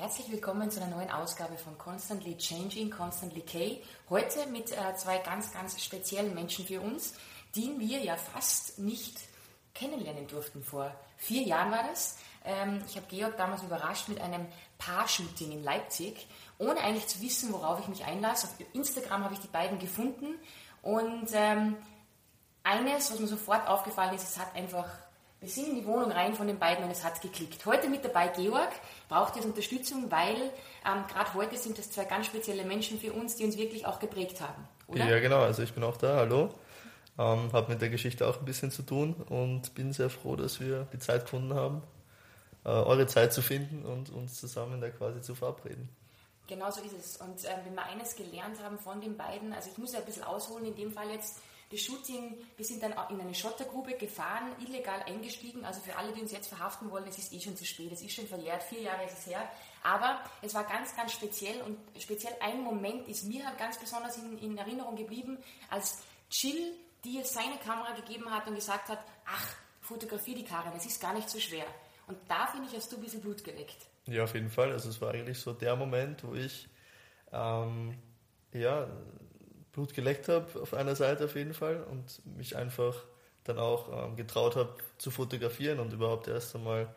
Herzlich 0.00 0.30
willkommen 0.30 0.70
zu 0.70 0.82
einer 0.82 0.96
neuen 0.96 1.10
Ausgabe 1.10 1.58
von 1.58 1.76
Constantly 1.76 2.34
Changing, 2.38 2.88
Constantly 2.88 3.42
K. 3.42 3.82
Heute 4.08 4.46
mit 4.46 4.72
äh, 4.72 4.96
zwei 4.96 5.18
ganz, 5.18 5.52
ganz 5.52 5.78
speziellen 5.78 6.34
Menschen 6.34 6.64
für 6.64 6.80
uns, 6.80 7.12
die 7.54 7.78
wir 7.78 7.98
ja 7.98 8.16
fast 8.16 8.78
nicht 8.78 9.18
kennenlernen 9.74 10.26
durften. 10.26 10.64
Vor 10.64 10.90
vier 11.18 11.42
Jahren 11.42 11.70
war 11.70 11.82
das. 11.82 12.16
Ähm, 12.46 12.82
ich 12.88 12.96
habe 12.96 13.08
Georg 13.10 13.36
damals 13.36 13.62
überrascht 13.62 14.08
mit 14.08 14.22
einem 14.22 14.46
Paar-Shooting 14.78 15.52
in 15.52 15.62
Leipzig, 15.62 16.26
ohne 16.56 16.80
eigentlich 16.80 17.08
zu 17.08 17.20
wissen, 17.20 17.52
worauf 17.52 17.80
ich 17.80 17.88
mich 17.88 18.02
einlasse. 18.06 18.46
Auf 18.46 18.54
Instagram 18.72 19.24
habe 19.24 19.34
ich 19.34 19.40
die 19.40 19.48
beiden 19.48 19.78
gefunden 19.78 20.28
und 20.80 21.28
ähm, 21.34 21.76
eines, 22.62 23.12
was 23.12 23.20
mir 23.20 23.28
sofort 23.28 23.68
aufgefallen 23.68 24.14
ist, 24.14 24.22
es 24.22 24.38
hat 24.38 24.56
einfach 24.56 24.88
wir 25.40 25.48
sind 25.48 25.68
in 25.68 25.74
die 25.76 25.86
Wohnung 25.86 26.12
rein 26.12 26.34
von 26.34 26.46
den 26.46 26.58
beiden 26.58 26.84
und 26.84 26.90
es 26.90 27.02
hat 27.02 27.20
geklickt. 27.22 27.64
Heute 27.64 27.88
mit 27.88 28.04
dabei 28.04 28.28
Georg, 28.28 28.70
braucht 29.08 29.36
jetzt 29.36 29.46
Unterstützung, 29.46 30.10
weil 30.10 30.36
ähm, 30.36 31.04
gerade 31.08 31.32
heute 31.34 31.56
sind 31.56 31.78
das 31.78 31.90
zwei 31.90 32.04
ganz 32.04 32.26
spezielle 32.26 32.64
Menschen 32.64 32.98
für 32.98 33.12
uns, 33.12 33.36
die 33.36 33.44
uns 33.44 33.56
wirklich 33.56 33.86
auch 33.86 33.98
geprägt 33.98 34.40
haben, 34.40 34.68
oder? 34.86 35.08
Ja, 35.08 35.18
genau. 35.18 35.40
Also 35.40 35.62
ich 35.62 35.72
bin 35.72 35.82
auch 35.82 35.96
da. 35.96 36.16
Hallo. 36.16 36.50
Ähm, 37.18 37.52
habe 37.52 37.72
mit 37.72 37.80
der 37.80 37.88
Geschichte 37.88 38.26
auch 38.28 38.38
ein 38.38 38.44
bisschen 38.44 38.70
zu 38.70 38.82
tun 38.82 39.14
und 39.14 39.74
bin 39.74 39.92
sehr 39.92 40.10
froh, 40.10 40.36
dass 40.36 40.60
wir 40.60 40.86
die 40.92 40.98
Zeit 40.98 41.24
gefunden 41.24 41.54
haben, 41.54 41.82
äh, 42.64 42.68
eure 42.68 43.06
Zeit 43.06 43.32
zu 43.32 43.42
finden 43.42 43.84
und 43.84 44.10
uns 44.10 44.40
zusammen 44.40 44.80
da 44.80 44.90
quasi 44.90 45.22
zu 45.22 45.34
verabreden. 45.34 45.88
Genau 46.46 46.70
so 46.70 46.80
ist 46.82 46.94
es. 46.98 47.16
Und 47.16 47.44
äh, 47.44 47.48
wenn 47.64 47.74
wir 47.74 47.84
eines 47.84 48.16
gelernt 48.16 48.62
haben 48.62 48.78
von 48.78 49.00
den 49.00 49.16
beiden, 49.16 49.52
also 49.52 49.70
ich 49.70 49.78
muss 49.78 49.92
ja 49.92 50.00
ein 50.00 50.04
bisschen 50.04 50.24
ausholen, 50.24 50.66
in 50.66 50.74
dem 50.74 50.92
Fall 50.92 51.10
jetzt, 51.10 51.40
das 51.70 51.80
Shooting, 51.80 52.36
wir 52.56 52.64
sind 52.64 52.82
dann 52.82 52.92
in 53.10 53.20
eine 53.20 53.34
Schottergrube 53.34 53.94
gefahren, 53.94 54.52
illegal 54.66 55.02
eingestiegen. 55.06 55.64
Also 55.64 55.80
für 55.80 55.96
alle, 55.96 56.12
die 56.12 56.20
uns 56.20 56.32
jetzt 56.32 56.48
verhaften 56.48 56.90
wollen, 56.90 57.06
es 57.06 57.18
ist 57.18 57.32
eh 57.32 57.40
schon 57.40 57.56
zu 57.56 57.64
spät, 57.64 57.92
es 57.92 58.02
ist 58.02 58.12
schon 58.12 58.26
verjährt, 58.26 58.62
vier 58.64 58.82
Jahre 58.82 59.04
ist 59.04 59.18
es 59.18 59.26
her. 59.26 59.48
Aber 59.82 60.20
es 60.42 60.52
war 60.54 60.64
ganz, 60.64 60.96
ganz 60.96 61.12
speziell 61.12 61.62
und 61.62 61.78
speziell 62.00 62.34
ein 62.40 62.62
Moment 62.62 63.06
ist 63.06 63.24
mir 63.24 63.46
halt 63.46 63.56
ganz 63.58 63.78
besonders 63.78 64.16
in, 64.16 64.36
in 64.38 64.58
Erinnerung 64.58 64.96
geblieben, 64.96 65.38
als 65.70 66.02
Jill 66.30 66.74
dir 67.04 67.24
seine 67.24 67.56
Kamera 67.58 67.94
gegeben 67.94 68.30
hat 68.30 68.48
und 68.48 68.56
gesagt 68.56 68.88
hat, 68.88 68.98
ach, 69.24 69.54
fotografier 69.80 70.34
die 70.34 70.44
Karin, 70.44 70.72
es 70.76 70.86
ist 70.86 71.00
gar 71.00 71.14
nicht 71.14 71.30
so 71.30 71.38
schwer. 71.38 71.66
Und 72.08 72.18
da 72.28 72.48
finde 72.48 72.68
ich, 72.68 72.76
hast 72.76 72.90
du 72.90 72.96
ein 72.96 73.02
bisschen 73.02 73.20
Blut 73.20 73.44
geleckt. 73.44 73.86
Ja, 74.06 74.24
auf 74.24 74.34
jeden 74.34 74.50
Fall. 74.50 74.72
Also 74.72 74.88
es 74.88 75.00
war 75.00 75.12
eigentlich 75.12 75.38
so 75.38 75.52
der 75.52 75.76
Moment, 75.76 76.24
wo 76.24 76.34
ich 76.34 76.68
ähm, 77.32 77.96
ja, 78.52 78.88
Blut 79.72 79.94
geleckt 79.94 80.28
habe, 80.28 80.60
auf 80.60 80.74
einer 80.74 80.96
Seite 80.96 81.24
auf 81.26 81.36
jeden 81.36 81.54
Fall, 81.54 81.82
und 81.84 82.24
mich 82.36 82.56
einfach 82.56 82.96
dann 83.44 83.58
auch 83.58 84.06
ähm, 84.06 84.16
getraut 84.16 84.56
habe 84.56 84.74
zu 84.98 85.10
fotografieren 85.10 85.80
und 85.80 85.92
überhaupt 85.92 86.28
erst 86.28 86.54
einmal 86.54 86.94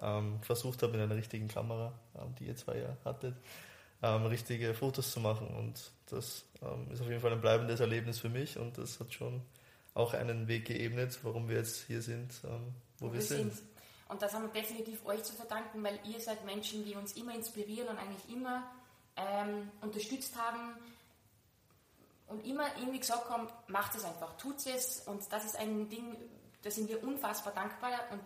ähm, 0.00 0.40
versucht 0.42 0.82
habe, 0.82 0.94
in 0.94 1.00
einer 1.00 1.16
richtigen 1.16 1.48
Kamera, 1.48 1.92
ähm, 2.16 2.34
die 2.38 2.44
ihr 2.44 2.56
zwei 2.56 2.78
ja 2.78 2.96
hattet, 3.04 3.34
ähm, 4.02 4.26
richtige 4.26 4.74
Fotos 4.74 5.12
zu 5.12 5.20
machen. 5.20 5.48
Und 5.48 5.90
das 6.06 6.44
ähm, 6.62 6.90
ist 6.92 7.00
auf 7.00 7.08
jeden 7.08 7.20
Fall 7.20 7.32
ein 7.32 7.40
bleibendes 7.40 7.80
Erlebnis 7.80 8.18
für 8.18 8.28
mich 8.28 8.58
und 8.58 8.78
das 8.78 9.00
hat 9.00 9.12
schon 9.12 9.42
auch 9.94 10.12
einen 10.12 10.48
Weg 10.48 10.66
geebnet, 10.66 11.18
warum 11.22 11.48
wir 11.48 11.56
jetzt 11.56 11.86
hier 11.86 12.02
sind, 12.02 12.32
ähm, 12.44 12.74
wo, 12.98 13.08
wo, 13.08 13.12
wir, 13.14 13.22
sind. 13.22 13.54
sind. 13.54 13.66
Und 14.08 14.20
das 14.20 14.34
haben 14.34 14.42
wir 14.42 14.60
definitiv 14.60 15.04
euch 15.06 15.22
zu 15.22 15.32
verdanken, 15.32 15.82
weil 15.82 15.98
ihr 16.04 16.20
seid 16.20 16.44
Menschen, 16.44 16.84
die 16.84 16.94
uns 16.94 17.12
immer 17.12 17.34
inspirieren 17.34 17.88
und 17.88 17.98
eigentlich 17.98 18.36
immer 18.36 18.70
unterstützt 19.80 20.36
haben, 20.36 20.74
und 22.28 22.44
immer 22.44 22.64
irgendwie 22.76 23.00
gesagt 23.00 23.28
haben, 23.30 23.48
macht 23.68 23.94
es 23.94 24.04
einfach, 24.04 24.36
tut 24.36 24.66
es. 24.66 25.00
Und 25.06 25.22
das 25.32 25.44
ist 25.44 25.56
ein 25.56 25.88
Ding, 25.88 26.16
da 26.62 26.70
sind 26.70 26.88
wir 26.88 27.02
unfassbar 27.02 27.52
dankbar. 27.54 27.92
Und 28.10 28.22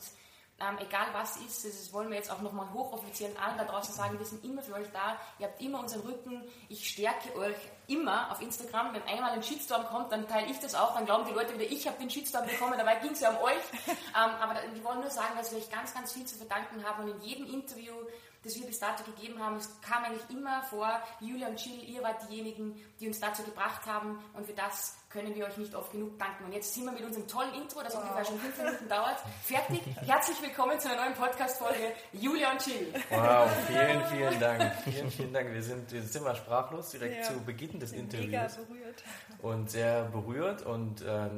ähm, 0.60 0.76
egal 0.78 1.06
was 1.12 1.36
ist, 1.38 1.64
das 1.64 1.92
wollen 1.92 2.10
wir 2.10 2.16
jetzt 2.16 2.30
auch 2.30 2.42
nochmal 2.42 2.70
hochoffiziell 2.72 3.34
allen 3.38 3.56
da 3.56 3.64
draußen 3.64 3.94
sagen, 3.94 4.18
wir 4.18 4.26
sind 4.26 4.44
immer 4.44 4.60
für 4.60 4.74
euch 4.74 4.88
da, 4.92 5.16
ihr 5.38 5.46
habt 5.46 5.60
immer 5.60 5.80
unseren 5.80 6.02
Rücken, 6.02 6.42
ich 6.68 6.86
stärke 6.86 7.34
euch 7.36 7.56
immer 7.86 8.30
auf 8.30 8.42
Instagram, 8.42 8.92
wenn 8.92 9.02
einmal 9.04 9.30
ein 9.30 9.42
Shitstorm 9.42 9.86
kommt, 9.86 10.12
dann 10.12 10.28
teile 10.28 10.50
ich 10.50 10.58
das 10.58 10.74
auch, 10.74 10.94
dann 10.94 11.06
glauben 11.06 11.24
die 11.26 11.32
Leute 11.32 11.54
wieder, 11.54 11.64
ich 11.64 11.86
habe 11.86 11.98
den 11.98 12.10
Shitstorm 12.10 12.46
bekommen, 12.46 12.74
dabei 12.76 12.96
ging 12.96 13.12
es 13.12 13.20
ja 13.20 13.30
um 13.30 13.42
euch, 13.42 13.54
ähm, 13.88 13.94
aber 14.14 14.56
wir 14.70 14.84
wollen 14.84 15.00
nur 15.00 15.10
sagen, 15.10 15.34
dass 15.38 15.50
wir 15.50 15.58
euch 15.58 15.70
ganz, 15.70 15.94
ganz 15.94 16.12
viel 16.12 16.26
zu 16.26 16.36
verdanken 16.36 16.84
haben. 16.84 17.04
Und 17.04 17.16
in 17.16 17.22
jedem 17.22 17.46
Interview 17.46 17.94
das 18.42 18.56
wir 18.58 18.66
bis 18.66 18.78
dato 18.78 19.04
gegeben 19.04 19.38
haben. 19.38 19.56
Es 19.56 19.80
kam 19.80 20.04
eigentlich 20.04 20.28
immer 20.30 20.62
vor, 20.64 21.02
Julia 21.20 21.48
und 21.48 21.64
Jill, 21.64 21.82
ihr 21.88 22.02
wart 22.02 22.28
diejenigen, 22.28 22.74
die 22.98 23.08
uns 23.08 23.20
dazu 23.20 23.42
gebracht 23.42 23.86
haben 23.86 24.18
und 24.34 24.46
für 24.46 24.54
das 24.54 24.96
können 25.10 25.34
wir 25.34 25.44
euch 25.44 25.56
nicht 25.56 25.74
oft 25.74 25.90
genug 25.90 26.16
danken. 26.18 26.44
Und 26.44 26.52
jetzt 26.52 26.72
sind 26.72 26.84
wir 26.84 26.92
mit 26.92 27.02
unserem 27.02 27.26
tollen 27.26 27.52
Intro, 27.54 27.82
das 27.82 27.94
wow. 27.94 28.02
ungefähr 28.02 28.24
schon 28.24 28.38
fünf 28.38 28.56
Minuten 28.56 28.88
dauert, 28.88 29.16
fertig. 29.42 29.82
Herzlich 30.06 30.40
willkommen 30.40 30.78
zu 30.78 30.88
einer 30.88 31.02
neuen 31.02 31.14
Podcast-Folge 31.14 31.92
Julia 32.12 32.52
und 32.52 32.64
Jill. 32.64 32.94
Wow, 33.10 33.50
vielen, 33.66 34.04
vielen 34.04 34.40
Dank. 34.40 34.72
Vielen, 34.84 35.10
vielen 35.10 35.32
Dank. 35.32 35.52
Wir 35.52 35.62
sind, 35.64 35.90
wir 35.92 36.02
sind 36.02 36.22
immer 36.22 36.36
sprachlos 36.36 36.90
direkt 36.90 37.16
ja. 37.16 37.22
zu 37.24 37.40
Beginn 37.40 37.80
des 37.80 37.90
Interviews. 37.90 38.30
Mega 38.30 38.46
berührt. 38.68 39.04
Und 39.42 39.70
sehr 39.70 40.04
berührt 40.04 40.62
und 40.62 41.02
äh, 41.02 41.28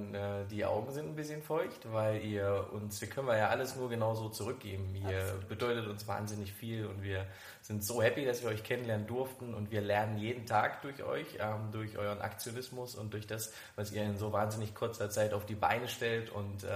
die 0.51 0.67
Augen 0.67 0.93
sind 0.93 1.07
ein 1.07 1.15
bisschen 1.15 1.41
feucht, 1.41 1.91
weil 1.93 2.23
ihr 2.23 2.69
uns, 2.73 3.01
wir 3.01 3.09
können 3.09 3.29
wir 3.29 3.39
ja 3.39 3.49
alles 3.49 3.77
nur 3.77 3.89
genauso 3.89 4.29
zurückgeben. 4.29 4.95
Ihr 4.97 5.19
Absolut. 5.19 5.49
bedeutet 5.49 5.87
uns 5.87 6.07
wahnsinnig 6.07 6.53
viel 6.53 6.85
und 6.85 7.03
wir 7.03 7.27
sind 7.63 7.85
so 7.85 8.03
happy, 8.03 8.25
dass 8.25 8.43
wir 8.43 8.51
euch 8.51 8.65
kennenlernen 8.65 9.07
durften 9.07 9.55
und 9.55 9.71
wir 9.71 9.81
lernen 9.81 10.19
jeden 10.19 10.47
Tag 10.47 10.83
durch 10.83 11.03
euch, 11.05 11.39
ähm, 11.39 11.71
durch 11.71 11.97
euren 11.97 12.21
Aktionismus 12.21 12.97
und 12.97 13.13
durch 13.13 13.27
das, 13.27 13.53
was 13.77 13.93
ihr 13.93 14.03
in 14.03 14.19
so 14.19 14.33
wahnsinnig 14.33 14.75
kurzer 14.75 15.11
Zeit 15.11 15.33
auf 15.33 15.47
die 15.47 15.55
Beine 15.55 15.89
stellt 15.89 16.31
und, 16.31 16.65
äh, 16.65 16.67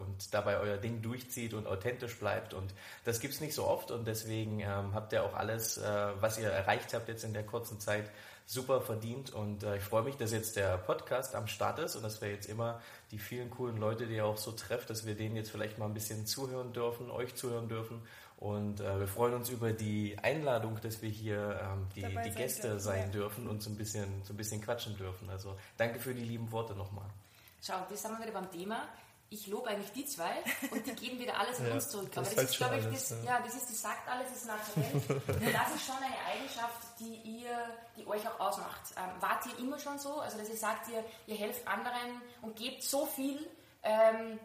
und 0.00 0.32
dabei 0.32 0.58
euer 0.58 0.78
Ding 0.78 1.02
durchzieht 1.02 1.52
und 1.52 1.66
authentisch 1.66 2.18
bleibt. 2.18 2.54
Und 2.54 2.72
das 3.04 3.20
gibt 3.20 3.34
es 3.34 3.40
nicht 3.40 3.54
so 3.54 3.66
oft 3.66 3.90
und 3.90 4.06
deswegen 4.06 4.60
ähm, 4.60 4.94
habt 4.94 5.12
ihr 5.12 5.22
auch 5.22 5.34
alles, 5.34 5.76
äh, 5.76 6.08
was 6.20 6.38
ihr 6.38 6.48
erreicht 6.48 6.94
habt 6.94 7.08
jetzt 7.08 7.24
in 7.24 7.34
der 7.34 7.44
kurzen 7.44 7.78
Zeit, 7.78 8.10
super 8.46 8.80
verdient 8.80 9.30
und 9.34 9.64
äh, 9.64 9.76
ich 9.76 9.82
freue 9.82 10.04
mich, 10.04 10.16
dass 10.16 10.32
jetzt 10.32 10.56
der 10.56 10.78
Podcast 10.78 11.34
am 11.34 11.48
Start 11.48 11.80
ist 11.80 11.96
und 11.96 12.04
dass 12.04 12.20
wir 12.20 12.30
jetzt 12.30 12.48
immer 12.48 12.80
die 13.10 13.18
vielen 13.18 13.50
coolen 13.50 13.76
Leute, 13.76 14.06
die 14.06 14.16
ihr 14.16 14.26
auch 14.26 14.38
so 14.38 14.52
trefft, 14.52 14.90
dass 14.90 15.06
wir 15.06 15.14
denen 15.14 15.36
jetzt 15.36 15.50
vielleicht 15.50 15.78
mal 15.78 15.86
ein 15.86 15.94
bisschen 15.94 16.26
zuhören 16.26 16.72
dürfen, 16.72 17.10
euch 17.10 17.34
zuhören 17.34 17.68
dürfen 17.68 18.02
und 18.38 18.80
äh, 18.80 19.00
wir 19.00 19.08
freuen 19.08 19.34
uns 19.34 19.48
über 19.48 19.72
die 19.72 20.16
Einladung, 20.22 20.78
dass 20.82 21.00
wir 21.00 21.08
hier 21.08 21.58
ähm, 21.62 21.86
die, 21.94 22.02
die 22.02 22.34
Gäste 22.34 22.68
dürfen, 22.68 22.80
sein 22.80 23.02
ja. 23.04 23.08
dürfen 23.08 23.48
und 23.48 23.62
so 23.62 23.70
ein, 23.70 23.76
bisschen, 23.76 24.22
so 24.24 24.34
ein 24.34 24.36
bisschen 24.36 24.60
quatschen 24.60 24.96
dürfen. 24.96 25.30
Also 25.30 25.56
danke 25.78 25.98
für 25.98 26.12
die 26.14 26.24
lieben 26.24 26.50
Worte 26.52 26.74
nochmal. 26.74 27.06
Schau, 27.62 27.86
das 27.88 28.04
haben 28.04 28.18
wir 28.18 28.26
wieder 28.26 28.38
beim 28.38 28.50
Thema. 28.50 28.88
Ich 29.28 29.48
lobe 29.48 29.68
eigentlich 29.68 29.92
die 29.92 30.04
zwei 30.04 30.32
und 30.70 30.86
die 30.86 30.94
geben 30.94 31.18
wieder 31.18 31.38
alles 31.38 31.58
an 31.60 31.68
ja, 31.68 31.74
uns 31.74 31.88
zurück. 31.88 32.10
Aber 32.14 32.22
das, 32.22 32.44
ist, 32.44 32.56
glaube 32.56 32.78
ich, 32.78 32.84
das, 32.84 33.10
ja. 33.10 33.16
ja. 33.24 33.40
das 33.40 33.54
ist, 33.54 33.68
das 33.68 33.82
sagt 33.82 34.08
alles, 34.08 34.28
das 34.28 34.38
ist 34.38 34.46
naturell. 34.46 34.92
und 34.94 35.54
das 35.54 35.74
ist 35.74 35.86
schon 35.86 35.96
eine 35.96 36.16
Eigenschaft, 36.32 37.00
die 37.00 37.16
ihr, 37.16 37.76
die 37.96 38.06
euch 38.06 38.26
auch 38.28 38.38
ausmacht. 38.38 38.82
Ähm, 38.96 39.10
wart 39.20 39.44
ihr 39.46 39.58
immer 39.58 39.78
schon 39.78 39.98
so? 39.98 40.20
Also, 40.20 40.38
dass 40.38 40.48
ihr 40.48 40.56
sagt, 40.56 40.88
ihr, 40.88 41.04
ihr 41.26 41.36
helft 41.36 41.66
anderen 41.66 42.22
und 42.42 42.56
gebt 42.56 42.82
so 42.82 43.06
viel, 43.06 43.48
ähm, 43.82 44.38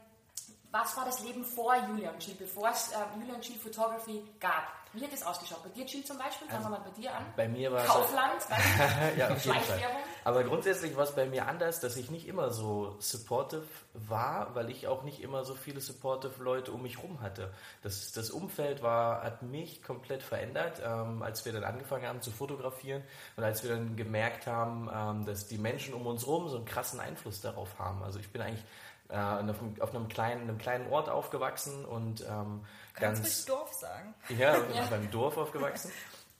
was 0.71 0.95
war 0.97 1.05
das 1.05 1.21
Leben 1.21 1.43
vor 1.43 1.75
Julian 1.75 2.17
Chill, 2.19 2.35
bevor 2.35 2.69
es 2.69 2.91
äh, 2.91 3.19
Julian 3.19 3.41
Chill 3.41 3.59
Photography 3.59 4.23
gab? 4.39 4.80
Wie 4.93 5.03
hat 5.03 5.13
das 5.13 5.23
ausgeschaut? 5.23 5.63
Bei 5.63 5.69
dir, 5.69 5.85
Chill 5.85 6.03
zum 6.03 6.17
Beispiel? 6.17 6.47
Fangen 6.47 6.65
also, 6.65 6.69
wir 6.69 6.79
mal 6.79 6.89
bei 6.89 7.01
dir 7.01 7.15
an. 7.15 7.25
Bei 7.37 7.47
mir 7.47 7.71
war 7.71 7.85
Kaufland, 7.85 8.41
ja, 9.17 9.29
auf 9.29 9.45
jeden 9.45 9.59
Fall. 9.61 9.79
Aber 10.25 10.43
grundsätzlich 10.43 10.97
war 10.97 11.05
es 11.05 11.15
bei 11.15 11.25
mir 11.25 11.47
anders, 11.47 11.79
dass 11.79 11.95
ich 11.95 12.11
nicht 12.11 12.27
immer 12.27 12.51
so 12.51 12.97
supportive 12.99 13.65
war, 13.93 14.53
weil 14.53 14.69
ich 14.69 14.87
auch 14.87 15.03
nicht 15.03 15.21
immer 15.21 15.45
so 15.45 15.55
viele 15.55 15.79
supportive 15.79 16.43
Leute 16.43 16.73
um 16.73 16.81
mich 16.81 16.97
herum 16.97 17.21
hatte. 17.21 17.53
Das, 17.83 18.11
das 18.11 18.31
Umfeld 18.31 18.83
war, 18.83 19.23
hat 19.23 19.43
mich 19.43 19.81
komplett 19.81 20.23
verändert, 20.23 20.81
ähm, 20.85 21.21
als 21.21 21.45
wir 21.45 21.53
dann 21.53 21.63
angefangen 21.63 22.05
haben 22.05 22.21
zu 22.21 22.31
fotografieren 22.31 23.01
und 23.37 23.43
als 23.45 23.63
wir 23.63 23.71
dann 23.71 23.95
gemerkt 23.95 24.45
haben, 24.45 24.89
ähm, 24.93 25.25
dass 25.25 25.47
die 25.47 25.57
Menschen 25.57 25.93
um 25.93 26.05
uns 26.05 26.25
herum 26.25 26.49
so 26.49 26.57
einen 26.57 26.65
krassen 26.65 26.99
Einfluss 26.99 27.39
darauf 27.39 27.79
haben. 27.79 28.03
Also 28.03 28.19
ich 28.19 28.29
bin 28.29 28.41
eigentlich 28.41 28.65
äh, 29.11 29.15
auf 29.81 29.95
einem 29.95 30.07
kleinen, 30.07 30.43
einem 30.43 30.57
kleinen 30.57 30.91
Ort 30.91 31.09
aufgewachsen 31.09 31.85
und 31.85 32.21
ähm, 32.21 32.65
Kannst 32.93 33.23
ganz. 33.23 33.45
Dorf 33.45 33.73
sagen. 33.73 34.13
Ja, 34.29 34.57
ja. 34.75 34.87
beim 34.89 35.09
Dorf 35.11 35.37
aufgewachsen. 35.37 35.91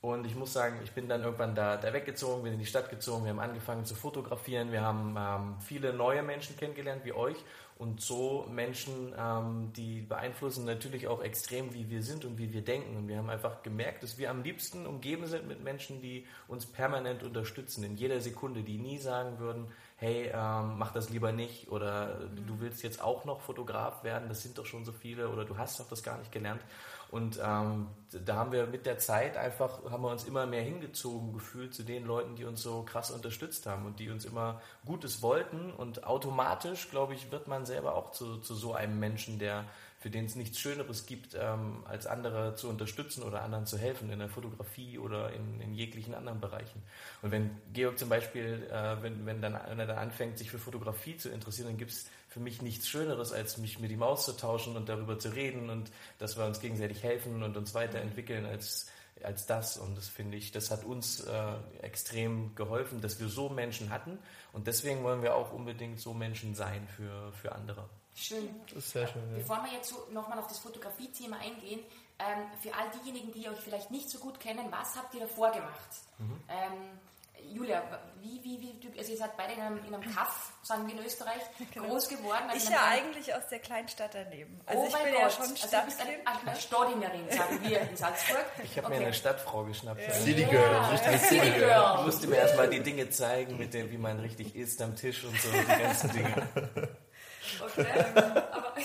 Und 0.02 0.26
ich 0.26 0.36
muss 0.36 0.52
sagen, 0.52 0.80
ich 0.84 0.94
bin 0.94 1.08
dann 1.08 1.22
irgendwann 1.24 1.54
da, 1.54 1.78
da 1.78 1.94
weggezogen, 1.94 2.42
bin 2.42 2.54
in 2.54 2.60
die 2.60 2.66
Stadt 2.66 2.90
gezogen, 2.90 3.24
wir 3.24 3.30
haben 3.30 3.40
angefangen 3.40 3.86
zu 3.86 3.94
fotografieren, 3.94 4.72
wir 4.72 4.82
haben 4.82 5.16
ähm, 5.16 5.56
viele 5.60 5.94
neue 5.94 6.24
Menschen 6.24 6.58
kennengelernt 6.58 7.06
wie 7.06 7.14
euch 7.14 7.38
und 7.82 8.00
so 8.00 8.48
Menschen, 8.52 9.14
ähm, 9.18 9.74
die 9.76 10.02
beeinflussen 10.02 10.66
natürlich 10.66 11.08
auch 11.08 11.24
extrem, 11.24 11.74
wie 11.74 11.90
wir 11.90 12.04
sind 12.04 12.26
und 12.26 12.38
wie 12.38 12.54
wir 12.54 12.62
denken. 12.62 12.96
Und 12.96 13.08
wir 13.08 13.18
haben 13.18 13.30
einfach 13.32 13.64
gemerkt, 13.64 14.04
dass 14.04 14.20
wir 14.20 14.30
am 14.30 14.44
liebsten 14.44 14.86
umgeben 14.86 15.26
sind 15.26 15.48
mit 15.48 15.64
Menschen, 15.64 16.00
die 16.00 16.28
uns 16.48 16.68
permanent 16.68 17.24
unterstützen, 17.24 17.84
in 17.84 17.96
jeder 17.96 18.22
Sekunde, 18.22 18.62
die 18.62 18.78
nie 18.78 19.00
sagen 19.00 19.40
würden, 19.40 19.66
hey, 20.02 20.32
ähm, 20.34 20.80
mach 20.80 20.92
das 20.92 21.12
lieber 21.12 21.32
nicht 21.32 21.72
oder 21.72 22.18
du 22.48 22.60
willst 22.60 22.82
jetzt 22.82 23.04
auch 23.04 23.24
noch 23.24 23.40
Fotograf 23.40 24.04
werden, 24.04 24.30
das 24.30 24.42
sind 24.42 24.58
doch 24.58 24.66
schon 24.66 24.84
so 24.84 24.92
viele 24.92 25.30
oder 25.30 25.46
du 25.46 25.60
hast 25.60 25.80
doch 25.80 25.88
das 25.88 26.02
gar 26.02 26.18
nicht 26.18 26.32
gelernt. 26.32 26.62
Und 27.12 27.40
ähm, 27.44 27.88
da 28.26 28.36
haben 28.38 28.52
wir 28.52 28.66
mit 28.66 28.88
der 28.88 28.98
Zeit 28.98 29.38
einfach, 29.38 29.84
haben 29.92 30.02
wir 30.02 30.10
uns 30.10 30.24
immer 30.24 30.48
mehr 30.48 30.64
hingezogen 30.64 31.34
gefühlt 31.34 31.74
zu 31.76 31.84
den 31.84 32.06
Leuten, 32.06 32.36
die 32.36 32.46
uns 32.46 32.64
so 32.64 32.82
krass 32.82 33.12
unterstützt 33.12 33.68
haben 33.68 33.86
und 33.86 34.00
die 34.00 34.10
uns 34.10 34.26
immer 34.26 34.60
Gutes 34.86 35.22
wollten. 35.22 35.72
Und 35.72 36.06
automatisch, 36.06 36.90
glaube 36.90 37.14
ich, 37.14 37.32
wird 37.32 37.48
man 37.48 37.66
selber 37.66 37.96
auch 37.96 38.12
zu, 38.12 38.38
zu 38.38 38.56
so 38.56 38.74
einem 38.74 38.98
Menschen, 38.98 39.38
der 39.38 39.66
für 40.02 40.10
den 40.10 40.26
es 40.26 40.36
nichts 40.36 40.60
Schöneres 40.60 41.06
gibt, 41.06 41.38
ähm, 41.40 41.84
als 41.86 42.08
andere 42.08 42.56
zu 42.56 42.68
unterstützen 42.68 43.22
oder 43.22 43.44
anderen 43.44 43.68
zu 43.68 43.78
helfen 43.78 44.12
in 44.12 44.18
der 44.18 44.30
Fotografie 44.30 44.98
oder 44.98 45.32
in, 45.32 45.62
in 45.62 45.76
jeglichen 45.76 46.16
anderen 46.16 46.42
Bereichen. 46.42 46.82
Und 47.22 47.30
wenn 47.30 47.52
Georg 47.72 48.00
zum 48.00 48.10
Beispiel, 48.10 48.68
äh, 48.72 49.04
wenn, 49.04 49.28
wenn, 49.28 49.44
dann, 49.44 49.60
wenn 49.70 49.80
er 49.80 49.86
dann 49.86 50.00
anfängt, 50.00 50.40
sich 50.40 50.50
für 50.50 50.58
Fotografie 50.58 51.18
zu 51.18 51.30
interessieren, 51.30 51.68
dann 51.68 51.78
gibt 51.78 51.92
es 51.92 52.10
für 52.30 52.40
mich 52.40 52.64
nichts 52.64 52.88
Schöneres, 52.88 53.32
als 53.32 53.60
mich 53.60 53.78
mit 53.78 53.92
ihm 53.92 54.02
auszutauschen 54.02 54.76
und 54.76 54.90
darüber 54.90 55.20
zu 55.20 55.30
reden 55.30 55.70
und 55.70 55.92
dass 56.18 56.36
wir 56.36 56.46
uns 56.46 56.60
gegenseitig 56.60 57.04
helfen 57.04 57.44
und 57.44 57.56
uns 57.56 57.76
weiterentwickeln 57.76 58.46
als 58.46 58.88
als 59.24 59.46
das. 59.46 59.78
Und 59.78 59.96
das 59.96 60.08
finde 60.08 60.36
ich, 60.36 60.52
das 60.52 60.72
hat 60.72 60.84
uns 60.84 61.20
äh, 61.20 61.54
extrem 61.84 62.56
geholfen, 62.56 63.02
dass 63.02 63.20
wir 63.20 63.28
so 63.28 63.50
Menschen 63.50 63.92
hatten. 63.92 64.18
Und 64.52 64.66
deswegen 64.66 65.04
wollen 65.04 65.22
wir 65.22 65.36
auch 65.36 65.54
unbedingt 65.54 66.00
so 66.00 66.12
Menschen 66.16 66.56
sein 66.56 66.88
für, 66.88 67.32
für 67.34 67.52
andere. 67.52 67.88
Schön. 68.16 68.62
Das 68.68 68.78
ist 68.78 68.92
sehr 68.92 69.08
schön. 69.08 69.22
Ja. 69.32 69.38
Bevor 69.38 69.64
wir 69.64 69.72
jetzt 69.72 69.90
so 69.90 70.08
nochmal 70.12 70.40
auf 70.40 70.48
das 70.48 70.60
Fotografie-Thema 70.60 71.38
eingehen, 71.38 71.80
ähm, 72.20 72.46
für 72.62 72.74
all 72.76 72.90
diejenigen, 73.00 73.32
die 73.32 73.50
euch 73.50 73.60
vielleicht 73.60 73.92
nicht 73.92 74.10
so 74.10 74.20
gut 74.20 74.40
kennen, 74.40 74.72
was 74.72 74.96
habt 74.96 75.14
ihr 75.14 75.22
davor 75.22 75.52
gemacht? 75.52 75.90
Mhm. 76.20 76.44
Ähm, 76.50 77.00
Julia, 77.50 77.82
wie, 78.22 78.40
wie, 78.44 78.62
wie, 78.62 79.00
also 79.00 79.12
ihr 79.12 79.18
seid 79.18 79.36
beide 79.36 79.54
in 79.54 79.62
einem, 79.62 79.86
in 79.86 79.94
einem 79.94 80.14
Kaff, 80.14 80.54
sagen 80.62 80.88
wir 80.88 80.94
in 80.94 81.04
Österreich, 81.04 81.42
genau. 81.74 81.88
groß 81.88 82.08
geworden. 82.08 82.44
Also 82.50 82.68
ich 82.68 82.72
ja 82.72 82.86
eigentlich 82.86 83.34
aus 83.34 83.48
der 83.50 83.60
Kleinstadt 83.60 84.14
daneben. 84.14 84.62
Also 84.66 84.84
oh 84.84 84.88
ich 84.88 84.94
bin 84.94 85.14
Gott. 85.14 85.22
ja 85.22 85.30
schon 85.30 85.58
Stadtkind. 85.58 85.74
Also 85.74 85.78
du 85.78 85.86
bist 85.86 86.02
eine, 86.02 86.50
eine 86.50 86.60
Stadtdienerin, 86.60 87.32
sagen 87.32 87.60
wir 87.64 87.82
in 87.82 87.98
Salzburg. 87.98 88.46
Ich 88.64 88.78
habe 88.78 88.88
okay. 88.88 88.98
mir 88.98 89.06
eine 89.06 89.14
Stadtfrau 89.14 89.64
geschnappt. 89.64 90.02
Ja. 90.02 90.14
City 90.14 90.46
Girl, 90.46 90.72
ja. 90.72 90.90
richtig 90.90 91.22
City 91.22 91.52
Girl. 91.52 91.96
Ich 91.98 92.06
musste 92.06 92.28
mir 92.28 92.36
erstmal 92.38 92.70
die 92.70 92.82
Dinge 92.82 93.10
zeigen, 93.10 93.58
mit 93.58 93.74
dem, 93.74 93.90
wie 93.92 93.98
man 93.98 94.20
richtig 94.20 94.56
isst 94.56 94.82
am 94.82 94.96
Tisch 94.96 95.24
und 95.24 95.40
so, 95.42 95.50
die 95.52 95.66
ganzen 95.66 96.12
Dinge. 96.12 96.48
Okay, 97.60 97.88
aber... 98.16 98.76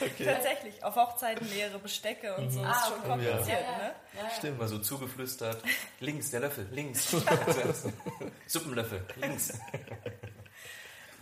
Okay. 0.00 0.24
Tatsächlich, 0.26 0.84
auf 0.84 0.94
Hochzeiten 0.94 1.48
mehrere 1.48 1.78
Bestecke 1.78 2.36
und 2.36 2.50
so. 2.50 2.60
Mhm. 2.60 2.66
Ah, 2.66 2.72
ist 2.72 2.88
schon 2.88 3.02
kompliziert, 3.02 3.62
ja. 3.62 3.78
ne? 3.78 3.94
Ja, 4.16 4.30
Stimmt, 4.30 4.58
mal 4.58 4.68
so 4.68 4.78
zugeflüstert. 4.78 5.62
links, 6.00 6.30
der 6.30 6.40
Löffel, 6.40 6.68
links. 6.70 7.08
Suppenlöffel, 8.46 9.04
links. 9.16 9.58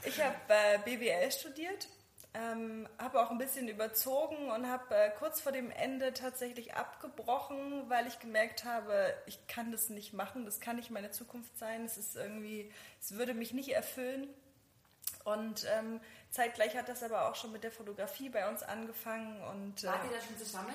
Ich 0.04 0.20
habe 0.22 0.36
äh, 0.48 0.78
BWL 0.84 1.32
studiert, 1.32 1.88
ähm, 2.34 2.88
habe 2.98 3.20
auch 3.20 3.30
ein 3.30 3.38
bisschen 3.38 3.68
überzogen 3.68 4.50
und 4.50 4.68
habe 4.68 4.94
äh, 4.94 5.10
kurz 5.18 5.40
vor 5.40 5.52
dem 5.52 5.70
Ende 5.70 6.12
tatsächlich 6.12 6.74
abgebrochen, 6.74 7.88
weil 7.88 8.06
ich 8.06 8.18
gemerkt 8.20 8.64
habe, 8.64 9.14
ich 9.26 9.46
kann 9.46 9.72
das 9.72 9.88
nicht 9.88 10.12
machen, 10.12 10.44
das 10.44 10.60
kann 10.60 10.76
nicht 10.76 10.90
meine 10.90 11.10
Zukunft 11.10 11.56
sein, 11.58 11.84
es 11.84 11.96
ist 11.96 12.14
irgendwie, 12.14 12.70
es 13.00 13.16
würde 13.16 13.34
mich 13.34 13.52
nicht 13.52 13.70
erfüllen. 13.70 14.28
Und 15.24 15.66
ähm, 15.76 16.00
zeitgleich 16.36 16.76
hat 16.76 16.88
das 16.88 17.02
aber 17.02 17.28
auch 17.28 17.34
schon 17.34 17.50
mit 17.52 17.64
der 17.64 17.72
Fotografie 17.72 18.28
bei 18.28 18.48
uns 18.48 18.62
angefangen. 18.62 19.42
Und, 19.42 19.82
äh, 19.82 19.86
Wart 19.88 20.04
ihr 20.04 20.16
da 20.16 20.24
schon 20.24 20.38
zusammen? 20.38 20.74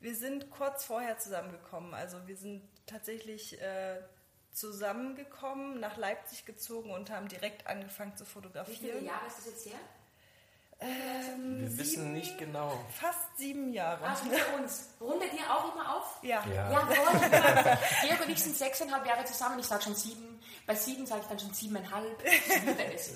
Wir 0.00 0.14
sind 0.14 0.50
kurz 0.50 0.84
vorher 0.84 1.18
zusammengekommen. 1.18 1.94
Also 1.94 2.26
wir 2.26 2.36
sind 2.36 2.62
tatsächlich 2.86 3.60
äh, 3.60 4.00
zusammengekommen, 4.52 5.80
nach 5.80 5.96
Leipzig 5.96 6.44
gezogen 6.44 6.90
und 6.90 7.10
haben 7.10 7.28
direkt 7.28 7.66
angefangen 7.66 8.16
zu 8.16 8.24
fotografieren. 8.24 8.80
Wie 8.80 8.98
viele 8.98 9.04
Jahre 9.04 9.26
ist 9.26 9.38
das 9.38 9.46
jetzt 9.46 9.66
her? 9.66 9.78
Ähm, 10.80 11.60
wir 11.60 11.68
sieben, 11.68 11.78
wissen 11.78 12.12
nicht 12.12 12.38
genau. 12.38 12.78
Fast 13.00 13.36
sieben 13.38 13.72
Jahre. 13.72 14.04
Ah, 14.04 14.16
bei 14.28 14.62
uns. 14.62 14.90
Rundet 15.00 15.32
ihr 15.32 15.50
auch 15.50 15.72
immer 15.72 15.96
auf? 15.96 16.18
Ja. 16.22 16.44
Ja, 16.46 16.70
ja 16.70 16.88
Georg 18.02 18.20
und 18.24 18.30
ich 18.30 18.42
sind 18.42 18.56
sechseinhalb 18.56 19.06
Jahre 19.06 19.24
zusammen. 19.24 19.58
Ich 19.58 19.66
sage 19.66 19.82
schon 19.82 19.94
sieben. 19.94 20.40
Bei 20.66 20.74
sieben 20.74 21.06
sage 21.06 21.20
ich 21.22 21.26
dann 21.26 21.38
schon 21.38 21.52
siebeneinhalb. 21.52 22.22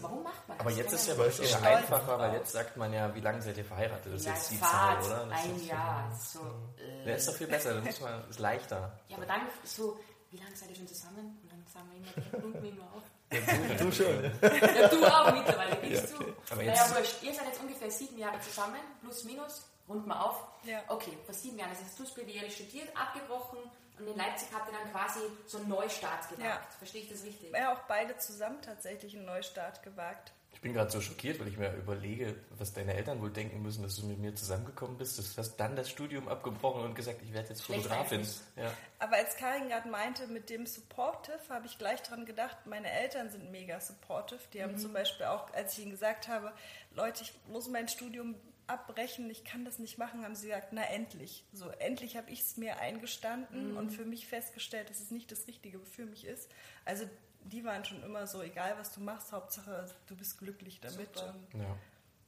Warum 0.01 0.23
macht 0.23 0.49
man 0.49 0.59
das? 0.59 0.67
Aber 0.67 0.77
jetzt 0.77 0.93
ist 0.93 1.09
ja 1.09 1.15
bei 1.15 1.27
euch 1.27 1.65
einfacher, 1.65 2.19
weil 2.19 2.35
jetzt 2.35 2.53
sagt 2.53 2.77
man 2.77 2.93
ja, 2.93 3.15
wie 3.15 3.21
lange 3.21 3.41
seid 3.43 3.57
ihr 3.57 3.65
verheiratet? 3.65 4.13
Das 4.13 4.21
ist 4.21 4.27
ja, 4.27 4.35
jetzt 4.35 4.51
die 4.51 4.61
Zahl, 4.61 5.03
oder? 5.03 5.27
Das 5.27 5.45
ein 5.45 5.67
Jahr. 5.67 6.21
So, 6.21 6.41
äh, 6.79 7.09
ja, 7.09 7.15
ist 7.17 7.29
doch 7.29 7.35
viel 7.35 7.47
besser, 7.47 7.75
dann 7.75 7.85
muss 7.85 8.01
man, 8.01 8.29
ist 8.29 8.39
leichter. 8.39 8.99
Ja, 9.09 9.17
aber 9.17 9.27
dann 9.27 9.41
so, 9.65 9.99
wie 10.31 10.37
lange 10.37 10.55
seid 10.55 10.71
ihr 10.71 10.77
schon 10.77 10.89
zusammen? 10.89 11.39
Und 11.43 11.51
dann 11.51 11.65
sagen 11.67 11.89
wir 11.91 11.97
immer, 11.99 12.43
runden 12.45 12.63
wir 12.63 12.71
immer 12.71 12.93
auf. 12.95 13.03
Ja, 13.31 13.41
du, 13.41 13.85
du, 13.85 13.93
schon. 13.93 14.25
Ja, 14.43 14.89
du 14.89 15.05
auch 15.05 15.33
mittlerweile, 15.33 15.77
bist 15.77 16.11
ja, 16.11 16.17
okay. 16.17 16.35
du. 16.49 16.53
Aber 16.53 16.63
jetzt, 16.63 16.81
naja, 16.81 16.97
wurscht. 16.97 17.23
Ihr 17.23 17.35
seid 17.35 17.47
jetzt 17.47 17.61
ungefähr 17.61 17.91
sieben 17.91 18.19
Jahre 18.19 18.41
zusammen, 18.41 18.81
plus 19.03 19.25
minus, 19.25 19.67
rund 19.89 20.07
mal 20.07 20.21
auf. 20.21 20.45
Ja. 20.65 20.83
Okay, 20.89 21.17
vor 21.25 21.35
sieben 21.35 21.59
Jahren. 21.59 21.71
Das 21.71 21.83
heißt, 21.83 21.99
du 21.99 22.05
hast 22.05 22.15
BWL 22.15 22.51
studiert, 22.51 22.89
abgebrochen 22.97 23.59
und 23.99 24.07
in 24.07 24.17
Leipzig 24.17 24.49
habt 24.55 24.71
ihr 24.71 24.79
dann 24.79 24.91
quasi 24.93 25.21
so 25.47 25.59
einen 25.59 25.69
Neustart 25.69 26.29
gewagt. 26.31 26.43
Ja. 26.43 26.61
Verstehe 26.79 27.03
ich 27.03 27.09
das 27.11 27.25
richtig? 27.25 27.53
Ja, 27.53 27.75
auch 27.75 27.81
beide 27.89 28.17
zusammen 28.17 28.63
tatsächlich 28.63 29.15
einen 29.17 29.27
Neustart 29.27 29.83
gewagt. 29.83 30.33
Ich 30.59 30.63
bin 30.63 30.73
gerade 30.73 30.91
so 30.91 31.01
schockiert, 31.01 31.39
weil 31.39 31.47
ich 31.47 31.57
mir 31.57 31.73
überlege, 31.77 32.35
was 32.59 32.73
deine 32.73 32.93
Eltern 32.93 33.23
wohl 33.23 33.31
denken 33.31 33.63
müssen, 33.63 33.85
dass 33.85 33.95
du 33.95 34.07
mit 34.07 34.19
mir 34.19 34.35
zusammengekommen 34.35 34.99
bist. 34.99 35.17
Du 35.17 35.23
hast 35.23 35.57
dann 35.57 35.77
das 35.77 35.89
Studium 35.89 36.27
abgebrochen 36.27 36.83
und 36.83 36.97
gesagt, 36.97 37.23
ich 37.23 37.33
werde 37.33 37.51
jetzt 37.51 37.63
Fotografin. 37.63 38.27
Ja. 38.57 38.73
Aber 38.99 39.15
als 39.15 39.37
Karin 39.37 39.69
gerade 39.69 39.89
meinte, 39.89 40.27
mit 40.27 40.51
dem 40.51 40.67
Supportive, 40.67 41.39
habe 41.49 41.67
ich 41.67 41.79
gleich 41.79 42.03
dran 42.03 42.27
gedacht, 42.27 42.57
meine 42.67 42.91
Eltern 42.91 43.31
sind 43.31 43.53
mega 43.53 43.79
supportive. 43.81 44.41
Die 44.53 44.61
haben 44.61 44.73
mhm. 44.73 44.79
zum 44.79 44.93
Beispiel 44.93 45.27
auch, 45.27 45.49
als 45.55 45.75
ich 45.75 45.85
ihnen 45.85 45.93
gesagt 45.93 46.27
habe, 46.27 46.53
Leute, 46.91 47.23
ich 47.23 47.33
muss 47.47 47.69
mein 47.69 47.87
Studium 47.87 48.35
abbrechen, 48.67 49.31
ich 49.31 49.45
kann 49.45 49.65
das 49.65 49.79
nicht 49.79 49.97
machen, 49.97 50.25
haben 50.25 50.35
sie 50.35 50.49
gesagt, 50.49 50.73
na 50.73 50.83
endlich. 50.83 51.45
So, 51.53 51.71
endlich 51.71 52.17
habe 52.17 52.33
ich 52.33 52.41
es 52.41 52.57
mir 52.57 52.81
eingestanden 52.81 53.71
mhm. 53.71 53.77
und 53.77 53.91
für 53.91 54.05
mich 54.05 54.27
festgestellt, 54.27 54.91
dass 54.91 54.99
es 54.99 55.13
nicht 55.13 55.31
das 55.31 55.47
Richtige 55.47 55.79
für 55.79 56.05
mich 56.05 56.27
ist. 56.27 56.51
Also 56.85 57.05
die 57.45 57.65
waren 57.65 57.85
schon 57.85 58.03
immer 58.03 58.27
so, 58.27 58.43
egal 58.43 58.75
was 58.79 58.93
du 58.93 59.01
machst, 59.01 59.33
Hauptsache 59.33 59.87
du 60.07 60.17
bist 60.17 60.39
glücklich 60.39 60.81
damit. 60.81 61.17
Ja. 61.55 61.77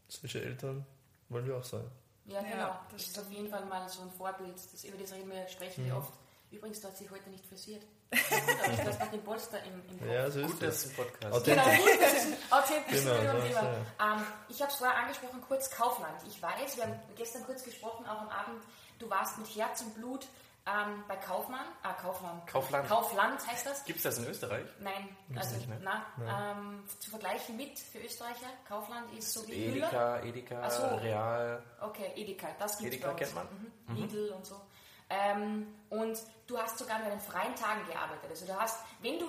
Solche 0.09 0.43
Eltern 0.43 0.85
wollen 1.29 1.47
wir 1.47 1.57
auch 1.57 1.65
sein. 1.65 1.85
Ja, 2.27 2.41
genau. 2.43 2.57
Ja, 2.57 2.87
das, 2.91 3.03
das 3.03 3.11
ist 3.11 3.19
auf 3.19 3.31
jeden 3.31 3.49
Fall 3.49 3.65
mal 3.67 3.89
so 3.89 4.03
ein 4.03 4.11
Vorbild. 4.11 4.55
Das, 4.55 4.85
über 4.85 4.99
das 4.99 5.13
reden 5.13 5.31
wir, 5.31 5.47
sprechen 5.49 5.85
wir 5.85 5.95
mhm. 5.95 5.99
oft. 5.99 6.13
Übrigens, 6.51 6.81
du 6.81 6.89
hast 6.89 6.99
sich 6.99 7.11
heute 7.11 7.31
nicht 7.31 7.47
frisiert. 7.47 7.83
ich 8.13 8.85
das 8.85 8.99
nach 8.99 9.11
dem 9.11 9.23
Polster 9.23 9.63
im, 9.63 9.75
im 9.89 9.99
Kopf. 9.99 10.09
Ja, 10.09 10.31
so 10.31 10.41
ist 10.41 10.51
gut, 10.51 10.63
das. 10.63 10.89
Podcast. 10.95 11.33
Authentisch. 11.33 11.65
Genau, 11.65 11.85
gut, 11.85 12.03
das 12.03 12.13
ist 12.13 12.27
ein 12.27 12.53
authentisch. 12.53 13.05
Genau, 13.05 13.41
so 13.41 13.47
ja. 13.47 13.75
ähm, 14.01 14.27
ich 14.49 14.61
habe 14.61 14.73
es 14.73 14.79
vorher 14.79 14.97
angesprochen, 14.97 15.41
kurz 15.47 15.71
Kaufland. 15.71 16.21
Ich 16.29 16.43
weiß, 16.43 16.77
wir 16.77 16.85
haben 16.85 17.01
gestern 17.17 17.45
kurz 17.45 17.63
gesprochen, 17.63 18.05
auch 18.07 18.23
am 18.23 18.29
Abend, 18.29 18.63
du 18.99 19.09
warst 19.09 19.39
mit 19.39 19.55
Herz 19.55 19.83
und 19.83 19.95
Blut 19.95 20.27
ähm, 20.67 21.05
bei 21.09 21.17
Kaufmann, 21.17 21.65
ah, 21.83 21.95
Kaufmann. 21.95 22.45
Kaufland. 22.47 22.87
Kaufland 22.87 23.47
heißt 23.47 23.67
das. 23.67 23.85
Gibt 23.85 23.97
es 23.99 24.03
das 24.03 24.19
in 24.19 24.27
Österreich? 24.27 24.67
Nein, 24.79 25.17
Gibt's 25.29 25.47
also 25.47 25.57
nicht, 25.57 25.69
ne? 25.69 25.81
na, 25.83 26.53
ähm, 26.53 26.85
zu 26.99 27.11
vergleichen 27.11 27.57
mit 27.57 27.79
für 27.79 27.99
Österreicher. 27.99 28.47
Kaufland 28.69 29.13
ist 29.17 29.33
so 29.33 29.47
wie 29.49 29.53
Edeka, 29.53 29.87
Müller. 29.87 30.25
Edeka, 30.25 30.71
so. 30.71 30.87
Real. 30.97 31.63
Okay, 31.81 32.13
Edeka, 32.15 32.49
das 32.59 32.79
gibt 32.79 32.93
es 32.93 32.99
Edeka 32.99 33.15
kennt 33.15 33.35
man. 33.35 33.47
Mhm. 33.47 33.95
Mhm. 33.95 34.03
Lidl 34.03 34.29
und 34.37 34.47
so. 34.47 34.61
Ähm, 35.09 35.67
und 35.89 36.19
du 36.47 36.59
hast 36.59 36.79
sogar 36.79 36.97
an 36.97 37.11
den 37.11 37.21
freien 37.21 37.55
Tagen 37.57 37.85
gearbeitet. 37.87 38.31
Also 38.31 38.47
du 38.47 38.55
hast, 38.55 38.85
wenn 39.01 39.19
du, 39.19 39.27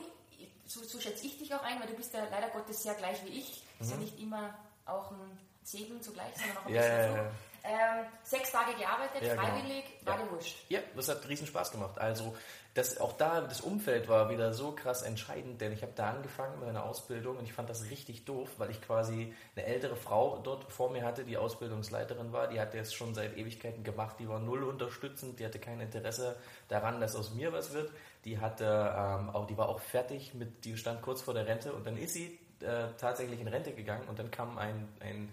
so, 0.65 0.83
so 0.83 0.99
schätze 0.99 1.25
ich 1.25 1.39
dich 1.39 1.53
auch 1.55 1.63
ein, 1.63 1.79
weil 1.79 1.87
du 1.87 1.93
bist 1.93 2.13
ja 2.13 2.25
leider 2.29 2.49
Gottes 2.49 2.83
sehr 2.83 2.93
gleich 2.95 3.23
wie 3.25 3.39
ich. 3.39 3.63
Mhm. 3.79 3.85
Ist 3.85 3.91
ja 3.91 3.97
nicht 3.97 4.19
immer 4.19 4.53
auch 4.85 5.11
ein 5.11 5.39
Segen 5.63 6.01
zugleich, 6.01 6.35
sondern 6.35 6.57
auch 6.57 6.65
ein 6.65 6.73
ja, 6.73 6.81
bisschen 6.81 7.15
ja, 7.15 7.23
ja. 7.23 7.31
Ähm, 7.63 8.05
sechs 8.23 8.51
Tage 8.51 8.73
gearbeitet, 8.73 9.21
ja, 9.21 9.35
genau. 9.35 9.41
freiwillig, 9.47 9.83
genau. 9.99 10.11
war 10.11 10.19
ja. 10.19 10.25
dir 10.25 10.31
wurscht. 10.31 10.55
Ja, 10.69 10.79
das 10.95 11.09
hat 11.09 11.27
riesen 11.29 11.45
Spaß 11.45 11.71
gemacht. 11.71 11.99
Also 11.99 12.35
das, 12.73 12.99
auch 12.99 13.13
da, 13.13 13.41
das 13.41 13.61
Umfeld 13.61 14.07
war 14.07 14.29
wieder 14.29 14.53
so 14.53 14.71
krass 14.71 15.01
entscheidend, 15.01 15.59
denn 15.59 15.73
ich 15.73 15.81
habe 15.81 15.91
da 15.93 16.09
angefangen 16.09 16.57
mit 16.59 16.67
meiner 16.67 16.85
Ausbildung 16.85 17.37
und 17.37 17.43
ich 17.43 17.53
fand 17.53 17.69
das 17.69 17.89
richtig 17.89 18.23
doof, 18.23 18.49
weil 18.57 18.71
ich 18.71 18.81
quasi 18.81 19.33
eine 19.55 19.65
ältere 19.65 19.97
Frau 19.97 20.39
dort 20.41 20.71
vor 20.71 20.89
mir 20.89 21.03
hatte, 21.03 21.25
die 21.25 21.37
Ausbildungsleiterin 21.37 22.31
war, 22.31 22.47
die 22.47 22.61
hatte 22.61 22.79
es 22.79 22.93
schon 22.93 23.13
seit 23.13 23.37
Ewigkeiten 23.37 23.83
gemacht, 23.83 24.15
die 24.19 24.29
war 24.29 24.39
null 24.39 24.63
unterstützend, 24.63 25.39
die 25.39 25.45
hatte 25.45 25.59
kein 25.59 25.81
Interesse 25.81 26.37
daran, 26.69 27.01
dass 27.01 27.15
aus 27.15 27.33
mir 27.33 27.51
was 27.51 27.73
wird. 27.73 27.91
Die 28.23 28.39
hatte 28.39 28.63
ähm, 28.65 29.29
auch, 29.31 29.47
die 29.47 29.57
war 29.57 29.67
auch 29.67 29.79
fertig 29.79 30.33
mit, 30.33 30.63
die 30.63 30.77
stand 30.77 31.01
kurz 31.01 31.21
vor 31.21 31.33
der 31.33 31.47
Rente 31.47 31.73
und 31.73 31.85
dann 31.85 31.97
ist 31.97 32.13
sie 32.13 32.39
äh, 32.61 32.87
tatsächlich 32.97 33.41
in 33.41 33.47
Rente 33.47 33.73
gegangen 33.73 34.07
und 34.07 34.17
dann 34.17 34.31
kam 34.31 34.57
ein, 34.57 34.87
ein 35.01 35.29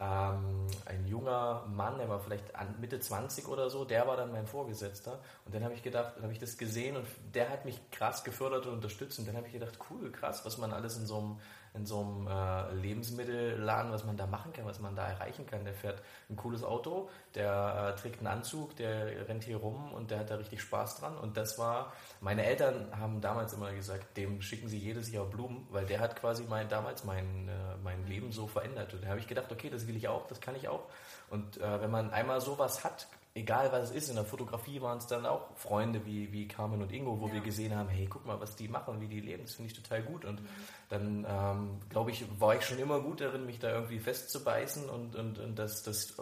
ähm, 0.00 0.66
ein 0.86 1.06
junger 1.06 1.66
Mann, 1.68 1.98
der 1.98 2.08
war 2.08 2.20
vielleicht 2.20 2.44
Mitte 2.80 2.98
20 2.98 3.46
oder 3.48 3.68
so, 3.68 3.84
der 3.84 4.06
war 4.06 4.16
dann 4.16 4.32
mein 4.32 4.46
Vorgesetzter. 4.46 5.18
Und 5.44 5.54
dann 5.54 5.62
habe 5.62 5.74
ich 5.74 5.82
gedacht, 5.82 6.14
dann 6.16 6.22
habe 6.22 6.32
ich 6.32 6.38
das 6.38 6.56
gesehen 6.56 6.96
und 6.96 7.06
der 7.34 7.50
hat 7.50 7.66
mich 7.66 7.78
krass 7.90 8.24
gefördert 8.24 8.66
und 8.66 8.74
unterstützt. 8.74 9.18
Und 9.18 9.28
dann 9.28 9.36
habe 9.36 9.46
ich 9.46 9.52
gedacht, 9.52 9.78
cool, 9.90 10.10
krass, 10.10 10.44
was 10.44 10.56
man 10.56 10.72
alles 10.72 10.96
in 10.96 11.06
so 11.06 11.18
einem 11.18 11.38
in 11.74 11.86
so 11.86 12.00
einem 12.00 12.26
äh, 12.26 12.74
Lebensmittelladen, 12.74 13.92
was 13.92 14.04
man 14.04 14.16
da 14.16 14.26
machen 14.26 14.52
kann, 14.52 14.64
was 14.64 14.80
man 14.80 14.96
da 14.96 15.06
erreichen 15.06 15.46
kann. 15.46 15.64
Der 15.64 15.74
fährt 15.74 16.02
ein 16.28 16.36
cooles 16.36 16.64
Auto, 16.64 17.08
der 17.34 17.94
äh, 17.96 18.00
trägt 18.00 18.18
einen 18.18 18.26
Anzug, 18.26 18.74
der 18.76 19.28
rennt 19.28 19.44
hier 19.44 19.58
rum 19.58 19.92
und 19.92 20.10
der 20.10 20.20
hat 20.20 20.30
da 20.30 20.36
richtig 20.36 20.62
Spaß 20.62 21.00
dran. 21.00 21.16
Und 21.16 21.36
das 21.36 21.58
war, 21.58 21.92
meine 22.20 22.44
Eltern 22.44 22.88
haben 22.98 23.20
damals 23.20 23.52
immer 23.52 23.72
gesagt, 23.72 24.16
dem 24.16 24.42
schicken 24.42 24.68
sie 24.68 24.78
jedes 24.78 25.12
Jahr 25.12 25.26
Blumen, 25.26 25.66
weil 25.70 25.86
der 25.86 26.00
hat 26.00 26.16
quasi 26.16 26.44
mein, 26.48 26.68
damals 26.68 27.04
mein, 27.04 27.48
äh, 27.48 27.52
mein 27.84 28.06
Leben 28.06 28.32
so 28.32 28.46
verändert. 28.46 28.92
Und 28.94 29.04
da 29.04 29.08
habe 29.08 29.20
ich 29.20 29.28
gedacht, 29.28 29.52
okay, 29.52 29.70
das 29.70 29.86
will 29.86 29.96
ich 29.96 30.08
auch, 30.08 30.26
das 30.26 30.40
kann 30.40 30.56
ich 30.56 30.68
auch. 30.68 30.82
Und 31.30 31.58
äh, 31.58 31.80
wenn 31.80 31.90
man 31.90 32.10
einmal 32.10 32.40
sowas 32.40 32.82
hat, 32.82 33.06
egal 33.34 33.70
was 33.72 33.90
es 33.90 33.96
ist, 33.96 34.08
in 34.08 34.16
der 34.16 34.24
Fotografie 34.24 34.80
waren 34.80 34.98
es 34.98 35.06
dann 35.06 35.24
auch 35.24 35.56
Freunde 35.56 36.04
wie, 36.04 36.32
wie 36.32 36.48
Carmen 36.48 36.82
und 36.82 36.92
Ingo, 36.92 37.20
wo 37.20 37.28
ja. 37.28 37.34
wir 37.34 37.40
gesehen 37.40 37.74
haben, 37.74 37.88
hey, 37.88 38.06
guck 38.06 38.26
mal, 38.26 38.40
was 38.40 38.56
die 38.56 38.68
machen, 38.68 39.00
wie 39.00 39.06
die 39.06 39.20
leben, 39.20 39.44
das 39.44 39.54
finde 39.54 39.70
ich 39.70 39.80
total 39.80 40.02
gut. 40.02 40.24
Und 40.24 40.42
mhm. 40.42 40.46
dann, 40.88 41.26
ähm, 41.28 41.80
glaube 41.88 42.10
ich, 42.10 42.24
war 42.40 42.56
ich 42.56 42.64
schon 42.64 42.78
immer 42.78 43.00
gut 43.00 43.20
darin, 43.20 43.46
mich 43.46 43.58
da 43.58 43.70
irgendwie 43.70 44.00
festzubeißen 44.00 44.88
und, 44.88 45.14
und, 45.14 45.38
und 45.38 45.58
das, 45.58 45.82
das 45.82 46.14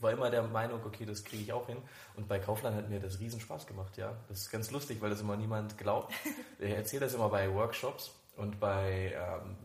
war 0.00 0.12
immer 0.12 0.30
der 0.30 0.42
Meinung, 0.42 0.80
okay, 0.84 1.04
das 1.04 1.24
kriege 1.24 1.42
ich 1.42 1.52
auch 1.52 1.66
hin. 1.66 1.78
Und 2.16 2.28
bei 2.28 2.38
Kaufland 2.38 2.76
hat 2.76 2.88
mir 2.88 3.00
das 3.00 3.20
riesen 3.20 3.40
Spaß 3.40 3.66
gemacht, 3.66 3.96
ja. 3.96 4.16
Das 4.28 4.38
ist 4.40 4.50
ganz 4.50 4.70
lustig, 4.70 5.00
weil 5.00 5.10
das 5.10 5.20
immer 5.20 5.36
niemand 5.36 5.78
glaubt. 5.78 6.12
Ich 6.60 6.72
erzähle 6.72 7.02
das 7.02 7.14
immer 7.14 7.28
bei 7.28 7.54
Workshops 7.54 8.17
und 8.38 8.60
bei, 8.60 9.12
ähm, 9.16 9.56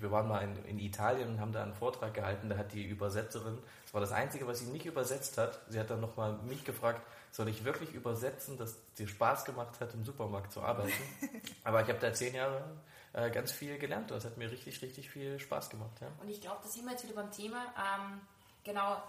wir 0.00 0.10
waren 0.10 0.26
mal 0.26 0.40
in, 0.40 0.64
in, 0.64 0.78
Italien 0.80 1.28
und 1.28 1.40
haben 1.40 1.52
da 1.52 1.62
einen 1.62 1.74
Vortrag 1.74 2.12
gehalten, 2.12 2.48
da 2.48 2.56
hat 2.58 2.72
die 2.72 2.84
Übersetzerin, 2.84 3.56
das 3.84 3.94
war 3.94 4.00
das 4.00 4.10
Einzige, 4.10 4.48
was 4.48 4.58
sie 4.58 4.66
nicht 4.66 4.84
übersetzt 4.84 5.38
hat, 5.38 5.60
sie 5.68 5.78
hat 5.78 5.90
dann 5.90 6.00
nochmal 6.00 6.36
mich 6.38 6.64
gefragt, 6.64 7.00
soll 7.30 7.48
ich 7.48 7.64
wirklich 7.64 7.94
übersetzen, 7.94 8.58
dass 8.58 8.74
dir 8.94 9.06
Spaß 9.06 9.44
gemacht 9.44 9.80
hat, 9.80 9.94
im 9.94 10.04
Supermarkt 10.04 10.52
zu 10.52 10.60
arbeiten? 10.60 10.92
Aber 11.64 11.82
ich 11.82 11.88
habe 11.88 12.00
da 12.00 12.12
zehn 12.12 12.34
Jahre 12.34 12.64
äh, 13.12 13.30
ganz 13.30 13.52
viel 13.52 13.78
gelernt 13.78 14.10
und 14.10 14.18
es 14.18 14.24
hat 14.24 14.36
mir 14.36 14.50
richtig, 14.50 14.82
richtig 14.82 15.08
viel 15.08 15.38
Spaß 15.38 15.70
gemacht. 15.70 16.00
Ja. 16.00 16.08
Und 16.20 16.28
ich 16.28 16.40
glaube, 16.40 16.58
da 16.64 16.68
sind 16.68 16.84
wir 16.84 16.92
jetzt 16.92 17.04
wieder 17.04 17.14
beim 17.14 17.30
Thema, 17.30 17.62
ähm, 17.76 18.20
genau, 18.64 19.00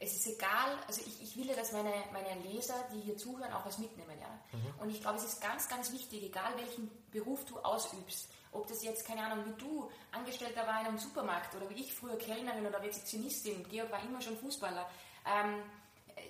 es 0.00 0.14
ist 0.14 0.26
egal, 0.26 0.78
also 0.86 1.00
ich, 1.04 1.22
ich 1.22 1.36
will 1.36 1.46
ja, 1.46 1.56
dass 1.56 1.72
meine, 1.72 1.92
meine 2.12 2.40
Leser, 2.42 2.74
die 2.92 3.00
hier 3.00 3.16
zuhören, 3.16 3.52
auch 3.52 3.66
was 3.66 3.78
mitnehmen. 3.78 4.16
Ja? 4.20 4.28
Mhm. 4.56 4.80
Und 4.80 4.90
ich 4.90 5.00
glaube, 5.00 5.18
es 5.18 5.24
ist 5.24 5.40
ganz, 5.40 5.68
ganz 5.68 5.92
wichtig, 5.92 6.22
egal 6.22 6.52
welchen 6.56 6.88
Beruf 7.10 7.44
du 7.46 7.58
ausübst, 7.58 8.28
ob 8.52 8.66
das 8.68 8.82
jetzt, 8.84 9.06
keine 9.06 9.24
Ahnung, 9.24 9.44
wie 9.46 9.60
du 9.60 9.90
Angestellter 10.12 10.66
war 10.66 10.80
in 10.80 10.86
einem 10.86 10.98
Supermarkt 10.98 11.54
oder 11.56 11.68
wie 11.70 11.80
ich 11.80 11.92
früher 11.92 12.16
Kellnerin 12.16 12.66
oder 12.66 12.80
Rezeptionistin, 12.80 13.68
Georg 13.68 13.90
war 13.90 14.02
immer 14.02 14.22
schon 14.22 14.38
Fußballer. 14.38 14.88
Ähm, 15.26 15.62
äh, 16.14 16.20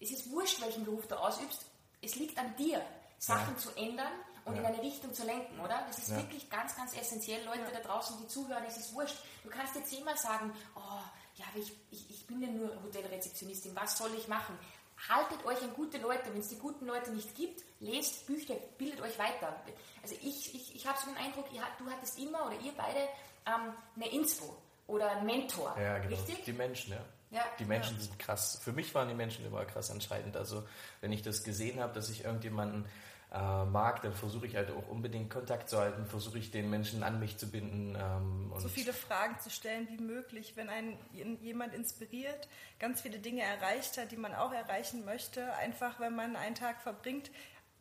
es 0.00 0.12
ist 0.12 0.30
wurscht, 0.30 0.60
welchen 0.60 0.84
Beruf 0.84 1.06
du 1.08 1.16
ausübst, 1.16 1.66
es 2.00 2.14
liegt 2.14 2.38
an 2.38 2.54
dir, 2.56 2.84
Sachen 3.18 3.54
ja. 3.54 3.60
zu 3.60 3.70
ändern 3.76 4.12
und 4.44 4.54
ja. 4.54 4.60
in 4.60 4.66
eine 4.66 4.82
Richtung 4.82 5.12
zu 5.12 5.24
lenken, 5.24 5.58
oder? 5.60 5.82
Das 5.88 5.98
ist 5.98 6.10
ja. 6.10 6.16
wirklich 6.18 6.48
ganz, 6.48 6.76
ganz 6.76 6.96
essentiell, 6.96 7.44
Leute 7.44 7.64
da 7.72 7.80
draußen, 7.80 8.16
die 8.20 8.28
zuhören, 8.28 8.64
es 8.68 8.76
ist 8.76 8.94
wurscht. 8.94 9.16
Du 9.42 9.50
kannst 9.50 9.74
jetzt 9.74 9.90
zehnmal 9.90 10.16
sagen, 10.16 10.52
oh, 10.76 11.00
ja, 11.36 11.44
aber 11.50 11.58
ich, 11.58 11.72
ich, 11.90 12.10
ich 12.10 12.26
bin 12.26 12.40
ja 12.40 12.48
nur 12.48 12.70
Hotelrezeptionistin, 12.82 13.74
was 13.74 13.98
soll 13.98 14.10
ich 14.16 14.28
machen? 14.28 14.58
Haltet 15.08 15.44
euch 15.44 15.60
an 15.62 15.74
gute 15.74 15.98
Leute. 15.98 16.32
Wenn 16.32 16.40
es 16.40 16.48
die 16.48 16.58
guten 16.58 16.86
Leute 16.86 17.10
nicht 17.10 17.34
gibt, 17.34 17.62
lest 17.80 18.26
Bücher, 18.26 18.54
bildet 18.78 19.00
euch 19.00 19.18
weiter. 19.18 19.60
Also 20.02 20.14
ich, 20.22 20.54
ich, 20.54 20.76
ich 20.76 20.86
habe 20.86 20.96
so 20.98 21.06
den 21.06 21.16
Eindruck, 21.16 21.46
du 21.50 21.90
hattest 21.90 22.18
immer 22.18 22.46
oder 22.46 22.58
ihr 22.60 22.72
beide 22.76 23.00
ähm, 23.46 23.74
eine 23.96 24.08
Inspo 24.12 24.56
oder 24.86 25.10
einen 25.10 25.26
Mentor. 25.26 25.76
Ja, 25.78 25.98
genau. 25.98 26.16
Richtig? 26.16 26.44
Die 26.44 26.52
Menschen, 26.52 26.92
ja. 26.92 27.04
Ja, 27.30 27.42
die 27.58 27.64
Menschen 27.64 27.96
ja. 27.96 28.02
sind 28.04 28.18
krass. 28.20 28.60
Für 28.62 28.72
mich 28.72 28.94
waren 28.94 29.08
die 29.08 29.14
Menschen 29.14 29.44
immer 29.44 29.64
krass 29.64 29.90
entscheidend. 29.90 30.36
Also 30.36 30.62
wenn 31.00 31.10
ich 31.10 31.22
das 31.22 31.42
gesehen 31.42 31.80
habe, 31.80 31.92
dass 31.92 32.08
ich 32.08 32.24
irgendjemanden 32.24 32.86
äh, 33.34 33.64
mag, 33.64 34.02
dann 34.02 34.12
versuche 34.12 34.46
ich 34.46 34.54
halt 34.54 34.70
auch 34.70 34.88
unbedingt 34.88 35.28
Kontakt 35.28 35.68
zu 35.68 35.78
halten, 35.78 36.06
versuche 36.06 36.38
ich 36.38 36.52
den 36.52 36.70
Menschen 36.70 37.02
an 37.02 37.18
mich 37.18 37.36
zu 37.36 37.50
binden. 37.50 37.96
Ähm, 37.98 38.52
so 38.58 38.68
viele 38.68 38.92
Fragen 38.92 39.38
zu 39.40 39.50
stellen 39.50 39.88
wie 39.88 39.98
möglich, 39.98 40.52
wenn 40.56 40.68
einen 40.68 40.98
jemand 41.42 41.74
inspiriert, 41.74 42.48
ganz 42.78 43.00
viele 43.00 43.18
Dinge 43.18 43.42
erreicht 43.42 43.98
hat, 43.98 44.12
die 44.12 44.16
man 44.16 44.34
auch 44.34 44.52
erreichen 44.52 45.04
möchte, 45.04 45.52
einfach 45.54 45.98
wenn 45.98 46.14
man 46.14 46.36
einen 46.36 46.54
Tag 46.54 46.80
verbringt, 46.80 47.32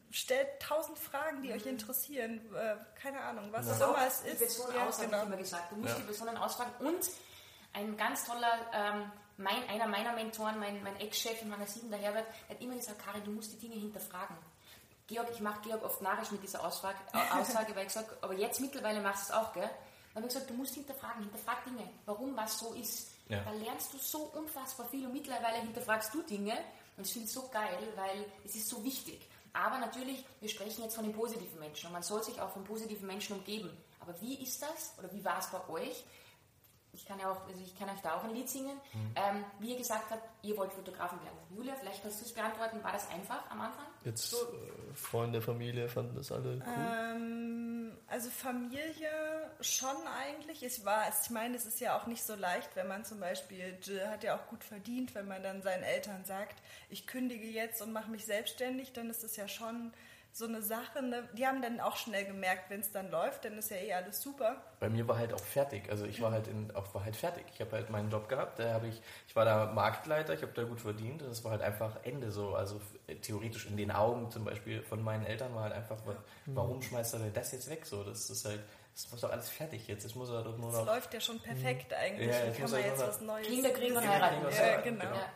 stellt 0.10 0.48
tausend 0.60 0.98
Fragen, 0.98 1.44
die 1.44 1.50
mhm. 1.50 1.56
euch 1.56 1.66
interessieren. 1.68 2.42
Äh, 2.56 2.76
keine 3.00 3.22
Ahnung, 3.22 3.50
was 3.52 3.68
ja. 3.68 3.86
auch 3.86 3.96
immer 3.96 4.08
es 4.08 4.22
ist. 4.22 4.34
Die 4.34 4.46
Person 4.46 4.68
ja, 4.76 4.88
aus, 4.88 5.00
genau. 5.00 5.18
habe 5.18 5.22
ich 5.22 5.28
immer 5.28 5.38
gesagt. 5.38 5.72
Du 5.72 5.76
musst 5.76 5.94
ja. 5.94 6.00
die 6.00 6.06
Personen 6.06 6.38
ausfragen. 6.38 6.74
Und 6.80 7.10
ein 7.74 7.96
ganz 7.96 8.26
toller, 8.26 8.54
ähm, 8.74 9.12
mein, 9.38 9.70
einer 9.70 9.88
meiner 9.88 10.14
Mentoren, 10.14 10.60
mein, 10.60 10.82
mein 10.82 10.96
Ex-Chef 11.00 11.42
in 11.42 11.50
meiner 11.50 11.68
Sieben, 11.68 11.92
der 11.92 12.00
Herbert, 12.00 12.26
hat 12.50 12.60
immer 12.60 12.76
gesagt, 12.76 13.04
Karin, 13.04 13.24
du 13.24 13.32
musst 13.32 13.54
die 13.54 13.58
Dinge 13.58 13.76
hinterfragen. 13.76 14.36
Georg, 15.08 15.30
ich 15.32 15.40
mache 15.42 15.62
Georg 15.62 15.84
oft 15.84 16.02
narrisch 16.02 16.32
mit 16.32 16.44
dieser 16.44 16.66
Aussage, 16.66 16.98
Aussage 17.34 17.76
weil 17.76 17.88
ich 17.88 17.94
sage, 17.94 18.08
aber 18.22 18.34
jetzt 18.34 18.62
mittlerweile 18.62 19.02
machst 19.02 19.30
du 19.30 19.34
es 19.34 19.40
auch, 19.40 19.54
gell? 19.54 19.70
Dann 20.14 20.24
habe 20.24 20.28
ich 20.28 20.34
gesagt, 20.34 20.50
du 20.50 20.54
musst 20.54 20.76
hinterfragen, 20.76 21.24
hinterfrag 21.24 21.66
Dinge, 21.66 21.90
warum 22.06 22.38
was 22.38 22.60
so 22.60 22.74
ist. 22.74 23.10
Ja. 23.28 23.42
Da 23.44 23.52
lernst 23.52 23.94
du 23.94 23.98
so 23.98 24.20
unfassbar 24.36 24.88
viel 24.88 25.06
und 25.06 25.14
mittlerweile 25.14 25.58
hinterfragst 25.62 26.14
du 26.14 26.22
Dinge 26.22 26.54
und 26.98 27.06
ich 27.06 27.14
finde 27.14 27.28
es 27.28 27.34
so 27.34 27.48
geil, 27.50 27.80
weil 27.96 28.26
es 28.46 28.56
ist 28.56 28.70
so 28.70 28.84
wichtig. 28.84 29.28
Aber 29.54 29.78
natürlich, 29.78 30.24
wir 30.40 30.50
sprechen 30.50 30.84
jetzt 30.84 30.96
von 30.96 31.04
den 31.04 31.14
positiven 31.14 31.60
Menschen 31.60 31.88
und 31.88 31.94
man 31.94 32.04
soll 32.04 32.24
sich 32.24 32.40
auch 32.42 32.52
von 32.52 32.64
positiven 32.64 33.08
Menschen 33.08 33.38
umgeben. 33.38 33.76
Aber 34.00 34.20
wie 34.22 34.36
ist 34.42 34.62
das 34.62 34.94
oder 34.98 35.12
wie 35.14 35.24
war 35.24 35.40
es 35.40 35.48
bei 35.48 35.70
euch? 35.70 36.04
Ich 36.94 37.06
kann 37.06 37.20
ja 37.20 37.32
auch, 37.32 37.46
also 37.48 37.60
ich 37.62 37.78
kann 37.78 37.90
euch 37.90 38.00
da 38.02 38.16
auch 38.16 38.24
ein 38.24 38.34
Lied 38.34 38.48
singen, 38.48 38.78
mhm. 38.94 39.16
ähm, 39.16 39.46
wie 39.60 39.72
ihr 39.72 39.78
gesagt 39.78 40.12
habt, 40.12 40.24
ihr 40.44 40.56
wollt 40.56 40.72
Fotografen 40.72 41.20
werden. 41.24 41.38
Julia, 41.56 41.74
vielleicht 41.80 42.04
kannst 42.04 42.22
du 42.22 42.26
es 42.26 42.34
beantworten. 42.34 42.84
War 42.84 42.92
das 42.92 43.10
einfach 43.10 43.50
am 43.50 43.62
Anfang? 43.62 43.86
Jetzt 44.04 44.30
so. 44.30 44.38
äh, 44.38 44.94
Freunde, 44.94 45.42
Familie 45.42 45.90
fanden 45.90 46.16
das 46.16 46.32
alle 46.32 46.56
cool? 46.56 46.64
Ähm, 46.66 47.98
also 48.08 48.30
Familie 48.30 49.10
schon 49.62 49.96
eigentlich. 50.20 50.64
Ich, 50.64 50.86
war, 50.86 51.04
ich 51.10 51.30
meine, 51.32 51.56
es 51.56 51.66
ist 51.66 51.80
ja 51.80 51.98
auch 51.98 52.06
nicht 52.06 52.24
so 52.24 52.36
leicht, 52.36 52.76
wenn 52.76 52.88
man 52.88 53.04
zum 53.04 53.20
Beispiel, 53.20 53.78
Jill 53.82 54.08
hat 54.08 54.24
ja 54.24 54.38
auch 54.38 54.48
gut 54.48 54.64
verdient, 54.64 55.16
wenn 55.16 55.28
man 55.28 55.42
dann 55.42 55.64
seinen 55.64 55.84
Eltern 55.84 56.24
sagt, 56.26 56.62
ich 56.90 57.08
kündige 57.08 57.48
jetzt 57.48 57.82
und 57.82 57.92
mache 57.92 58.12
mich 58.12 58.26
selbstständig, 58.26 58.94
dann 58.94 59.10
ist 59.10 59.24
es 59.24 59.36
ja 59.36 59.48
schon 59.48 59.94
so 60.36 60.48
eine 60.48 60.64
Sache, 60.64 61.04
ne? 61.04 61.30
die 61.34 61.46
haben 61.46 61.62
dann 61.62 61.80
auch 61.80 61.96
schnell 61.96 62.26
gemerkt, 62.26 62.72
wenn 62.72 62.80
es 62.80 62.92
dann 62.92 63.12
läuft, 63.12 63.46
dann 63.46 63.56
ist 63.56 63.70
ja 63.70 63.78
eh 63.78 63.94
alles 63.94 64.20
super. 64.20 64.64
Bei 64.80 64.90
mir 64.90 65.08
war 65.08 65.20
halt 65.20 65.32
auch 65.32 65.40
fertig, 65.40 65.92
also 65.92 66.06
ich 66.06 66.22
war 66.22 66.32
halt 66.32 66.48
in, 66.48 66.76
auch 66.76 66.92
war 66.96 67.06
halt 67.06 67.16
fertig. 67.16 67.46
Ich 67.54 67.62
habe 67.62 67.74
halt 67.74 67.92
meinen 67.92 68.10
Job 68.10 68.28
gehabt, 68.28 68.58
da 68.58 68.74
habe 68.74 68.88
ich, 68.88 69.00
ich 69.28 69.36
war 69.36 69.46
da 69.46 69.72
Marktleiter, 69.72 70.34
ich 70.34 70.42
habe 70.42 70.52
da 70.54 70.64
gut 70.64 70.82
verdient 70.82 71.22
und 71.22 71.30
es 71.30 71.44
war 71.44 71.52
halt 71.52 71.62
einfach 71.62 71.98
Ende 72.04 72.32
so, 72.32 72.56
also 72.56 72.82
theoretisch 73.22 73.68
in 73.68 73.78
den 73.78 73.92
Augen 73.92 74.32
zum 74.32 74.44
Beispiel 74.44 74.82
von 74.82 75.04
meinen 75.04 75.24
Eltern 75.24 75.54
war 75.54 75.64
halt 75.64 75.74
einfach, 75.74 75.98
ja. 76.08 76.16
warum 76.48 76.82
schmeißt 76.82 77.14
er 77.14 77.20
denn 77.20 77.34
das 77.34 77.52
jetzt 77.52 77.70
weg 77.70 77.86
so? 77.86 78.04
Das 78.04 78.28
ist 78.32 78.46
halt, 78.46 78.62
das 78.96 79.12
muss 79.12 79.22
doch 79.22 79.32
alles 79.32 79.50
fertig 79.50 79.88
jetzt. 79.88 80.04
Es 80.04 80.16
muss 80.16 80.30
er 80.30 80.44
doch 80.44 80.58
nur 80.58 80.72
noch. 80.72 80.80
Das 80.80 80.86
läuft 80.86 81.14
ja 81.14 81.22
schon 81.22 81.40
perfekt 81.40 81.92
mhm. 81.92 81.98
eigentlich. 81.98 82.36
Ja, 82.36 82.48
Wie 82.48 82.60
kann 82.60 82.72
man 82.72 82.82
jetzt 82.82 83.02
was 83.02 83.22
Neues? 83.22 83.48
Kinder 83.48 83.70
kriegen 83.70 83.98
und 83.98 84.08
heiraten. 84.08 84.46
Ja, 84.52 84.82
genau. 84.82 85.04
Ja. 85.04 85.32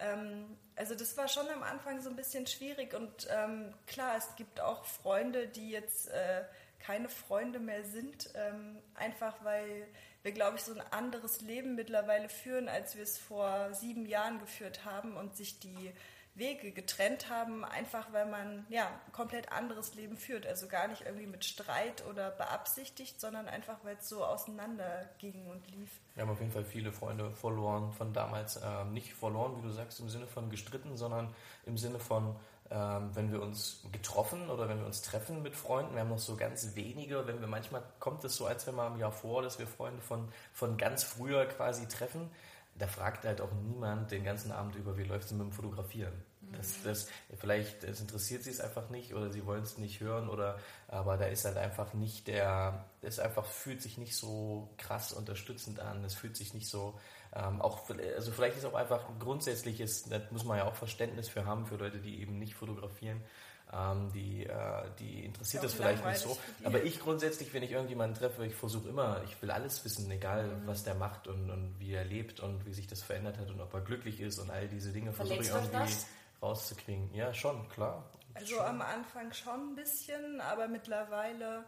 Ähm, 0.00 0.56
also 0.76 0.94
das 0.94 1.16
war 1.16 1.28
schon 1.28 1.48
am 1.48 1.62
Anfang 1.62 2.00
so 2.00 2.08
ein 2.10 2.16
bisschen 2.16 2.46
schwierig 2.46 2.94
und 2.94 3.28
ähm, 3.30 3.74
klar, 3.86 4.16
es 4.16 4.36
gibt 4.36 4.60
auch 4.60 4.84
Freunde, 4.84 5.48
die 5.48 5.70
jetzt 5.70 6.08
äh, 6.08 6.44
keine 6.78 7.08
Freunde 7.08 7.58
mehr 7.58 7.84
sind, 7.84 8.30
ähm, 8.34 8.78
einfach 8.94 9.44
weil 9.44 9.86
wir, 10.22 10.32
glaube 10.32 10.56
ich, 10.56 10.62
so 10.62 10.72
ein 10.72 10.80
anderes 10.92 11.40
Leben 11.40 11.74
mittlerweile 11.74 12.28
führen, 12.28 12.68
als 12.68 12.96
wir 12.96 13.02
es 13.02 13.18
vor 13.18 13.72
sieben 13.74 14.06
Jahren 14.06 14.38
geführt 14.38 14.84
haben 14.84 15.16
und 15.16 15.36
sich 15.36 15.58
die 15.58 15.92
Wege 16.38 16.72
getrennt 16.72 17.30
haben, 17.30 17.64
einfach 17.64 18.12
weil 18.12 18.26
man 18.26 18.66
ja 18.68 18.86
ein 18.86 19.12
komplett 19.12 19.52
anderes 19.52 19.94
Leben 19.94 20.16
führt. 20.16 20.46
Also 20.46 20.68
gar 20.68 20.88
nicht 20.88 21.02
irgendwie 21.02 21.26
mit 21.26 21.44
Streit 21.44 22.04
oder 22.08 22.30
beabsichtigt, 22.30 23.20
sondern 23.20 23.48
einfach, 23.48 23.78
weil 23.82 23.96
es 23.96 24.08
so 24.08 24.24
auseinander 24.24 25.08
ging 25.18 25.46
und 25.46 25.68
lief. 25.70 25.90
Wir 26.14 26.22
haben 26.22 26.30
auf 26.30 26.40
jeden 26.40 26.52
Fall 26.52 26.64
viele 26.64 26.92
Freunde 26.92 27.30
verloren 27.32 27.92
von 27.92 28.12
damals. 28.12 28.60
Ähm, 28.62 28.92
nicht 28.92 29.14
verloren, 29.14 29.56
wie 29.58 29.62
du 29.62 29.70
sagst, 29.70 30.00
im 30.00 30.08
Sinne 30.08 30.26
von 30.26 30.50
gestritten, 30.50 30.96
sondern 30.96 31.34
im 31.66 31.76
Sinne 31.76 31.98
von, 31.98 32.36
ähm, 32.70 33.10
wenn 33.14 33.32
wir 33.32 33.42
uns 33.42 33.84
getroffen 33.92 34.50
oder 34.50 34.68
wenn 34.68 34.78
wir 34.78 34.86
uns 34.86 35.02
treffen 35.02 35.42
mit 35.42 35.54
Freunden. 35.54 35.94
Wir 35.94 36.00
haben 36.00 36.10
noch 36.10 36.18
so 36.18 36.36
ganz 36.36 36.74
wenige, 36.74 37.26
wenn 37.26 37.40
wir 37.40 37.48
manchmal 37.48 37.82
kommt 37.98 38.24
es 38.24 38.36
so 38.36 38.46
als 38.46 38.66
wenn 38.66 38.74
mal 38.74 38.88
im 38.88 38.98
Jahr 38.98 39.12
vor, 39.12 39.42
dass 39.42 39.58
wir 39.58 39.66
Freunde 39.66 40.02
von, 40.02 40.28
von 40.52 40.76
ganz 40.76 41.04
früher 41.04 41.46
quasi 41.46 41.86
treffen 41.88 42.30
da 42.78 42.86
fragt 42.86 43.24
halt 43.24 43.40
auch 43.40 43.52
niemand 43.52 44.10
den 44.10 44.24
ganzen 44.24 44.52
Abend 44.52 44.76
über, 44.76 44.96
wie 44.96 45.02
läuft 45.02 45.26
es 45.26 45.32
mit 45.32 45.40
dem 45.40 45.52
Fotografieren. 45.52 46.12
Das, 46.56 46.82
das, 46.82 47.08
vielleicht 47.38 47.82
das 47.82 48.00
interessiert 48.00 48.42
sie 48.42 48.50
es 48.50 48.60
einfach 48.60 48.90
nicht 48.90 49.14
oder 49.14 49.30
sie 49.30 49.44
wollen 49.44 49.62
es 49.62 49.78
nicht 49.78 50.00
hören 50.00 50.28
oder 50.28 50.58
aber 50.88 51.16
da 51.16 51.26
ist 51.26 51.44
halt 51.44 51.56
einfach 51.56 51.92
nicht 51.94 52.28
der, 52.28 52.84
es 53.02 53.18
einfach 53.18 53.44
fühlt 53.44 53.82
sich 53.82 53.98
nicht 53.98 54.16
so 54.16 54.70
krass 54.78 55.12
unterstützend 55.12 55.80
an, 55.80 56.04
es 56.04 56.14
fühlt 56.14 56.36
sich 56.36 56.54
nicht 56.54 56.68
so, 56.68 56.98
ähm, 57.34 57.60
auch 57.60 57.88
also 58.16 58.32
vielleicht 58.32 58.56
ist 58.56 58.64
auch 58.64 58.74
einfach 58.74 59.04
grundsätzlich 59.18 59.80
ist, 59.80 60.10
da 60.10 60.20
muss 60.30 60.44
man 60.44 60.58
ja 60.58 60.64
auch 60.64 60.74
Verständnis 60.74 61.28
für 61.28 61.44
haben 61.44 61.66
für 61.66 61.76
Leute, 61.76 61.98
die 61.98 62.20
eben 62.22 62.38
nicht 62.38 62.54
fotografieren, 62.54 63.22
ähm, 63.70 64.10
die, 64.14 64.46
äh, 64.46 64.84
die 64.98 65.24
interessiert 65.26 65.62
das 65.62 65.74
vielleicht 65.74 66.04
nicht 66.04 66.18
so. 66.18 66.38
Aber 66.64 66.82
ich 66.82 67.00
grundsätzlich, 67.00 67.52
wenn 67.52 67.62
ich 67.62 67.72
irgendjemanden 67.72 68.18
treffe, 68.18 68.46
ich 68.46 68.54
versuche 68.54 68.88
immer, 68.88 69.22
ich 69.24 69.40
will 69.42 69.50
alles 69.50 69.84
wissen, 69.84 70.10
egal 70.10 70.46
mhm. 70.46 70.66
was 70.66 70.84
der 70.84 70.94
macht 70.94 71.28
und, 71.28 71.50
und 71.50 71.74
wie 71.78 71.92
er 71.92 72.04
lebt 72.04 72.40
und 72.40 72.64
wie 72.64 72.72
sich 72.72 72.86
das 72.86 73.02
verändert 73.02 73.36
hat 73.38 73.50
und 73.50 73.60
ob 73.60 73.74
er 73.74 73.82
glücklich 73.82 74.20
ist 74.20 74.38
und 74.38 74.50
all 74.50 74.68
diese 74.68 74.92
Dinge 74.92 75.12
versuche 75.12 75.42
ich 75.42 75.50
irgendwie. 75.50 75.72
Das? 75.72 76.06
Rauszukriegen. 76.42 77.12
Ja, 77.14 77.32
schon, 77.34 77.68
klar. 77.68 78.04
Also 78.34 78.56
schon. 78.56 78.64
am 78.64 78.82
Anfang 78.82 79.32
schon 79.32 79.72
ein 79.72 79.74
bisschen, 79.74 80.40
aber 80.40 80.68
mittlerweile 80.68 81.64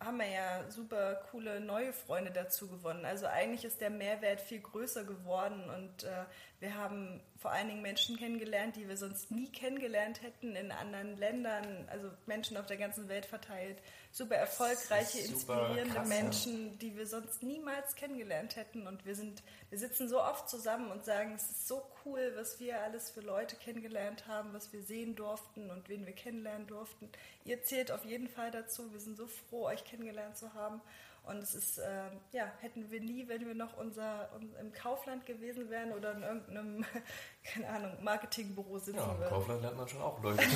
haben 0.00 0.18
wir 0.18 0.28
ja 0.28 0.70
super 0.70 1.14
coole 1.30 1.60
neue 1.60 1.92
Freunde 1.92 2.30
dazu 2.30 2.68
gewonnen. 2.68 3.04
Also 3.04 3.26
eigentlich 3.26 3.64
ist 3.64 3.80
der 3.80 3.90
Mehrwert 3.90 4.40
viel 4.40 4.60
größer 4.60 5.04
geworden 5.04 5.70
und 5.70 6.04
äh, 6.04 6.24
Wir 6.62 6.76
haben 6.76 7.20
vor 7.38 7.50
allen 7.50 7.66
Dingen 7.66 7.82
Menschen 7.82 8.16
kennengelernt, 8.16 8.76
die 8.76 8.86
wir 8.88 8.96
sonst 8.96 9.32
nie 9.32 9.50
kennengelernt 9.50 10.22
hätten 10.22 10.54
in 10.54 10.70
anderen 10.70 11.18
Ländern, 11.18 11.88
also 11.90 12.08
Menschen 12.26 12.56
auf 12.56 12.66
der 12.66 12.76
ganzen 12.76 13.08
Welt 13.08 13.26
verteilt. 13.26 13.82
Super 14.12 14.36
erfolgreiche, 14.36 15.24
super 15.24 15.54
inspirierende 15.54 15.94
krass, 15.96 16.08
Menschen, 16.08 16.78
die 16.78 16.96
wir 16.96 17.08
sonst 17.08 17.42
niemals 17.42 17.96
kennengelernt 17.96 18.54
hätten. 18.54 18.86
Und 18.86 19.04
wir 19.04 19.16
sind, 19.16 19.42
wir 19.70 19.78
sitzen 19.80 20.08
so 20.08 20.22
oft 20.22 20.48
zusammen 20.48 20.92
und 20.92 21.04
sagen, 21.04 21.34
es 21.34 21.50
ist 21.50 21.66
so 21.66 21.82
cool, 22.04 22.32
was 22.36 22.60
wir 22.60 22.80
alles 22.80 23.10
für 23.10 23.22
Leute 23.22 23.56
kennengelernt 23.56 24.28
haben, 24.28 24.52
was 24.52 24.72
wir 24.72 24.84
sehen 24.84 25.16
durften 25.16 25.68
und 25.68 25.88
wen 25.88 26.06
wir 26.06 26.12
kennenlernen 26.12 26.68
durften. 26.68 27.10
Ihr 27.44 27.64
zählt 27.64 27.90
auf 27.90 28.04
jeden 28.04 28.28
Fall 28.28 28.52
dazu. 28.52 28.92
Wir 28.92 29.00
sind 29.00 29.16
so 29.16 29.26
froh, 29.26 29.64
euch 29.64 29.84
kennengelernt 29.84 30.36
zu 30.36 30.54
haben. 30.54 30.80
Und 31.24 31.38
es 31.38 31.54
ist, 31.54 31.78
äh, 31.78 32.10
ja, 32.32 32.50
hätten 32.60 32.90
wir 32.90 33.00
nie, 33.00 33.28
wenn 33.28 33.46
wir 33.46 33.54
noch 33.54 33.76
unser, 33.76 34.28
im 34.60 34.72
Kaufland 34.72 35.24
gewesen 35.24 35.70
wären 35.70 35.92
oder 35.92 36.12
in 36.12 36.22
irgendeinem, 36.22 36.84
keine 37.44 37.68
Ahnung, 37.68 37.92
Marketingbüro 38.02 38.78
sitzen 38.78 38.96
ja, 38.96 39.06
würden. 39.06 39.20
Ja, 39.20 39.26
im 39.28 39.32
Kaufland 39.32 39.62
lernt 39.62 39.76
man 39.76 39.88
schon 39.88 40.02
auch 40.02 40.22
Leute. 40.22 40.42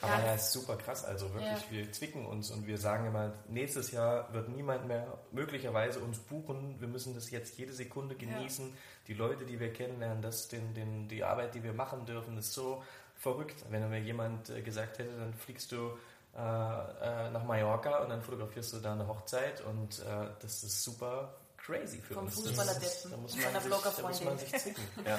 Aber 0.00 0.24
ja, 0.24 0.34
ist 0.34 0.52
super 0.52 0.76
krass. 0.76 1.04
Also 1.04 1.32
wirklich, 1.32 1.50
ja. 1.50 1.70
wir 1.70 1.92
zwicken 1.92 2.26
uns 2.26 2.50
und 2.50 2.66
wir 2.66 2.78
sagen 2.78 3.06
immer, 3.06 3.32
nächstes 3.48 3.92
Jahr 3.92 4.32
wird 4.32 4.48
niemand 4.48 4.86
mehr 4.86 5.18
möglicherweise 5.32 6.00
uns 6.00 6.18
buchen. 6.18 6.80
Wir 6.80 6.88
müssen 6.88 7.14
das 7.14 7.30
jetzt 7.30 7.56
jede 7.58 7.72
Sekunde 7.72 8.14
genießen. 8.14 8.68
Ja. 8.68 8.74
Die 9.06 9.14
Leute, 9.14 9.44
die 9.44 9.60
wir 9.60 9.72
kennenlernen, 9.72 10.22
das, 10.22 10.48
den, 10.48 10.74
den, 10.74 11.08
die 11.08 11.24
Arbeit, 11.24 11.54
die 11.54 11.62
wir 11.62 11.72
machen 11.72 12.04
dürfen, 12.04 12.36
ist 12.36 12.52
so 12.52 12.82
verrückt. 13.14 13.64
Wenn 13.70 13.88
mir 13.88 14.00
jemand 14.00 14.50
äh, 14.50 14.60
gesagt 14.62 14.98
hätte, 14.98 15.16
dann 15.16 15.32
fliegst 15.34 15.72
du 15.72 15.96
äh, 16.36 16.40
äh, 16.40 17.30
nach 17.30 17.44
Mallorca 17.44 17.98
und 17.98 18.10
dann 18.10 18.22
fotografierst 18.22 18.72
du 18.72 18.78
da 18.78 18.92
eine 18.92 19.06
Hochzeit 19.06 19.60
und 19.62 20.00
äh, 20.00 20.26
das 20.40 20.64
ist 20.64 20.82
super 20.82 21.32
crazy 21.64 22.00
für 22.00 22.14
Vom 22.14 22.24
uns. 22.24 22.34
Fußballerdeppen, 22.34 23.10
da 23.10 23.16
muss 23.16 23.36
man, 23.36 23.42
sich, 23.42 23.96
da 23.96 24.02
muss 24.08 24.24
man 24.24 24.38
sich 24.38 24.54
zwicken. 24.54 24.82
Ja. 25.04 25.18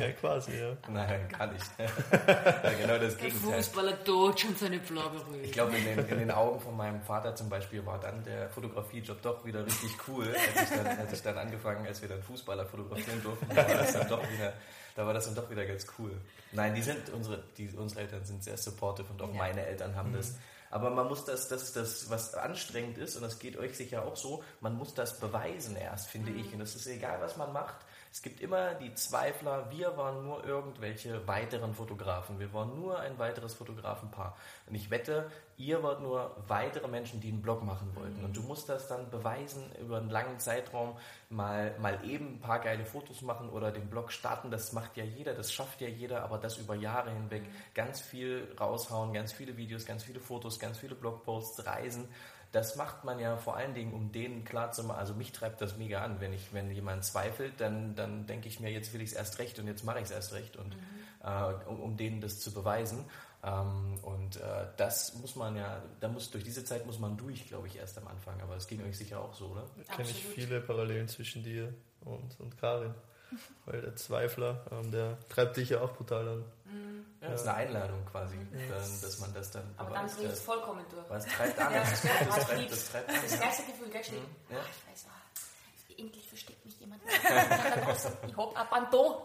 ja, 0.00 0.12
quasi, 0.12 0.58
ja. 0.58 0.76
Nein, 0.88 1.28
gar 1.28 1.46
nicht. 1.46 1.64
ja, 1.78 2.72
genau 2.80 2.98
das 2.98 3.16
der 3.16 3.28
Gegenteil. 3.28 3.56
Fußballer 3.58 3.92
dodge 4.04 4.48
und 4.48 4.58
seine 4.58 4.80
Flagge 4.80 5.20
Ich 5.42 5.52
glaube, 5.52 5.76
in 5.76 5.84
den, 5.84 6.08
in 6.08 6.18
den 6.18 6.30
Augen 6.30 6.60
von 6.60 6.76
meinem 6.76 7.02
Vater 7.02 7.34
zum 7.36 7.48
Beispiel 7.48 7.84
war 7.86 8.00
dann 8.00 8.24
der 8.24 8.48
Fotografiejob 8.50 9.22
doch 9.22 9.44
wieder 9.44 9.64
richtig 9.64 9.90
cool, 10.08 10.34
als 10.56 10.70
ich 10.70 10.76
dann, 10.76 10.86
als 10.86 11.12
ich 11.12 11.22
dann 11.22 11.38
angefangen, 11.38 11.86
als 11.86 12.02
wir 12.02 12.08
dann 12.08 12.22
Fußballer 12.22 12.66
fotografieren 12.66 13.22
durften, 13.22 13.48
da 13.54 13.68
war 13.68 13.74
das 13.74 13.92
dann 13.92 14.08
doch 14.08 14.30
wieder 14.30 14.52
da 14.98 15.06
war 15.06 15.14
das 15.14 15.26
dann 15.26 15.36
doch 15.36 15.48
wieder 15.48 15.64
ganz 15.64 15.86
cool. 15.96 16.10
Nein, 16.50 16.74
die 16.74 16.82
sind, 16.82 17.08
unsere, 17.10 17.44
die, 17.56 17.68
unsere 17.68 18.00
Eltern 18.00 18.24
sind 18.24 18.42
sehr 18.42 18.56
supportive 18.56 19.06
und 19.12 19.22
auch 19.22 19.28
ja. 19.28 19.38
meine 19.38 19.64
Eltern 19.64 19.94
haben 19.94 20.10
mhm. 20.10 20.16
das. 20.16 20.34
Aber 20.70 20.90
man 20.90 21.08
muss 21.08 21.24
das, 21.24 21.48
das, 21.48 21.72
das, 21.72 22.10
was 22.10 22.34
anstrengend 22.34 22.98
ist, 22.98 23.16
und 23.16 23.22
das 23.22 23.38
geht 23.38 23.56
euch 23.56 23.76
sicher 23.76 24.04
auch 24.04 24.16
so, 24.16 24.42
man 24.60 24.76
muss 24.76 24.94
das 24.94 25.18
beweisen 25.18 25.76
erst, 25.76 26.08
finde 26.08 26.32
mhm. 26.32 26.40
ich. 26.40 26.54
Und 26.54 26.60
es 26.60 26.74
ist 26.74 26.86
egal, 26.86 27.20
was 27.20 27.36
man 27.36 27.52
macht. 27.52 27.76
Es 28.10 28.22
gibt 28.22 28.40
immer 28.40 28.74
die 28.74 28.94
Zweifler, 28.94 29.70
wir 29.70 29.96
waren 29.96 30.24
nur 30.24 30.44
irgendwelche 30.44 31.26
weiteren 31.26 31.74
Fotografen. 31.74 32.38
Wir 32.38 32.52
waren 32.52 32.74
nur 32.78 32.98
ein 33.00 33.18
weiteres 33.18 33.54
Fotografenpaar. 33.54 34.36
Und 34.66 34.74
ich 34.74 34.90
wette, 34.90 35.30
ihr 35.56 35.82
wart 35.82 36.00
nur 36.00 36.36
weitere 36.48 36.88
Menschen, 36.88 37.20
die 37.20 37.28
einen 37.28 37.42
Blog 37.42 37.62
machen 37.62 37.94
wollten. 37.94 38.24
Und 38.24 38.36
du 38.36 38.42
musst 38.42 38.68
das 38.68 38.88
dann 38.88 39.10
beweisen 39.10 39.70
über 39.80 39.98
einen 39.98 40.10
langen 40.10 40.38
Zeitraum, 40.38 40.96
mal, 41.28 41.78
mal 41.78 41.98
eben 42.04 42.34
ein 42.34 42.40
paar 42.40 42.60
geile 42.60 42.84
Fotos 42.84 43.22
machen 43.22 43.50
oder 43.50 43.70
den 43.70 43.88
Blog 43.88 44.10
starten. 44.10 44.50
Das 44.50 44.72
macht 44.72 44.96
ja 44.96 45.04
jeder, 45.04 45.34
das 45.34 45.52
schafft 45.52 45.80
ja 45.80 45.88
jeder, 45.88 46.22
aber 46.22 46.38
das 46.38 46.56
über 46.58 46.74
Jahre 46.74 47.10
hinweg. 47.10 47.42
Ganz 47.74 48.00
viel 48.00 48.54
raushauen, 48.58 49.12
ganz 49.12 49.32
viele 49.32 49.56
Videos, 49.56 49.84
ganz 49.84 50.04
viele 50.04 50.20
Fotos, 50.20 50.58
ganz 50.58 50.78
viele 50.78 50.94
Blogposts, 50.94 51.66
Reisen 51.66 52.08
das 52.52 52.76
macht 52.76 53.04
man 53.04 53.18
ja 53.18 53.36
vor 53.36 53.56
allen 53.56 53.74
Dingen, 53.74 53.92
um 53.92 54.10
denen 54.10 54.44
klar 54.44 54.72
zu 54.72 54.84
machen, 54.84 54.98
also 54.98 55.14
mich 55.14 55.32
treibt 55.32 55.60
das 55.60 55.76
mega 55.76 56.02
an, 56.02 56.20
wenn 56.20 56.32
ich, 56.32 56.52
wenn 56.52 56.70
jemand 56.70 57.04
zweifelt, 57.04 57.54
dann, 57.58 57.94
dann 57.94 58.26
denke 58.26 58.48
ich 58.48 58.58
mir, 58.60 58.70
jetzt 58.70 58.92
will 58.94 59.02
ich 59.02 59.10
es 59.10 59.16
erst 59.16 59.38
recht 59.38 59.58
und 59.58 59.66
jetzt 59.66 59.84
mache 59.84 59.98
ich 59.98 60.04
es 60.04 60.10
erst 60.10 60.32
recht 60.32 60.56
und 60.56 60.74
mhm. 60.74 60.82
äh, 61.24 61.68
um, 61.68 61.80
um, 61.80 61.96
denen 61.96 62.20
das 62.20 62.40
zu 62.40 62.52
beweisen. 62.52 63.04
Ähm, 63.44 63.98
und 64.02 64.36
äh, 64.36 64.66
das 64.76 65.14
muss 65.16 65.36
man 65.36 65.56
ja, 65.56 65.82
da 66.00 66.08
muss 66.08 66.30
durch 66.30 66.42
diese 66.42 66.64
Zeit 66.64 66.86
muss 66.86 66.98
man 66.98 67.16
durch, 67.16 67.46
glaube 67.46 67.66
ich, 67.68 67.76
erst 67.76 67.98
am 67.98 68.08
Anfang. 68.08 68.40
Aber 68.40 68.56
es 68.56 68.66
ging 68.66 68.82
euch 68.82 68.96
sicher 68.96 69.20
auch 69.20 69.34
so, 69.34 69.48
oder? 69.48 69.64
Da 69.86 69.94
kenne 69.94 70.10
ich 70.10 70.24
viele 70.24 70.60
Parallelen 70.60 71.06
zwischen 71.06 71.44
dir 71.44 71.72
und, 72.00 72.40
und 72.40 72.58
Karin. 72.58 72.94
Weil 73.66 73.82
der 73.82 73.94
Zweifler, 73.94 74.64
ähm, 74.72 74.90
der 74.90 75.18
treibt 75.28 75.56
dich 75.58 75.68
ja 75.70 75.80
auch 75.82 75.92
brutal 75.92 76.26
an. 76.28 76.44
Mhm. 76.70 77.06
Ja, 77.20 77.30
das 77.30 77.40
ist 77.40 77.46
eine 77.48 77.56
Einladung 77.56 78.04
quasi, 78.06 78.36
mhm. 78.36 78.68
dann, 78.68 79.00
dass 79.00 79.18
man 79.18 79.34
das 79.34 79.50
dann 79.50 79.74
Aber 79.76 79.90
dann 79.90 80.06
dreht 80.06 80.30
es 80.30 80.40
vollkommen 80.40 80.84
durch. 80.90 81.08
Was 81.08 81.26
treibt 81.26 81.58
an? 81.58 81.72
Ja, 81.72 81.80
das, 81.80 82.02
das, 82.02 82.10
das, 82.36 82.46
treibt, 82.46 82.72
das 82.72 82.90
treibt 82.90 83.08
an. 83.08 83.16
Das 83.22 83.40
erste 83.40 83.62
Gefühl, 83.64 83.88
gell, 83.88 84.04
steht, 84.04 84.20
mhm. 84.20 84.54
ja. 84.54 84.58
ich 84.58 84.90
weiß, 84.92 85.06
ah, 85.08 85.98
endlich 85.98 86.28
versteckt 86.28 86.64
mich 86.64 86.78
jemand. 86.78 87.02
ich 87.06 88.36
hab 88.36 88.58
Abandon. 88.58 89.22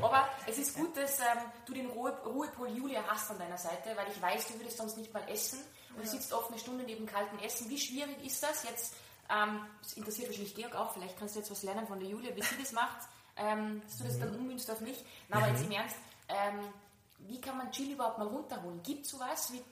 Aber 0.00 0.28
es 0.46 0.58
ist 0.58 0.74
gut, 0.74 0.96
dass 0.96 1.20
ähm, 1.20 1.26
du 1.66 1.74
den 1.74 1.86
Ruhe, 1.90 2.10
Ruhepol 2.24 2.68
Julia 2.68 3.04
hast 3.06 3.30
an 3.30 3.38
deiner 3.38 3.58
Seite, 3.58 3.90
weil 3.94 4.06
ich 4.10 4.20
weiß, 4.20 4.48
du 4.48 4.58
würdest 4.58 4.78
sonst 4.78 4.96
nicht 4.96 5.12
mal 5.12 5.22
essen. 5.28 5.60
Und 5.94 6.02
du 6.02 6.08
sitzt 6.08 6.32
oft 6.32 6.50
eine 6.50 6.58
Stunde 6.58 6.82
neben 6.82 7.06
kaltem 7.06 7.38
Essen. 7.38 7.70
Wie 7.70 7.78
schwierig 7.78 8.24
ist 8.24 8.42
das 8.42 8.64
jetzt? 8.64 8.96
Ähm, 9.30 9.60
das 9.80 9.92
interessiert 9.92 10.28
wahrscheinlich 10.28 10.54
Georg 10.56 10.74
auch. 10.74 10.92
Vielleicht 10.92 11.16
kannst 11.16 11.36
du 11.36 11.38
jetzt 11.38 11.50
was 11.50 11.62
lernen 11.62 11.86
von 11.86 12.00
der 12.00 12.08
Julia, 12.08 12.34
wie 12.34 12.42
sie 12.42 12.56
das 12.60 12.72
macht 12.72 13.08
ähm, 13.36 13.82
dass 13.84 13.98
du 13.98 14.04
das 14.04 14.18
dann 14.18 14.34
ummünzt 14.36 14.70
auf 14.70 14.80
mich. 14.80 15.04
Na, 15.28 15.36
aber 15.36 15.48
mhm. 15.48 15.54
jetzt 15.54 15.64
im 15.64 15.72
Ernst, 15.72 15.96
ähm, 16.28 16.72
wie 17.18 17.40
kann 17.40 17.56
man 17.58 17.70
Chill 17.70 17.92
überhaupt 17.92 18.18
mal 18.18 18.26
runterholen? 18.26 18.82
Gibt 18.82 19.04
es 19.06 19.12
sowas? 19.12 19.52
Wie, 19.52 19.62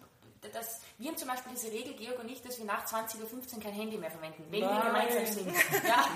das, 0.52 0.80
wir 0.98 1.08
haben 1.08 1.16
zum 1.16 1.28
Beispiel 1.28 1.52
diese 1.52 1.70
Regel, 1.70 1.94
Georg 1.94 2.18
und 2.18 2.28
ich, 2.28 2.42
dass 2.42 2.58
wir 2.58 2.64
nach 2.64 2.84
20.15 2.84 3.56
Uhr 3.56 3.62
kein 3.62 3.72
Handy 3.72 3.96
mehr 3.96 4.10
verwenden, 4.10 4.44
wenn 4.50 4.60
Nein. 4.60 4.76
wir 4.76 4.84
gemeinsam 4.84 5.26
sind. 5.26 5.54
Ja. 5.86 6.08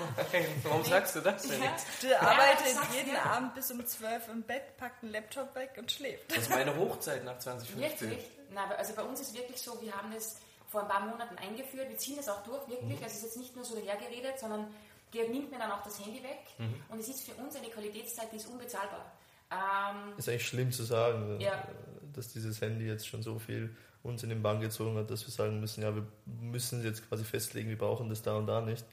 Warum 0.63 0.83
sagst 0.83 1.15
du 1.15 1.21
das 1.21 1.43
denn? 1.43 1.63
Ja. 1.63 1.75
Du 2.01 2.21
arbeitest 2.21 2.75
ja, 2.75 2.97
jeden 2.97 3.13
ja. 3.13 3.23
Abend 3.23 3.55
bis 3.55 3.71
um 3.71 3.85
12 3.85 4.27
Uhr 4.27 4.33
im 4.33 4.43
Bett, 4.43 4.75
packt 4.77 5.03
einen 5.03 5.13
Laptop 5.13 5.55
weg 5.55 5.75
und 5.77 5.91
schläft. 5.91 6.29
Das 6.29 6.39
ist 6.39 6.49
meine 6.49 6.75
Hochzeit 6.75 7.23
nach 7.23 7.39
2015. 7.39 8.09
Wirklich? 8.09 8.29
Na, 8.51 8.67
also 8.75 8.93
bei 8.93 9.03
uns 9.03 9.21
ist 9.21 9.33
wirklich 9.33 9.61
so, 9.61 9.79
wir 9.81 9.93
haben 9.93 10.11
das 10.13 10.37
vor 10.69 10.81
ein 10.81 10.87
paar 10.87 11.05
Monaten 11.05 11.37
eingeführt, 11.37 11.89
wir 11.89 11.97
ziehen 11.97 12.17
das 12.17 12.27
auch 12.27 12.43
durch, 12.43 12.67
wirklich. 12.67 12.99
Mhm. 12.99 13.03
Also 13.03 13.15
es 13.15 13.15
ist 13.15 13.23
jetzt 13.23 13.37
nicht 13.37 13.55
nur 13.55 13.63
so 13.63 13.75
dahergeredet, 13.75 14.39
sondern 14.39 14.73
Georg 15.11 15.29
nimmt 15.29 15.51
mir 15.51 15.59
dann 15.59 15.71
auch 15.71 15.83
das 15.83 15.99
Handy 16.03 16.21
weg 16.21 16.39
mhm. 16.57 16.83
und 16.89 16.99
es 16.99 17.07
ist 17.07 17.23
für 17.23 17.33
uns 17.35 17.55
eine 17.55 17.69
Qualitätszeit, 17.69 18.31
die 18.31 18.37
ist 18.37 18.47
unbezahlbar. 18.47 19.05
Ähm, 19.51 20.17
ist 20.17 20.29
eigentlich 20.29 20.47
schlimm 20.47 20.71
zu 20.71 20.83
sagen, 20.83 21.39
ja. 21.39 21.67
dass 22.13 22.33
dieses 22.33 22.59
Handy 22.61 22.85
jetzt 22.85 23.07
schon 23.07 23.23
so 23.23 23.39
viel 23.39 23.75
uns 24.03 24.23
in 24.23 24.29
den 24.29 24.41
Bann 24.41 24.61
gezogen 24.61 24.97
hat, 24.97 25.11
dass 25.11 25.25
wir 25.25 25.31
sagen 25.31 25.59
müssen, 25.59 25.83
ja, 25.83 25.93
wir 25.93 26.05
müssen 26.25 26.79
es 26.79 26.85
jetzt 26.85 27.07
quasi 27.07 27.23
festlegen, 27.23 27.69
wir 27.69 27.77
brauchen 27.77 28.09
das 28.09 28.21
da 28.21 28.35
und 28.35 28.47
da 28.47 28.61
nicht. 28.61 28.85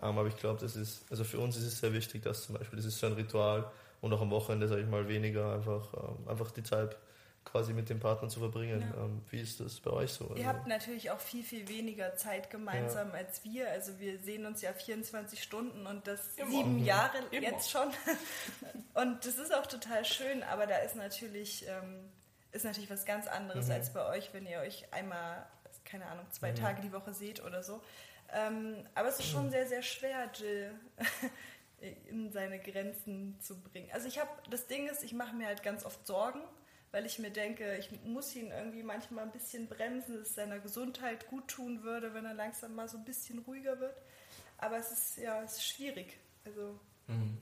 Ja. 0.00 0.08
Ähm, 0.08 0.18
aber 0.18 0.28
ich 0.28 0.36
glaube, 0.36 0.60
das 0.60 0.76
ist, 0.76 1.04
also 1.10 1.24
für 1.24 1.38
uns 1.38 1.56
ist 1.56 1.64
es 1.64 1.80
sehr 1.80 1.92
wichtig, 1.92 2.22
dass 2.22 2.46
zum 2.46 2.56
Beispiel, 2.56 2.76
das 2.76 2.86
ist 2.86 2.98
so 2.98 3.06
ein 3.06 3.12
Ritual 3.12 3.70
und 4.00 4.12
auch 4.12 4.20
am 4.20 4.30
Wochenende, 4.30 4.68
sage 4.68 4.82
ich 4.82 4.88
mal, 4.88 5.08
weniger 5.08 5.54
einfach, 5.54 5.92
ähm, 5.94 6.28
einfach 6.28 6.50
die 6.50 6.62
Zeit 6.62 6.96
quasi 7.44 7.72
mit 7.72 7.88
dem 7.90 8.00
Partner 8.00 8.28
zu 8.28 8.40
verbringen. 8.40 8.80
Ja. 8.80 9.04
Ähm, 9.04 9.22
wie 9.30 9.40
ist 9.40 9.60
das 9.60 9.80
bei 9.80 9.90
euch 9.90 10.12
so? 10.12 10.24
Ihr 10.26 10.30
also, 10.30 10.46
habt 10.46 10.66
natürlich 10.66 11.10
auch 11.10 11.18
viel, 11.18 11.42
viel 11.42 11.68
weniger 11.68 12.16
Zeit 12.16 12.50
gemeinsam 12.50 13.08
ja. 13.08 13.14
als 13.14 13.44
wir. 13.44 13.70
Also 13.70 13.98
wir 13.98 14.18
sehen 14.18 14.46
uns 14.46 14.62
ja 14.62 14.72
24 14.72 15.42
Stunden 15.42 15.86
und 15.86 16.06
das 16.06 16.36
Immer. 16.36 16.50
sieben 16.50 16.78
mhm. 16.80 16.84
Jahre 16.84 17.18
Immer. 17.30 17.42
jetzt 17.42 17.70
schon. 17.70 17.88
und 18.94 19.24
das 19.26 19.38
ist 19.38 19.54
auch 19.54 19.66
total 19.66 20.04
schön, 20.04 20.42
aber 20.44 20.66
da 20.66 20.78
ist 20.78 20.96
natürlich, 20.96 21.66
ähm, 21.68 22.10
ist 22.52 22.64
natürlich 22.64 22.90
was 22.90 23.04
ganz 23.04 23.26
anderes 23.26 23.66
mhm. 23.66 23.72
als 23.72 23.92
bei 23.92 24.06
euch, 24.06 24.32
wenn 24.32 24.46
ihr 24.46 24.60
euch 24.60 24.92
einmal, 24.92 25.46
keine 25.84 26.06
Ahnung, 26.06 26.26
zwei 26.30 26.52
mhm. 26.52 26.56
Tage 26.56 26.82
die 26.82 26.92
Woche 26.92 27.12
seht 27.12 27.44
oder 27.44 27.62
so. 27.62 27.82
Ähm, 28.32 28.86
aber 28.94 29.08
es 29.08 29.18
ist 29.18 29.28
schon 29.28 29.50
sehr, 29.50 29.66
sehr 29.66 29.82
schwer, 29.82 30.30
Jill 30.34 30.70
in 32.08 32.32
seine 32.32 32.58
Grenzen 32.60 33.38
zu 33.40 33.60
bringen. 33.60 33.90
Also 33.92 34.06
ich 34.06 34.18
habe, 34.18 34.30
das 34.48 34.68
Ding 34.68 34.88
ist, 34.88 35.02
ich 35.02 35.12
mache 35.12 35.34
mir 35.34 35.48
halt 35.48 35.62
ganz 35.62 35.84
oft 35.84 36.06
Sorgen 36.06 36.40
weil 36.92 37.06
ich 37.06 37.18
mir 37.18 37.30
denke, 37.30 37.76
ich 37.78 37.90
muss 38.04 38.36
ihn 38.36 38.50
irgendwie 38.50 38.82
manchmal 38.82 39.24
ein 39.24 39.32
bisschen 39.32 39.66
bremsen, 39.66 40.18
dass 40.18 40.28
es 40.28 40.34
seiner 40.34 40.60
Gesundheit 40.60 41.26
gut 41.28 41.48
tun 41.48 41.82
würde, 41.82 42.14
wenn 42.14 42.24
er 42.24 42.34
langsam 42.34 42.74
mal 42.74 42.88
so 42.88 42.98
ein 42.98 43.04
bisschen 43.04 43.40
ruhiger 43.40 43.80
wird. 43.80 43.96
Aber 44.58 44.76
es 44.76 44.92
ist 44.92 45.16
ja 45.16 45.42
es 45.42 45.54
ist 45.54 45.66
schwierig. 45.66 46.18
Also, 46.44 46.78
mhm. 47.06 47.38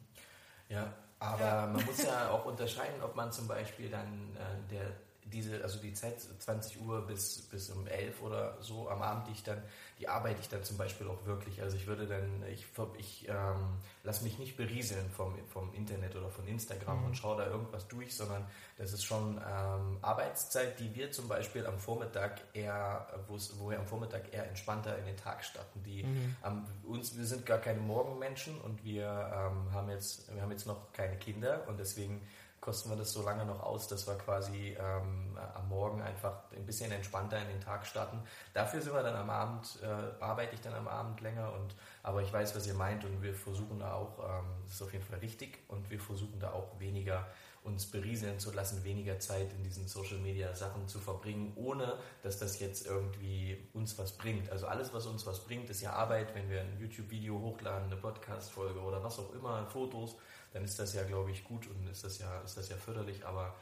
Ja, 0.69 0.93
aber 1.19 1.45
ja. 1.45 1.67
man 1.67 1.85
muss 1.85 2.03
ja 2.03 2.31
auch 2.31 2.47
unterscheiden, 2.47 3.03
ob 3.03 3.17
man 3.17 3.33
zum 3.33 3.49
Beispiel 3.49 3.91
dann 3.91 4.37
äh, 4.37 4.71
der 4.71 4.93
diese, 5.33 5.63
also 5.63 5.79
die 5.79 5.93
Zeit 5.95 6.21
20 6.21 6.81
Uhr 6.81 7.07
bis, 7.07 7.43
bis 7.43 7.71
um 7.71 7.87
11 7.87 8.23
oder 8.23 8.57
so 8.61 8.89
am 8.89 9.03
Abend, 9.03 9.29
die 9.29 9.33
ich 9.33 9.43
dann, 9.43 9.63
die 9.99 10.09
arbeite 10.09 10.41
ich 10.41 10.49
dann 10.49 10.63
zum 10.65 10.77
Beispiel 10.77 11.09
auch 11.09 11.25
wirklich. 11.27 11.63
Also 11.63 11.77
ich 11.77 11.87
würde 11.87 12.07
dann, 12.07 12.43
ich, 12.51 12.67
ich 12.99 13.29
ähm, 13.29 13.79
lasse 14.03 14.25
mich 14.25 14.39
nicht 14.39 14.57
berieseln 14.57 15.11
vom, 15.11 15.35
vom 15.49 15.73
Internet 15.75 16.17
oder 16.17 16.31
von 16.31 16.47
Instagram 16.47 17.01
mhm. 17.01 17.07
und 17.07 17.17
schaue 17.17 17.39
da 17.39 17.47
irgendwas 17.47 17.87
durch, 17.89 18.15
sondern 18.15 18.47
das 18.79 18.93
ist 18.93 19.05
schon 19.05 19.39
ähm, 19.39 19.99
Arbeitszeit, 20.03 20.79
die 20.81 20.95
wir 20.95 21.13
zum 21.13 21.29
Beispiel 21.29 21.67
am 21.67 21.79
Vormittag 21.79 22.41
eher, 22.55 23.07
wo 23.29 23.71
wir 23.71 23.79
am 23.79 23.87
Vormittag 23.87 24.33
eher 24.33 24.49
entspannter 24.49 24.97
in 24.99 25.07
den 25.07 25.17
Tag 25.17 25.45
starten. 25.45 25.83
Die, 25.83 26.03
mhm. 26.03 26.37
ähm, 26.45 26.65
uns, 26.85 27.17
wir 27.17 27.27
sind 27.27 27.47
gar 27.47 27.59
keine 27.59 27.81
Morgenmenschen 27.81 28.61
und 28.61 28.85
wir 28.85 29.05
ähm, 29.05 29.73
haben 29.73 29.91
jetzt, 29.91 30.35
wir 30.35 30.43
haben 30.43 30.51
jetzt 30.51 30.67
noch 30.67 30.93
keine 30.93 31.17
Kinder 31.17 31.65
und 31.69 31.79
deswegen 31.79 32.21
kosten 32.71 32.91
wir 32.91 32.97
das 32.97 33.13
so 33.13 33.23
lange 33.23 33.45
noch 33.45 33.65
aus, 33.65 33.89
dass 33.89 34.07
wir 34.07 34.15
quasi 34.15 34.77
ähm, 34.79 35.37
am 35.55 35.69
Morgen 35.69 36.01
einfach 36.03 36.45
ein 36.57 36.65
bisschen 36.65 36.93
entspannter 36.93 37.43
in 37.43 37.49
den 37.49 37.61
Tag 37.61 37.85
starten. 37.85 38.23
Dafür 38.55 38.81
sind 38.81 38.95
wir 38.95 39.03
dann 39.03 39.17
am 39.17 39.29
Abend, 39.29 39.81
äh, 39.83 40.23
arbeite 40.23 40.55
ich 40.55 40.61
dann 40.61 40.75
am 40.75 40.87
Abend 40.87 41.21
länger 41.21 41.53
und 41.53 41.75
aber 42.05 42.23
ich 42.23 42.33
weiß, 42.33 42.55
was 42.55 42.69
ihr 42.69 42.75
meint 42.75 43.05
und 43.05 43.25
wir 43.25 43.35
versuchen 43.35 43.81
da 43.81 43.95
auch, 43.95 44.21
ähm, 44.21 44.45
das 44.67 44.75
ist 44.75 44.83
auf 44.83 44.93
jeden 44.93 45.05
Fall 45.05 45.19
richtig 45.19 45.59
und 45.67 45.91
wir 45.91 45.99
versuchen 45.99 46.39
da 46.39 46.53
auch 46.53 46.79
weniger 46.79 47.27
uns 47.65 47.87
berieseln 47.87 48.39
zu 48.39 48.53
lassen, 48.53 48.85
weniger 48.85 49.19
Zeit 49.19 49.53
in 49.53 49.65
diesen 49.65 49.89
Social 49.89 50.19
Media 50.19 50.55
Sachen 50.55 50.87
zu 50.87 51.01
verbringen, 51.01 51.53
ohne 51.57 51.99
dass 52.23 52.39
das 52.39 52.61
jetzt 52.61 52.87
irgendwie 52.87 53.69
uns 53.75 53.99
was 53.99 54.17
bringt. 54.17 54.49
Also 54.51 54.69
alles, 54.69 54.95
was 54.95 55.07
uns 55.07 55.27
was 55.27 55.45
bringt, 55.45 55.69
ist 55.69 55.83
ja 55.83 55.93
Arbeit. 55.93 56.35
Wenn 56.37 56.49
wir 56.49 56.61
ein 56.61 56.79
YouTube-Video 56.79 57.39
hochladen, 57.39 57.87
eine 57.87 57.97
Podcast-Folge 57.97 58.79
oder 58.81 59.03
was 59.03 59.19
auch 59.19 59.35
immer, 59.35 59.67
Fotos, 59.67 60.17
dann 60.53 60.65
ist 60.65 60.79
das 60.79 60.95
ja, 60.95 61.05
glaube 61.05 61.31
ich, 61.31 61.45
gut 61.45 61.67
und 61.67 61.89
ist 61.89 62.05
das 62.05 62.19
ja, 62.19 62.41
ist 62.41 62.57
das 62.57 62.69
ja 62.69 62.77
förderlich. 62.77 63.25
Aber 63.25 63.55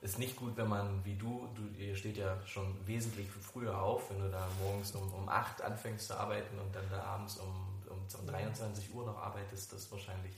ist 0.00 0.18
nicht 0.18 0.36
gut, 0.36 0.56
wenn 0.56 0.68
man 0.68 1.04
wie 1.04 1.16
du, 1.16 1.48
du, 1.54 1.78
ihr 1.78 1.94
steht 1.94 2.16
ja 2.16 2.38
schon 2.46 2.74
wesentlich 2.86 3.28
früher 3.30 3.80
auf, 3.80 4.10
wenn 4.10 4.20
du 4.20 4.30
da 4.30 4.48
morgens 4.62 4.92
um, 4.92 5.12
um 5.12 5.28
8 5.28 5.62
anfängst 5.62 6.08
zu 6.08 6.18
arbeiten 6.18 6.58
und 6.58 6.74
dann 6.74 6.84
da 6.90 7.02
abends 7.02 7.36
um, 7.36 7.82
um, 7.88 8.20
um 8.20 8.26
23 8.26 8.94
Uhr 8.94 9.04
noch 9.04 9.18
arbeitest, 9.18 9.72
das 9.72 9.82
ist 9.82 9.92
wahrscheinlich 9.92 10.32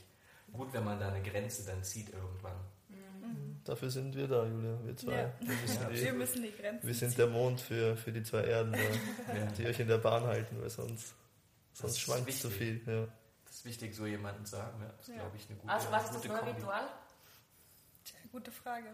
gut, 0.51 0.73
wenn 0.73 0.83
man 0.83 0.99
da 0.99 1.07
eine 1.07 1.21
Grenze 1.21 1.65
dann 1.65 1.83
zieht 1.83 2.09
irgendwann. 2.13 2.57
Dafür 3.63 3.89
sind 3.89 4.13
wir 4.13 4.27
da, 4.27 4.45
Julia, 4.45 4.77
wir 4.83 4.97
zwei. 4.97 5.13
Ja. 5.13 5.33
Wir, 5.39 5.55
müssen 5.55 5.81
ja. 5.81 5.89
die, 5.89 6.03
wir, 6.03 6.13
müssen 6.13 6.43
die, 6.43 6.51
Grenzen 6.51 6.87
Wir 6.87 6.93
sind 6.93 7.17
der 7.17 7.27
Mond 7.27 7.61
für, 7.61 7.95
für 7.95 8.11
die 8.11 8.23
zwei 8.23 8.43
Erden, 8.43 8.73
ja. 8.73 9.45
die 9.57 9.65
euch 9.65 9.79
in 9.79 9.87
der 9.87 9.99
Bahn 9.99 10.23
halten, 10.23 10.61
weil 10.61 10.69
sonst, 10.69 11.15
sonst 11.71 11.99
schwankt 11.99 12.29
es 12.29 12.41
zu 12.41 12.49
viel. 12.49 12.81
Ja. 12.85 13.07
Das 13.53 13.59
ist 13.59 13.65
wichtig, 13.65 13.95
so 13.95 14.07
jemanden 14.07 14.43
zu 14.47 14.57
haben. 14.57 14.81
Ja. 14.81 14.87
Das 14.97 15.07
ist, 15.07 15.13
glaube 15.13 15.37
ich, 15.37 15.47
eine 15.47 15.59
gute 15.59 15.71
Also, 15.71 15.91
was 15.91 16.05
ist 16.05 16.15
das 16.15 16.23
neue 16.23 16.45
Ritual? 16.47 16.87
Tja, 18.03 18.17
gute 18.31 18.51
Frage. 18.51 18.87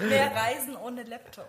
Mehr 0.00 0.34
Reisen 0.34 0.76
ohne 0.76 1.04
Laptop. 1.04 1.48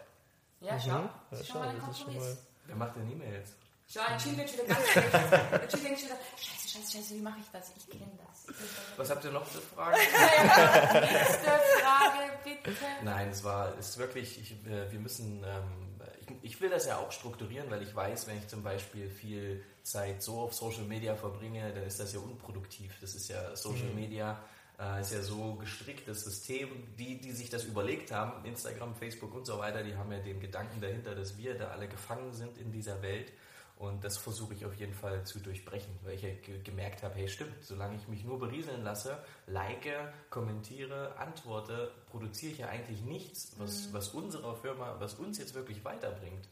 Ja, 0.59 0.79
schau. 0.79 0.99
Mhm. 0.99 1.09
Ja, 1.31 1.43
schau, 1.43 1.63
das 1.63 1.89
ist 1.89 2.03
schon 2.03 2.15
mal. 2.15 2.37
Wer 2.67 2.75
macht 2.75 2.95
denn 2.97 3.11
E-Mails? 3.11 3.49
Schau, 3.87 4.01
ein 4.01 4.19
Chill 4.19 4.37
wird 4.37 4.53
wieder 4.53 4.65
ganz 4.65 4.87
schlecht. 4.89 5.15
Ein 5.15 5.69
Chill 5.69 5.79
denkt 5.79 5.99
schon 5.99 6.09
wieder, 6.09 6.19
scheiße, 6.37 6.67
scheiße, 6.67 6.97
scheiße, 6.97 7.15
wie 7.15 7.21
mache 7.21 7.39
ich 7.39 7.49
das? 7.51 7.71
Ich 7.75 7.89
kenne 7.89 8.11
das. 8.27 8.55
Was 8.95 9.09
habt 9.09 9.25
ihr 9.25 9.31
noch 9.31 9.47
für 9.47 9.61
Fragen? 9.61 9.97
Nächste 11.01 11.49
Frage, 11.81 12.39
bitte. 12.43 12.71
Nein, 13.03 13.29
es 13.29 13.43
war, 13.43 13.75
es 13.79 13.89
ist 13.89 13.97
wirklich, 13.97 14.39
ich, 14.39 14.51
äh, 14.67 14.91
wir 14.91 14.99
müssen, 14.99 15.43
ähm, 15.43 15.99
ich, 16.21 16.51
ich, 16.51 16.61
will 16.61 16.69
das 16.69 16.85
ja 16.85 16.97
auch 16.97 17.11
strukturieren, 17.11 17.71
weil 17.71 17.81
ich 17.81 17.95
weiß, 17.95 18.27
wenn 18.27 18.37
ich 18.37 18.47
zum 18.47 18.61
Beispiel 18.61 19.09
viel 19.09 19.65
Zeit 19.89 20.21
so 20.21 20.39
auf 20.39 20.53
Social 20.53 20.83
Media 20.83 21.15
verbringe, 21.15 21.73
dann 21.73 21.83
ist 21.83 21.99
das 21.99 22.13
ja 22.13 22.19
unproduktiv. 22.19 22.93
Das 23.01 23.15
ist 23.15 23.29
ja 23.29 23.55
Social 23.55 23.89
mhm. 23.89 23.95
Media 23.95 24.39
äh, 24.79 25.01
ist 25.01 25.11
ja 25.11 25.21
so 25.21 25.55
gestrickt, 25.55 26.07
das 26.07 26.23
System, 26.23 26.69
die, 26.97 27.19
die 27.19 27.31
sich 27.31 27.49
das 27.49 27.63
überlegt 27.63 28.11
haben, 28.11 28.45
Instagram, 28.45 28.95
Facebook 28.95 29.33
und 29.33 29.45
so 29.45 29.57
weiter, 29.57 29.83
die 29.83 29.95
haben 29.95 30.11
ja 30.11 30.19
den 30.19 30.39
Gedanken 30.39 30.81
dahinter, 30.81 31.15
dass 31.15 31.37
wir 31.37 31.57
da 31.57 31.69
alle 31.69 31.87
gefangen 31.87 32.33
sind 32.33 32.57
in 32.57 32.71
dieser 32.71 33.01
Welt 33.01 33.31
und 33.77 34.03
das 34.03 34.17
versuche 34.17 34.53
ich 34.53 34.65
auf 34.65 34.73
jeden 34.75 34.93
Fall 34.93 35.23
zu 35.23 35.39
durchbrechen, 35.39 35.93
weil 36.03 36.15
ich 36.15 36.23
ja 36.23 36.29
gemerkt 36.63 37.03
habe, 37.03 37.15
hey 37.15 37.27
stimmt, 37.27 37.53
solange 37.61 37.95
ich 37.95 38.07
mich 38.07 38.23
nur 38.23 38.39
berieseln 38.39 38.83
lasse, 38.83 39.17
like, 39.45 39.87
kommentiere, 40.29 41.15
antworte, 41.17 41.91
produziere 42.09 42.51
ich 42.51 42.57
ja 42.59 42.69
eigentlich 42.69 43.01
nichts, 43.01 43.53
was, 43.57 43.87
mhm. 43.87 43.93
was 43.93 44.09
unserer 44.09 44.55
Firma, 44.55 44.95
was 44.99 45.15
uns 45.15 45.37
jetzt 45.37 45.53
wirklich 45.53 45.83
weiterbringt. 45.85 46.47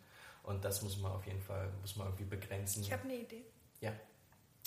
Und 0.45 0.63
das 0.63 0.81
muss 0.81 0.97
man 0.97 1.11
auf 1.11 1.25
jeden 1.25 1.41
Fall, 1.41 1.71
muss 1.81 1.95
man 1.95 2.07
irgendwie 2.07 2.25
begrenzen. 2.25 2.83
Ich 2.83 2.91
habe 2.91 3.03
eine 3.03 3.15
Idee. 3.15 3.45
Ja. 3.81 3.91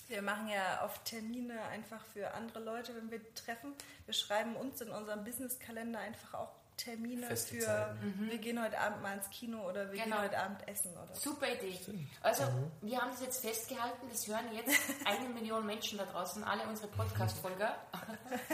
Wir 0.09 0.23
machen 0.23 0.49
ja 0.49 0.85
auf 0.85 1.03
Termine 1.05 1.61
einfach 1.65 2.05
für 2.07 2.33
andere 2.33 2.61
Leute, 2.61 2.97
wenn 2.97 3.11
wir 3.11 3.21
treffen. 3.35 3.75
Wir 4.07 4.15
schreiben 4.15 4.57
uns 4.57 4.81
in 4.81 4.91
unserem 4.91 5.23
Businesskalender 5.23 5.99
einfach 5.99 6.35
auch 6.35 6.53
Termine 6.79 7.27
Feste 7.27 7.57
für, 7.57 7.97
mhm. 8.01 8.31
wir 8.31 8.39
gehen 8.39 8.63
heute 8.63 8.79
Abend 8.79 9.03
mal 9.03 9.17
ins 9.17 9.29
Kino 9.31 9.69
oder 9.69 9.93
wir 9.93 10.03
genau. 10.03 10.17
gehen 10.17 10.25
heute 10.25 10.39
Abend 10.39 10.69
essen. 10.69 10.97
Oder 10.97 11.15
Super 11.15 11.53
Idee. 11.53 11.79
Also 12.23 12.45
mhm. 12.45 12.71
wir 12.81 13.01
haben 13.01 13.11
das 13.11 13.21
jetzt 13.21 13.45
festgehalten, 13.45 14.07
das 14.09 14.27
hören 14.29 14.47
jetzt 14.55 14.79
eine 15.05 15.29
Million 15.29 15.67
Menschen 15.67 15.99
da 15.99 16.05
draußen, 16.05 16.43
alle 16.45 16.63
unsere 16.69 16.89
Podcast-Folger. 16.89 17.75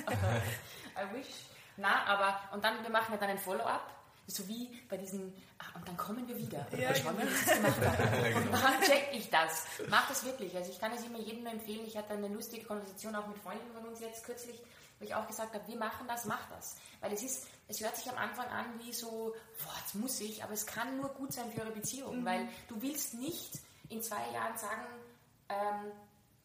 I 0.96 1.14
wish. 1.14 1.28
Na, 1.76 2.04
aber, 2.06 2.54
und 2.54 2.64
dann, 2.64 2.82
wir 2.82 2.90
machen 2.90 3.12
ja 3.12 3.18
dann 3.18 3.30
ein 3.30 3.38
Follow-up, 3.38 3.92
so 4.26 4.46
wie 4.48 4.70
bei 4.88 4.96
diesen, 4.96 5.34
ach, 5.58 5.74
und 5.74 5.86
dann 5.86 5.96
kommen 5.96 6.26
wir 6.26 6.36
wieder. 6.36 6.66
Ja, 6.78 6.94
schauen 6.94 7.18
wir, 7.18 7.26
was 7.26 7.54
gemacht 7.54 7.80
haben. 7.80 8.34
Und 8.46 8.52
dann 8.52 8.80
check 8.82 9.08
ich 9.12 9.28
das. 9.30 9.64
Mach 9.88 10.08
das 10.08 10.24
wirklich. 10.24 10.56
Also 10.56 10.70
ich 10.70 10.80
kann 10.80 10.92
es 10.92 11.04
immer 11.04 11.18
jedem 11.18 11.42
nur 11.42 11.52
empfehlen. 11.52 11.84
Ich 11.86 11.96
hatte 11.96 12.14
eine 12.14 12.28
lustige 12.28 12.64
Konversation 12.64 13.14
auch 13.14 13.26
mit 13.26 13.38
Freunden 13.38 13.70
von 13.74 13.86
uns 13.86 14.00
jetzt 14.00 14.24
kürzlich, 14.24 14.60
wo 14.98 15.04
ich 15.04 15.14
auch 15.14 15.26
gesagt 15.26 15.54
habe, 15.54 15.66
wir 15.68 15.76
machen 15.76 16.06
das, 16.08 16.24
mach 16.24 16.48
das. 16.50 16.76
Weil 17.00 17.12
es 17.12 17.22
ist, 17.22 17.46
es 17.68 17.80
hört 17.80 17.96
sich 17.96 18.10
am 18.10 18.16
Anfang 18.16 18.46
an 18.48 18.66
wie 18.82 18.92
so, 18.92 19.34
boah, 19.62 19.74
jetzt 19.80 19.94
muss 19.94 20.20
ich, 20.20 20.42
aber 20.42 20.54
es 20.54 20.66
kann 20.66 20.96
nur 20.96 21.10
gut 21.10 21.32
sein 21.32 21.50
für 21.52 21.60
eure 21.60 21.72
Beziehung, 21.72 22.20
mhm. 22.20 22.24
weil 22.24 22.48
du 22.68 22.80
willst 22.80 23.14
nicht 23.14 23.58
in 23.90 24.02
zwei 24.02 24.30
Jahren 24.32 24.56
sagen, 24.56 24.86
ähm, 25.48 25.92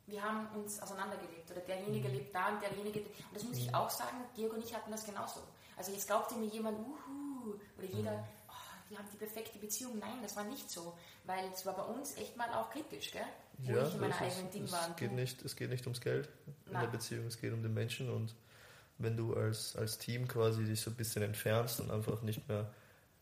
wir 0.08 0.24
haben 0.24 0.48
uns 0.56 0.82
auseinandergelebt 0.82 1.52
oder 1.52 1.62
derjenige 1.62 2.10
mhm. 2.10 2.16
lebt 2.16 2.36
da 2.36 2.50
und 2.50 2.62
derjenige, 2.62 3.00
und 3.02 3.36
das 3.36 3.44
muss 3.44 3.58
ich 3.58 3.68
mhm. 3.68 3.76
auch 3.76 3.90
sagen, 3.90 4.18
Georg 4.36 4.54
und 4.54 4.64
ich 4.64 4.76
hatten 4.76 4.92
das 4.92 5.06
genauso. 5.06 5.42
Also 5.78 5.92
jetzt 5.92 6.08
glaubte 6.08 6.36
mir 6.36 6.48
jemand, 6.48 6.78
uhu, 6.80 7.29
oder 7.78 7.88
jeder, 7.88 8.12
mhm. 8.12 8.24
oh, 8.48 8.54
die 8.90 8.98
haben 8.98 9.08
die 9.12 9.18
perfekte 9.18 9.60
Beziehung. 9.60 10.00
Nein, 10.00 10.22
das 10.22 10.36
war 10.36 10.44
nicht 10.44 10.70
so, 10.70 10.98
weil 11.26 11.46
es 11.54 11.66
war 11.66 11.76
bei 11.76 11.84
uns 11.84 12.18
echt 12.18 12.36
mal 12.38 12.50
auch 12.54 12.70
kritisch, 12.70 13.12
gell? 13.12 13.22
Wo 13.60 13.72
ja, 13.74 13.88
ich 13.88 13.94
in 13.94 14.00
meiner 14.00 14.20
eigenen 14.20 14.52
Ding 14.52 14.72
war. 14.72 14.90
Es 14.90 14.96
geht, 14.96 15.12
nicht, 15.12 15.42
es 15.44 15.56
geht 15.56 15.70
nicht 15.70 15.86
ums 15.86 16.02
Geld 16.02 16.30
in 16.66 16.74
Nein. 16.74 16.84
der 16.84 16.90
Beziehung, 16.90 17.26
es 17.28 17.40
geht 17.40 17.54
um 17.54 17.62
den 17.62 17.74
Menschen 17.74 18.10
und 18.10 18.36
wenn 18.98 19.16
du 19.16 19.34
als, 19.34 19.76
als 19.76 19.98
Team 19.98 20.28
quasi 20.28 20.66
dich 20.66 20.82
so 20.82 20.92
ein 20.92 20.96
bisschen 20.96 21.24
entfernst 21.24 21.80
und 21.80 21.90
einfach 21.90 22.22
nicht 22.22 22.48
mehr 22.48 22.70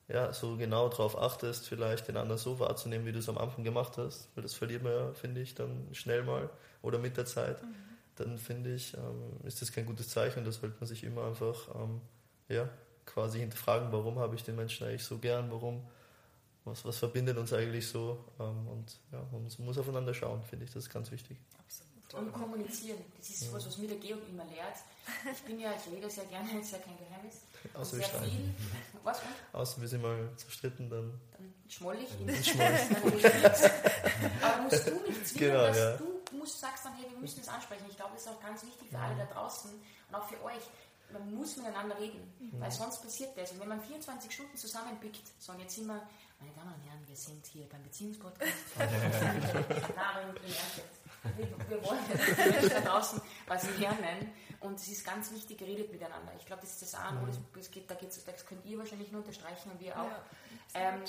ja, 0.08 0.32
so 0.32 0.56
genau 0.56 0.88
darauf 0.90 1.18
achtest, 1.18 1.68
vielleicht 1.68 2.08
den 2.08 2.18
anderen 2.18 2.40
so 2.40 2.60
wahrzunehmen, 2.60 3.06
wie 3.06 3.12
du 3.12 3.20
es 3.20 3.30
am 3.30 3.38
Anfang 3.38 3.64
gemacht 3.64 3.98
hast, 3.98 4.30
weil 4.36 4.42
das 4.42 4.54
verliert 4.54 4.84
man 4.84 4.94
ja, 4.94 5.14
finde 5.14 5.42
ich, 5.42 5.54
dann 5.54 5.88
schnell 5.92 6.24
mal 6.24 6.50
oder 6.82 6.98
mit 6.98 7.18
der 7.18 7.26
Zeit, 7.26 7.62
mhm. 7.62 7.76
dann 8.16 8.38
finde 8.38 8.74
ich, 8.74 8.94
ähm, 8.94 9.46
ist 9.46 9.62
das 9.62 9.72
kein 9.72 9.86
gutes 9.86 10.10
Zeichen. 10.10 10.46
Da 10.46 10.52
sollte 10.52 10.78
man 10.80 10.88
sich 10.88 11.04
immer 11.04 11.26
einfach 11.26 11.76
ähm, 11.76 12.02
ja, 12.48 12.70
quasi 13.08 13.40
hinterfragen, 13.40 13.92
warum 13.92 14.20
habe 14.20 14.36
ich 14.36 14.44
den 14.44 14.56
Menschen 14.56 14.86
eigentlich 14.86 15.04
so 15.04 15.18
gern, 15.18 15.52
warum, 15.52 15.82
was, 16.66 16.86
was 16.86 17.00
verbindet 17.00 17.38
uns 17.38 17.52
eigentlich 17.54 17.88
so 17.88 18.24
ähm, 18.40 18.68
und 18.68 19.00
ja, 19.12 19.26
man 19.32 19.50
muss 19.66 19.78
aufeinander 19.78 20.14
schauen, 20.14 20.44
finde 20.44 20.66
ich, 20.66 20.72
das 20.74 20.84
ist 20.84 20.94
ganz 20.94 21.10
wichtig. 21.10 21.38
Absolut. 21.58 22.26
Und 22.26 22.34
kommunizieren, 22.34 23.00
das 23.18 23.30
ist 23.30 23.46
ja. 23.46 23.54
was, 23.54 23.66
was 23.66 23.78
mir 23.80 23.88
der 23.88 23.98
Georg 23.98 24.22
immer 24.30 24.46
lehrt 24.46 24.78
ich 25.32 25.42
bin 25.44 25.60
ja, 25.60 25.72
ich 25.74 25.92
rede 25.92 26.10
sehr 26.10 26.26
gerne, 26.26 26.60
ist 26.60 26.72
ja 26.72 26.80
kein 26.80 26.98
Geheimnis. 26.98 27.42
Außer 27.74 27.98
sehr 27.98 28.22
wir 28.22 28.28
viel. 28.28 28.54
Was? 29.04 29.22
Außer 29.54 29.82
wir 29.82 29.88
sind 29.88 30.02
mal 30.02 30.30
zerstritten, 30.36 30.90
dann. 30.90 31.20
Dann 31.32 31.54
schmoll 31.68 31.98
ich. 31.98 32.10
Dann 32.26 32.44
schmoll 32.44 32.66
Aber 34.42 34.64
musst 34.64 34.88
du 34.88 34.92
nicht 35.08 35.28
zwingen, 35.28 35.52
genau, 35.52 35.68
dass 35.68 35.78
ja. 35.78 35.98
du 35.98 36.38
musst, 36.38 36.60
sagst 36.60 36.86
dann, 36.86 36.96
hey, 36.96 37.10
wir 37.10 37.20
müssen 37.20 37.40
das 37.40 37.50
ansprechen. 37.50 37.86
Ich 37.90 37.96
glaube, 37.96 38.12
das 38.14 38.24
ist 38.24 38.28
auch 38.30 38.42
ganz 38.42 38.64
wichtig 38.64 38.90
für 38.90 39.00
alle 39.00 39.16
da 39.16 39.26
draußen 39.26 39.72
und 39.72 40.16
auch 40.16 40.28
für 40.28 40.44
euch. 40.44 40.64
Man 41.12 41.36
muss 41.36 41.58
miteinander 41.58 41.98
reden, 41.98 42.34
mhm. 42.40 42.60
weil 42.60 42.72
sonst 42.72 43.02
passiert 43.02 43.38
das. 43.38 43.52
Und 43.52 43.62
wenn 43.62 43.70
man 43.70 43.82
24 43.82 44.32
Stunden 44.32 44.58
zusammenpickt, 44.58 45.24
so 45.40 45.54
und 45.54 45.60
jetzt 45.60 45.76
sind 45.76 45.88
wir, 45.88 46.02
meine 46.40 46.54
Damen 46.54 46.74
und 46.74 46.82
Herren, 46.82 47.08
wir 47.08 47.16
sind 47.16 47.46
hier 47.48 47.68
beim 47.70 47.82
Beziehungspodcast. 47.84 48.52
Darin 48.78 50.36
wir, 51.36 51.70
wir 51.70 51.84
wollen 51.84 52.00
Menschen 52.08 52.70
da 52.70 52.82
draußen 52.82 53.22
was 53.48 53.78
lernen 53.78 54.32
und 54.60 54.80
es 54.80 54.88
ist 54.88 55.06
ganz 55.06 55.32
wichtig, 55.32 55.62
redet 55.62 55.92
miteinander. 55.92 56.32
Ich 56.38 56.46
glaube, 56.46 56.62
das 56.62 56.72
ist 56.72 56.82
das 56.82 56.96
A 56.96 57.10
und 57.10 57.24
O, 57.24 57.26
das, 57.26 57.40
das, 57.54 57.72
geht, 57.72 57.90
da 57.90 57.96
geht's, 57.96 58.24
das 58.24 58.46
könnt 58.46 58.66
ihr 58.66 58.78
wahrscheinlich 58.78 59.12
nur 59.12 59.22
unterstreichen 59.22 59.72
und 59.72 59.80
wir 59.80 60.00
auch. 60.00 60.10
Ja, 60.74 60.94
ähm, 60.94 61.04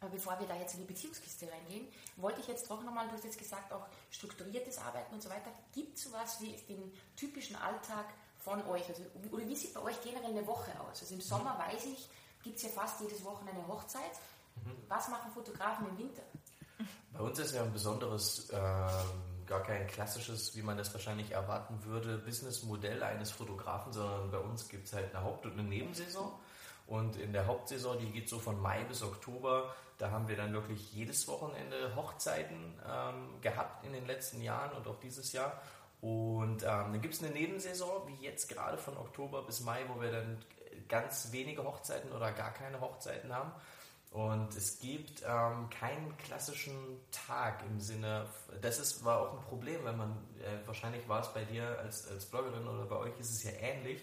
aber 0.00 0.10
bevor 0.10 0.38
wir 0.38 0.46
da 0.46 0.54
jetzt 0.54 0.74
in 0.74 0.80
die 0.80 0.86
Beziehungskiste 0.86 1.50
reingehen, 1.50 1.88
wollte 2.16 2.40
ich 2.40 2.46
jetzt 2.46 2.70
doch 2.70 2.82
nochmal, 2.84 3.08
du 3.08 3.14
hast 3.14 3.24
jetzt 3.24 3.38
gesagt, 3.38 3.72
auch 3.72 3.86
strukturiertes 4.10 4.78
Arbeiten 4.78 5.14
und 5.14 5.22
so 5.22 5.28
weiter. 5.28 5.50
Gibt 5.72 5.96
es 5.96 6.04
sowas 6.04 6.40
wie 6.40 6.52
den 6.68 6.92
typischen 7.16 7.56
Alltag 7.56 8.06
von 8.38 8.64
euch? 8.66 8.88
Also, 8.88 9.02
oder 9.30 9.46
wie 9.46 9.56
sieht 9.56 9.74
bei 9.74 9.82
euch 9.82 10.00
generell 10.02 10.30
eine 10.30 10.46
Woche 10.46 10.70
aus? 10.80 11.00
Also 11.00 11.14
im 11.14 11.20
Sommer 11.20 11.58
weiß 11.58 11.86
ich, 11.86 12.08
gibt 12.42 12.56
es 12.56 12.62
ja 12.62 12.68
fast 12.70 13.00
jedes 13.00 13.24
Wochenende 13.24 13.60
eine 13.60 13.68
Hochzeit. 13.68 14.02
Mhm. 14.64 14.72
Was 14.88 15.08
machen 15.08 15.30
Fotografen 15.32 15.88
im 15.88 15.98
Winter? 15.98 16.22
Bei 17.12 17.20
uns 17.20 17.38
ist 17.38 17.54
ja 17.54 17.62
ein 17.62 17.72
besonderes 17.72 18.48
ähm 18.52 18.88
gar 19.48 19.62
kein 19.62 19.86
klassisches, 19.86 20.54
wie 20.54 20.62
man 20.62 20.76
das 20.76 20.92
wahrscheinlich 20.92 21.32
erwarten 21.32 21.82
würde, 21.84 22.18
Businessmodell 22.18 23.02
eines 23.02 23.30
Fotografen, 23.30 23.92
sondern 23.92 24.30
bei 24.30 24.38
uns 24.38 24.68
gibt 24.68 24.86
es 24.86 24.92
halt 24.92 25.14
eine 25.14 25.24
Haupt- 25.24 25.46
und 25.46 25.52
eine 25.52 25.62
Nebensaison. 25.62 26.30
Und 26.86 27.16
in 27.16 27.32
der 27.32 27.46
Hauptsaison, 27.46 27.98
die 27.98 28.10
geht 28.12 28.28
so 28.28 28.38
von 28.38 28.60
Mai 28.60 28.84
bis 28.84 29.02
Oktober, 29.02 29.74
da 29.98 30.10
haben 30.10 30.28
wir 30.28 30.36
dann 30.36 30.52
wirklich 30.52 30.92
jedes 30.92 31.26
Wochenende 31.28 31.94
Hochzeiten 31.96 32.78
ähm, 32.86 33.40
gehabt 33.40 33.84
in 33.84 33.92
den 33.92 34.06
letzten 34.06 34.40
Jahren 34.40 34.76
und 34.76 34.86
auch 34.86 34.98
dieses 35.00 35.32
Jahr. 35.32 35.60
Und 36.00 36.62
ähm, 36.62 36.92
dann 36.92 37.00
gibt 37.00 37.14
es 37.14 37.22
eine 37.22 37.32
Nebensaison, 37.32 38.06
wie 38.06 38.24
jetzt 38.24 38.48
gerade 38.48 38.78
von 38.78 38.96
Oktober 38.96 39.42
bis 39.42 39.60
Mai, 39.60 39.80
wo 39.88 40.00
wir 40.00 40.12
dann 40.12 40.38
ganz 40.88 41.32
wenige 41.32 41.64
Hochzeiten 41.64 42.12
oder 42.12 42.32
gar 42.32 42.52
keine 42.52 42.80
Hochzeiten 42.80 43.34
haben. 43.34 43.52
Und 44.10 44.56
es 44.56 44.78
gibt 44.78 45.22
ähm, 45.26 45.68
keinen 45.68 46.16
klassischen 46.16 46.74
Tag 47.10 47.62
im 47.68 47.78
Sinne, 47.78 48.24
das 48.62 48.78
ist, 48.78 49.04
war 49.04 49.20
auch 49.20 49.34
ein 49.34 49.44
Problem, 49.44 49.84
wenn 49.84 49.98
man, 49.98 50.12
äh, 50.40 50.66
wahrscheinlich 50.66 51.06
war 51.08 51.20
es 51.20 51.28
bei 51.34 51.44
dir 51.44 51.78
als, 51.78 52.08
als 52.08 52.24
Bloggerin 52.24 52.66
oder 52.66 52.86
bei 52.86 52.96
euch 52.96 53.12
ist 53.20 53.30
es 53.30 53.44
ja 53.44 53.50
ähnlich. 53.60 54.02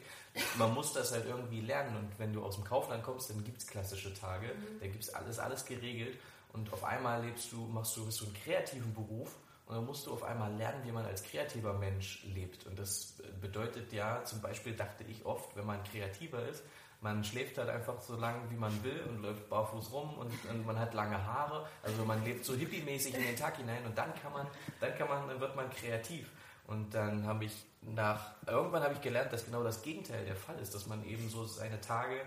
Man 0.59 0.75
muss 0.75 0.93
das 0.93 1.11
halt 1.11 1.25
irgendwie 1.25 1.61
lernen 1.61 1.95
und 1.97 2.19
wenn 2.19 2.33
du 2.33 2.43
aus 2.43 2.55
dem 2.55 2.63
Kaufland 2.63 3.03
kommst, 3.03 3.31
dann 3.31 3.43
gibt 3.43 3.57
es 3.57 3.65
klassische 3.65 4.13
Tage, 4.13 4.47
mhm. 4.47 4.79
da 4.79 4.87
gibt 4.87 5.03
es 5.03 5.11
alles, 5.11 5.39
alles 5.39 5.65
geregelt 5.65 6.19
und 6.53 6.71
auf 6.71 6.83
einmal 6.83 7.25
lebst 7.25 7.51
du, 7.51 7.65
machst 7.65 7.97
du, 7.97 8.05
bist 8.05 8.21
du 8.21 8.25
einen 8.25 8.35
kreativen 8.35 8.93
Beruf 8.93 9.35
und 9.67 9.75
dann 9.75 9.85
musst 9.85 10.05
du 10.05 10.13
auf 10.13 10.23
einmal 10.23 10.53
lernen, 10.53 10.85
wie 10.85 10.91
man 10.91 11.05
als 11.05 11.23
kreativer 11.23 11.73
Mensch 11.73 12.23
lebt. 12.23 12.67
Und 12.67 12.77
das 12.77 13.15
bedeutet 13.41 13.91
ja, 13.91 14.23
zum 14.23 14.41
Beispiel 14.41 14.75
dachte 14.75 15.03
ich 15.05 15.25
oft, 15.25 15.55
wenn 15.55 15.65
man 15.65 15.83
kreativer 15.83 16.47
ist, 16.47 16.63
man 17.01 17.23
schläft 17.23 17.57
halt 17.57 17.69
einfach 17.69 18.01
so 18.01 18.15
lange, 18.15 18.49
wie 18.49 18.55
man 18.55 18.83
will 18.83 18.99
und 19.07 19.21
läuft 19.21 19.49
barfuß 19.49 19.91
rum 19.91 20.17
und, 20.17 20.31
und 20.49 20.65
man 20.65 20.79
hat 20.79 20.93
lange 20.93 21.23
Haare. 21.23 21.67
Also 21.83 22.05
man 22.05 22.23
lebt 22.23 22.45
so 22.45 22.53
hippie-mäßig 22.53 23.15
in 23.15 23.23
den 23.23 23.35
Tag 23.35 23.57
hinein 23.57 23.85
und 23.85 23.97
dann 23.97 24.13
kann 24.15 24.33
man, 24.33 24.47
dann 24.79 24.97
kann 24.97 25.07
man, 25.07 25.27
dann 25.27 25.39
wird 25.39 25.55
man 25.55 25.69
kreativ. 25.69 26.29
Und 26.67 26.93
dann 26.95 27.25
habe 27.27 27.45
ich 27.45 27.65
nach, 27.81 28.31
irgendwann 28.47 28.83
habe 28.83 28.93
ich 28.93 29.01
gelernt, 29.01 29.31
dass 29.31 29.45
genau 29.45 29.63
das 29.63 29.83
Gegenteil 29.83 30.25
der 30.25 30.35
Fall 30.35 30.57
ist, 30.59 30.73
dass 30.73 30.87
man 30.87 31.03
eben 31.05 31.29
so 31.29 31.45
seine 31.45 31.79
Tage 31.79 32.21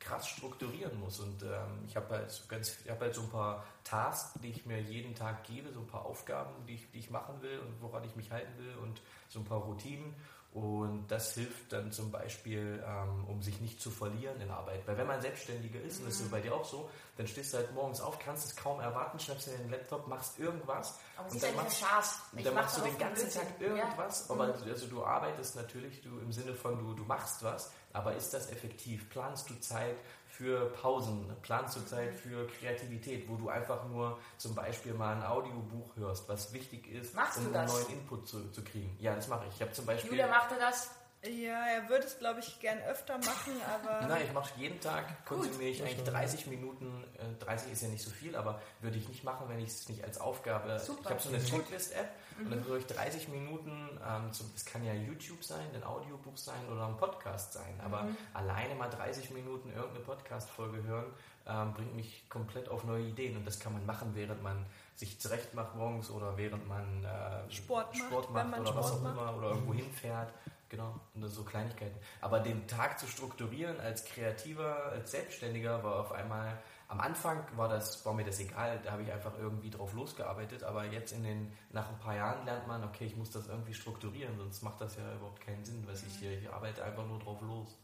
krass 0.00 0.28
strukturieren 0.28 0.98
muss. 0.98 1.20
Und 1.20 1.42
ähm, 1.42 1.84
ich 1.86 1.94
habe 1.94 2.08
halt, 2.16 2.48
ganz, 2.48 2.78
ich 2.84 2.90
hab 2.90 3.00
halt 3.00 3.14
so 3.14 3.22
ein 3.22 3.30
paar 3.30 3.64
Tasks, 3.84 4.40
die 4.42 4.48
ich 4.48 4.66
mir 4.66 4.80
jeden 4.80 5.14
Tag 5.14 5.44
gebe, 5.44 5.72
so 5.72 5.80
ein 5.80 5.86
paar 5.86 6.06
Aufgaben, 6.06 6.50
die 6.66 6.74
ich, 6.74 6.90
die 6.90 6.98
ich 6.98 7.10
machen 7.10 7.40
will 7.42 7.58
und 7.60 7.80
woran 7.80 8.02
ich 8.04 8.16
mich 8.16 8.32
halten 8.32 8.52
will 8.58 8.74
und 8.82 9.00
so 9.28 9.38
ein 9.40 9.44
paar 9.44 9.60
Routinen. 9.60 10.14
Und 10.52 11.06
das 11.06 11.34
hilft 11.34 11.72
dann 11.72 11.92
zum 11.92 12.10
Beispiel, 12.10 12.82
ähm, 12.84 13.24
um 13.28 13.40
sich 13.40 13.60
nicht 13.60 13.80
zu 13.80 13.88
verlieren 13.88 14.40
in 14.40 14.50
Arbeit. 14.50 14.84
Weil 14.84 14.98
wenn 14.98 15.06
man 15.06 15.20
Selbstständiger 15.20 15.80
ist, 15.80 15.98
mhm. 15.98 16.00
und 16.00 16.10
das 16.10 16.18
ist 16.18 16.26
mhm. 16.26 16.30
bei 16.30 16.40
dir 16.40 16.54
auch 16.54 16.64
so, 16.64 16.90
dann 17.16 17.28
stehst 17.28 17.52
du 17.52 17.58
halt 17.58 17.72
morgens 17.72 18.00
auf, 18.00 18.18
kannst 18.18 18.46
es 18.46 18.56
kaum 18.56 18.80
erwarten, 18.80 19.20
schnappst 19.20 19.46
dir 19.46 19.52
den 19.52 19.70
Laptop, 19.70 20.08
machst 20.08 20.40
irgendwas. 20.40 20.98
Aber 21.16 21.30
und 21.30 21.40
dann, 21.40 21.54
machst, 21.54 21.84
und 22.32 22.44
dann 22.44 22.54
machst 22.54 22.78
du 22.78 22.82
den 22.82 22.98
ganzen 22.98 23.30
Tag 23.30 23.60
irgendwas. 23.60 24.26
Ja. 24.26 24.34
Aber 24.34 24.46
mhm. 24.48 24.70
also 24.70 24.86
du 24.88 25.04
arbeitest 25.04 25.54
natürlich, 25.54 26.02
du 26.02 26.18
im 26.18 26.32
Sinne 26.32 26.54
von 26.54 26.76
du, 26.78 26.94
du 26.94 27.04
machst 27.04 27.44
was, 27.44 27.70
aber 27.92 28.14
ist 28.14 28.32
das 28.32 28.50
effektiv? 28.50 29.08
Planst 29.10 29.50
du 29.50 29.54
Zeit? 29.60 29.96
für 30.40 30.70
Pausen, 30.70 31.36
planst 31.42 31.76
du 31.76 31.84
Zeit 31.84 32.14
für 32.14 32.46
Kreativität, 32.46 33.28
wo 33.28 33.36
du 33.36 33.50
einfach 33.50 33.86
nur 33.88 34.18
zum 34.38 34.54
Beispiel 34.54 34.94
mal 34.94 35.16
ein 35.16 35.22
Audiobuch 35.22 35.94
hörst, 35.96 36.26
was 36.30 36.54
wichtig 36.54 36.90
ist, 36.90 37.14
Machst 37.14 37.38
um 37.38 37.54
einen 37.54 37.66
neuen 37.66 37.90
Input 37.90 38.26
zu, 38.26 38.50
zu 38.50 38.64
kriegen. 38.64 38.96
Ja, 39.00 39.14
das 39.14 39.28
mache 39.28 39.44
ich. 39.48 39.56
Ich 39.56 39.60
habe 39.60 39.72
zum 39.72 39.84
Beispiel. 39.84 40.12
Julia, 40.12 40.28
macht 40.28 40.50
er 40.52 40.58
das? 40.58 40.92
Ja, 41.22 41.66
er 41.66 41.86
würde 41.90 42.06
es, 42.06 42.18
glaube 42.18 42.40
ich, 42.40 42.58
gern 42.60 42.78
öfter 42.84 43.18
machen, 43.18 43.52
aber. 43.68 44.06
Nein, 44.08 44.22
ich 44.24 44.32
mache 44.32 44.50
jeden 44.56 44.80
Tag, 44.80 45.26
konsumiere 45.26 45.68
ich 45.70 45.82
eigentlich 45.82 46.04
30 46.04 46.46
Minuten, 46.46 47.04
äh, 47.18 47.44
30 47.44 47.72
ist 47.72 47.82
ja 47.82 47.88
nicht 47.88 48.02
so 48.02 48.10
viel, 48.10 48.34
aber 48.34 48.62
würde 48.80 48.96
ich 48.96 49.06
nicht 49.10 49.22
machen, 49.22 49.46
wenn 49.50 49.60
ich 49.60 49.68
es 49.68 49.88
nicht 49.90 50.02
als 50.02 50.18
Aufgabe. 50.18 50.78
Super. 50.78 51.02
Ich 51.02 51.10
habe 51.10 51.20
so 51.20 51.28
eine 51.28 51.44
Checklist-App 51.44 52.08
mhm. 52.40 52.46
und 52.46 52.50
dann 52.52 52.66
würde 52.66 52.78
ich 52.78 52.86
30 52.86 53.28
Minuten, 53.28 54.00
ähm, 54.06 54.32
zum, 54.32 54.50
das 54.52 54.64
kann 54.64 54.84
ja 54.84 54.92
YouTube 54.94 55.44
sein, 55.44 55.66
ein 55.74 55.84
Audiobuch 55.84 56.36
sein 56.36 56.60
oder 56.70 56.86
ein 56.86 56.96
Podcast 56.96 57.52
sein, 57.52 57.80
aber 57.84 58.02
mhm. 58.02 58.16
alleine 58.34 58.74
mal 58.74 58.88
30 58.88 59.30
Minuten 59.30 59.72
irgendeine 59.72 60.04
Podcast-Folge 60.04 60.82
hören, 60.82 61.12
ähm, 61.46 61.72
bringt 61.74 61.94
mich 61.94 62.28
komplett 62.28 62.68
auf 62.68 62.84
neue 62.84 63.04
Ideen 63.04 63.36
und 63.36 63.46
das 63.46 63.58
kann 63.58 63.72
man 63.72 63.84
machen, 63.86 64.10
während 64.14 64.42
man 64.42 64.66
sich 64.94 65.18
zurecht 65.18 65.54
macht 65.54 65.74
morgens 65.74 66.10
oder 66.10 66.36
während 66.36 66.68
man 66.68 67.04
äh, 67.04 67.50
Sport 67.50 67.94
macht, 67.94 68.06
Sport 68.06 68.30
macht 68.32 68.60
oder 68.60 68.66
Sport 68.66 68.76
was 68.76 68.92
auch 68.92 69.00
macht. 69.00 69.12
immer 69.12 69.36
oder 69.36 69.48
irgendwo 69.50 69.74
hinfährt. 69.74 70.32
Genau, 70.68 70.94
und 71.16 71.28
so 71.28 71.42
Kleinigkeiten. 71.42 71.98
Aber 72.20 72.38
den 72.38 72.68
Tag 72.68 72.96
zu 72.96 73.08
strukturieren 73.08 73.80
als 73.80 74.04
Kreativer, 74.04 74.92
als 74.92 75.10
Selbstständiger 75.10 75.82
war 75.82 75.96
auf 75.96 76.12
einmal, 76.12 76.56
am 76.90 77.00
Anfang 77.00 77.44
war 77.56 77.68
das, 77.68 78.04
war 78.04 78.12
mir 78.12 78.24
das 78.24 78.40
egal, 78.40 78.80
da 78.82 78.90
habe 78.90 79.02
ich 79.02 79.12
einfach 79.12 79.38
irgendwie 79.38 79.70
drauf 79.70 79.92
losgearbeitet, 79.94 80.64
aber 80.64 80.84
jetzt 80.86 81.12
in 81.12 81.22
den, 81.22 81.52
nach 81.70 81.88
ein 81.88 81.98
paar 82.00 82.16
Jahren 82.16 82.44
lernt 82.44 82.66
man, 82.66 82.82
okay, 82.82 83.06
ich 83.06 83.16
muss 83.16 83.30
das 83.30 83.46
irgendwie 83.46 83.74
strukturieren, 83.74 84.36
sonst 84.36 84.62
macht 84.62 84.80
das 84.80 84.96
ja 84.96 85.14
überhaupt 85.14 85.40
keinen 85.40 85.64
Sinn, 85.64 85.86
was 85.86 86.02
ich 86.02 86.12
hier, 86.16 86.36
ich 86.36 86.50
arbeite 86.52 86.82
einfach 86.82 87.06
nur 87.06 87.20
drauf 87.20 87.40
los. 87.42 87.76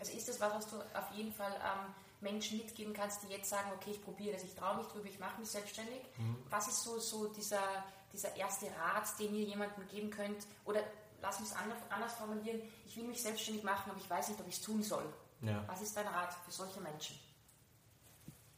Also 0.00 0.16
ist 0.16 0.28
das 0.28 0.40
was, 0.40 0.54
was 0.54 0.66
du 0.70 0.76
auf 0.76 1.10
jeden 1.12 1.30
Fall 1.30 1.52
ähm, 1.52 1.94
Menschen 2.20 2.56
mitgeben 2.56 2.94
kannst, 2.94 3.22
die 3.22 3.26
jetzt 3.26 3.50
sagen, 3.50 3.70
okay, 3.76 3.90
ich 3.90 4.02
probiere 4.02 4.32
das, 4.32 4.44
ich 4.44 4.54
traue 4.54 4.78
mich 4.78 4.86
drüber, 4.86 5.08
ich 5.08 5.18
mache 5.18 5.38
mich 5.38 5.50
selbstständig. 5.50 6.00
Mhm. 6.16 6.36
Was 6.48 6.66
ist 6.66 6.82
so, 6.82 6.98
so 6.98 7.28
dieser, 7.28 7.84
dieser 8.14 8.34
erste 8.34 8.66
Rat, 8.66 9.18
den 9.20 9.34
ihr 9.34 9.44
jemandem 9.44 9.86
geben 9.88 10.08
könnt? 10.08 10.46
Oder 10.64 10.80
lass 11.20 11.38
mich 11.38 11.50
es 11.50 11.56
anders 11.90 12.14
formulieren, 12.14 12.62
ich 12.86 12.96
will 12.96 13.04
mich 13.04 13.22
selbstständig 13.22 13.62
machen, 13.62 13.90
aber 13.90 14.00
ich 14.00 14.08
weiß 14.08 14.28
nicht, 14.28 14.40
ob 14.40 14.48
ich 14.48 14.54
es 14.54 14.62
tun 14.62 14.82
soll. 14.82 15.04
Ja. 15.42 15.62
Was 15.66 15.82
ist 15.82 15.94
dein 15.94 16.06
Rat 16.06 16.32
für 16.46 16.50
solche 16.50 16.80
Menschen? 16.80 17.18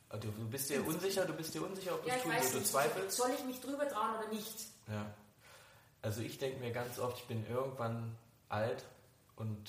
Ah, 0.08 0.16
du, 0.18 0.28
du 0.28 0.48
bist 0.48 0.70
dir 0.70 0.86
unsicher, 0.86 1.24
du 1.24 1.32
bist 1.32 1.54
dir 1.54 1.62
unsicher, 1.62 1.94
ob 1.94 2.04
du 2.04 2.10
es 2.10 2.22
tun 2.22 2.32
willst, 2.32 2.54
du 2.54 2.62
zweifelst. 2.62 3.16
Soll 3.16 3.30
ich 3.36 3.44
mich 3.44 3.60
drüber 3.60 3.88
trauen 3.88 4.16
oder 4.18 4.28
nicht? 4.28 4.54
Ja. 4.88 5.12
Also 6.02 6.20
ich 6.20 6.38
denke 6.38 6.60
mir 6.60 6.70
ganz 6.70 6.98
oft, 6.98 7.18
ich 7.18 7.26
bin 7.26 7.44
irgendwann 7.48 8.16
alt 8.48 8.84
und 9.34 9.68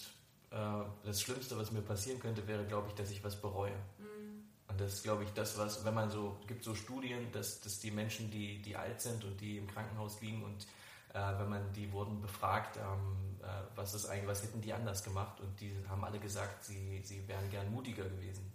äh, 0.51 0.57
das 1.03 1.21
Schlimmste, 1.21 1.57
was 1.57 1.71
mir 1.71 1.81
passieren 1.81 2.19
könnte, 2.19 2.47
wäre, 2.47 2.65
glaube 2.65 2.89
ich, 2.89 2.93
dass 2.93 3.09
ich 3.09 3.23
was 3.23 3.41
bereue. 3.41 3.75
Mhm. 3.97 4.43
Und 4.67 4.79
das 4.79 4.93
ist, 4.93 5.03
glaube 5.03 5.23
ich, 5.23 5.31
das, 5.31 5.57
was, 5.57 5.83
wenn 5.85 5.95
man 5.95 6.11
so, 6.11 6.37
gibt 6.45 6.63
so 6.63 6.75
Studien, 6.75 7.31
dass, 7.31 7.61
dass 7.61 7.79
die 7.79 7.89
Menschen, 7.89 8.29
die, 8.29 8.61
die 8.61 8.75
alt 8.75 9.01
sind 9.01 9.23
und 9.23 9.41
die 9.41 9.57
im 9.57 9.67
Krankenhaus 9.67 10.21
liegen 10.21 10.43
und 10.43 10.67
äh, 11.13 11.39
wenn 11.39 11.49
man 11.49 11.73
die 11.73 11.91
wurden 11.91 12.21
befragt, 12.21 12.77
ähm, 12.77 13.39
äh, 13.41 13.47
was 13.75 13.93
ist 13.93 14.05
eigentlich, 14.05 14.27
was 14.27 14.43
hätten 14.43 14.61
die 14.61 14.73
anders 14.73 15.03
gemacht 15.03 15.39
und 15.39 15.59
die 15.59 15.73
haben 15.89 16.03
alle 16.03 16.19
gesagt, 16.19 16.65
sie, 16.65 17.01
sie 17.03 17.27
wären 17.27 17.49
gern 17.49 17.71
mutiger 17.71 18.03
gewesen. 18.03 18.51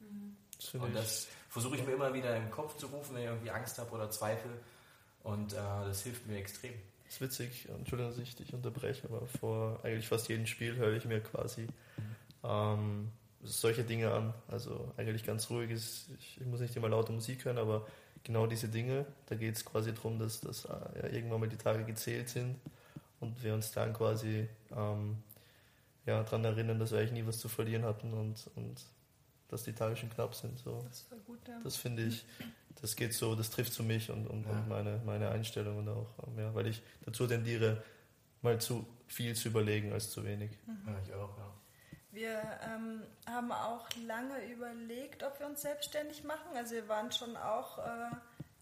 Mhm. 0.00 0.36
Das 0.58 0.74
und 0.74 0.94
das 0.94 1.28
versuche 1.48 1.76
ich 1.76 1.86
mir 1.86 1.92
immer 1.92 2.12
wieder 2.12 2.36
im 2.36 2.50
Kopf 2.50 2.76
zu 2.76 2.86
rufen, 2.86 3.14
wenn 3.14 3.22
ich 3.22 3.28
irgendwie 3.28 3.50
Angst 3.50 3.78
habe 3.78 3.90
oder 3.92 4.10
Zweifel 4.10 4.50
und 5.22 5.52
äh, 5.52 5.56
das 5.56 6.02
hilft 6.02 6.26
mir 6.26 6.36
extrem. 6.36 6.74
Das 7.04 7.14
ist 7.14 7.20
witzig, 7.20 7.68
Entschuldigung, 7.68 8.12
dass 8.12 8.22
ich 8.22 8.36
dich 8.36 8.52
unterbreche, 8.52 9.08
aber 9.08 9.26
vor 9.26 9.80
eigentlich 9.82 10.08
fast 10.08 10.28
jedem 10.28 10.46
Spiel 10.46 10.76
höre 10.76 10.92
ich 10.92 11.04
mir 11.04 11.20
quasi 11.20 11.66
ähm, 12.44 13.10
solche 13.42 13.84
Dinge 13.84 14.12
an. 14.12 14.34
Also 14.48 14.92
eigentlich 14.96 15.24
ganz 15.24 15.48
ruhig 15.50 15.70
ist, 15.70 16.10
ich, 16.18 16.38
ich 16.40 16.46
muss 16.46 16.60
nicht 16.60 16.76
immer 16.76 16.88
laute 16.88 17.12
Musik 17.12 17.44
hören, 17.44 17.58
aber 17.58 17.86
genau 18.24 18.46
diese 18.46 18.68
Dinge. 18.68 19.06
Da 19.26 19.36
geht 19.36 19.56
es 19.56 19.64
quasi 19.64 19.94
darum, 19.94 20.18
dass, 20.18 20.40
dass 20.40 20.66
äh, 20.66 21.08
irgendwann 21.12 21.40
mal 21.40 21.48
die 21.48 21.56
Tage 21.56 21.84
gezählt 21.84 22.28
sind 22.28 22.56
und 23.20 23.42
wir 23.42 23.54
uns 23.54 23.70
dann 23.70 23.92
quasi 23.92 24.48
ähm, 24.76 25.22
ja, 26.06 26.22
daran 26.22 26.44
erinnern, 26.44 26.78
dass 26.78 26.92
wir 26.92 26.98
eigentlich 26.98 27.12
nie 27.12 27.26
was 27.26 27.38
zu 27.38 27.48
verlieren 27.48 27.84
hatten 27.84 28.12
und, 28.12 28.50
und 28.56 28.84
dass 29.48 29.64
die 29.64 29.72
Tage 29.72 29.96
schon 29.96 30.10
knapp 30.10 30.34
sind. 30.34 30.58
So. 30.58 30.84
Das 30.88 31.10
war 31.10 31.18
gut, 31.18 31.46
ja. 31.48 31.58
Das 31.64 31.76
finde 31.76 32.04
ich, 32.04 32.24
das 32.80 32.94
geht 32.94 33.14
so, 33.14 33.34
das 33.34 33.50
trifft 33.50 33.72
so 33.72 33.82
mich 33.82 34.10
und, 34.10 34.26
und, 34.26 34.44
ja. 34.44 34.52
und 34.52 34.68
meine, 34.68 35.00
meine 35.04 35.30
Einstellung 35.30 35.78
und 35.78 35.88
auch, 35.88 36.10
ähm, 36.26 36.38
ja, 36.38 36.54
weil 36.54 36.66
ich 36.66 36.82
dazu 37.04 37.26
tendiere, 37.26 37.82
mal 38.42 38.60
zu 38.60 38.86
viel 39.06 39.34
zu 39.34 39.48
überlegen 39.48 39.92
als 39.92 40.10
zu 40.10 40.24
wenig. 40.24 40.50
Mhm. 40.66 40.82
Ja, 40.86 40.94
ich 41.02 41.14
auch, 41.14 41.36
ja. 41.38 41.54
Wir 42.10 42.40
ähm, 42.62 43.02
haben 43.26 43.52
auch 43.52 43.86
lange 44.06 44.44
überlegt, 44.50 45.22
ob 45.22 45.38
wir 45.40 45.46
uns 45.46 45.62
selbstständig 45.62 46.24
machen. 46.24 46.56
Also 46.56 46.74
wir 46.74 46.88
waren 46.88 47.12
schon 47.12 47.36
auch, 47.36 47.78
äh, 47.78 48.10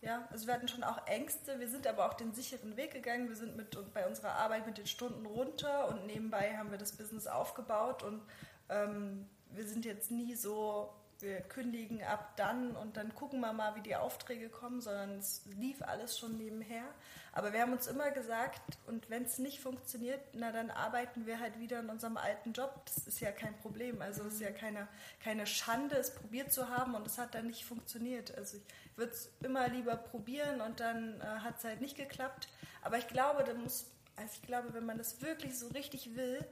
ja, 0.02 0.26
also 0.30 0.46
wir 0.46 0.54
hatten 0.54 0.68
schon 0.68 0.82
auch 0.82 1.06
Ängste. 1.06 1.58
Wir 1.60 1.68
sind 1.68 1.86
aber 1.86 2.06
auch 2.06 2.14
den 2.14 2.34
sicheren 2.34 2.76
Weg 2.76 2.92
gegangen. 2.92 3.28
Wir 3.28 3.36
sind 3.36 3.56
mit 3.56 3.78
bei 3.94 4.06
unserer 4.06 4.32
Arbeit 4.32 4.66
mit 4.66 4.78
den 4.78 4.86
Stunden 4.86 5.26
runter 5.26 5.88
und 5.88 6.06
nebenbei 6.06 6.56
haben 6.56 6.70
wir 6.70 6.78
das 6.78 6.92
Business 6.92 7.26
aufgebaut 7.26 8.02
und 8.02 8.20
ähm, 8.68 9.28
wir 9.50 9.66
sind 9.66 9.84
jetzt 9.84 10.10
nie 10.10 10.34
so 10.34 10.90
wir 11.20 11.40
kündigen 11.40 12.02
ab 12.02 12.36
dann 12.36 12.76
und 12.76 12.96
dann 12.96 13.14
gucken 13.14 13.40
wir 13.40 13.52
mal, 13.52 13.74
wie 13.76 13.80
die 13.80 13.96
Aufträge 13.96 14.48
kommen, 14.48 14.80
sondern 14.80 15.18
es 15.18 15.42
lief 15.58 15.82
alles 15.82 16.18
schon 16.18 16.36
nebenher. 16.36 16.84
Aber 17.32 17.52
wir 17.52 17.60
haben 17.60 17.72
uns 17.72 17.86
immer 17.86 18.10
gesagt, 18.10 18.60
und 18.86 19.08
wenn 19.10 19.24
es 19.24 19.38
nicht 19.38 19.60
funktioniert, 19.60 20.20
na 20.32 20.52
dann 20.52 20.70
arbeiten 20.70 21.26
wir 21.26 21.40
halt 21.40 21.58
wieder 21.58 21.80
in 21.80 21.90
unserem 21.90 22.16
alten 22.16 22.52
Job. 22.52 22.82
Das 22.86 23.06
ist 23.06 23.20
ja 23.20 23.30
kein 23.30 23.56
Problem. 23.58 24.00
Also 24.00 24.24
es 24.24 24.34
ist 24.34 24.40
ja 24.40 24.50
keine, 24.50 24.88
keine 25.22 25.46
Schande, 25.46 25.96
es 25.96 26.14
probiert 26.14 26.52
zu 26.52 26.68
haben 26.68 26.94
und 26.94 27.06
es 27.06 27.18
hat 27.18 27.34
dann 27.34 27.46
nicht 27.46 27.64
funktioniert. 27.64 28.36
Also 28.36 28.56
ich 28.56 28.64
würde 28.96 29.12
es 29.12 29.30
immer 29.42 29.68
lieber 29.68 29.96
probieren 29.96 30.60
und 30.60 30.80
dann 30.80 31.20
äh, 31.20 31.24
hat 31.24 31.58
es 31.58 31.64
halt 31.64 31.80
nicht 31.80 31.96
geklappt. 31.96 32.48
Aber 32.82 32.98
ich 32.98 33.08
glaube, 33.08 33.44
da 33.44 33.54
muss, 33.54 33.86
also 34.16 34.32
ich 34.34 34.42
glaube, 34.42 34.72
wenn 34.74 34.86
man 34.86 34.98
das 34.98 35.20
wirklich 35.22 35.58
so 35.58 35.68
richtig 35.68 36.14
will, 36.14 36.44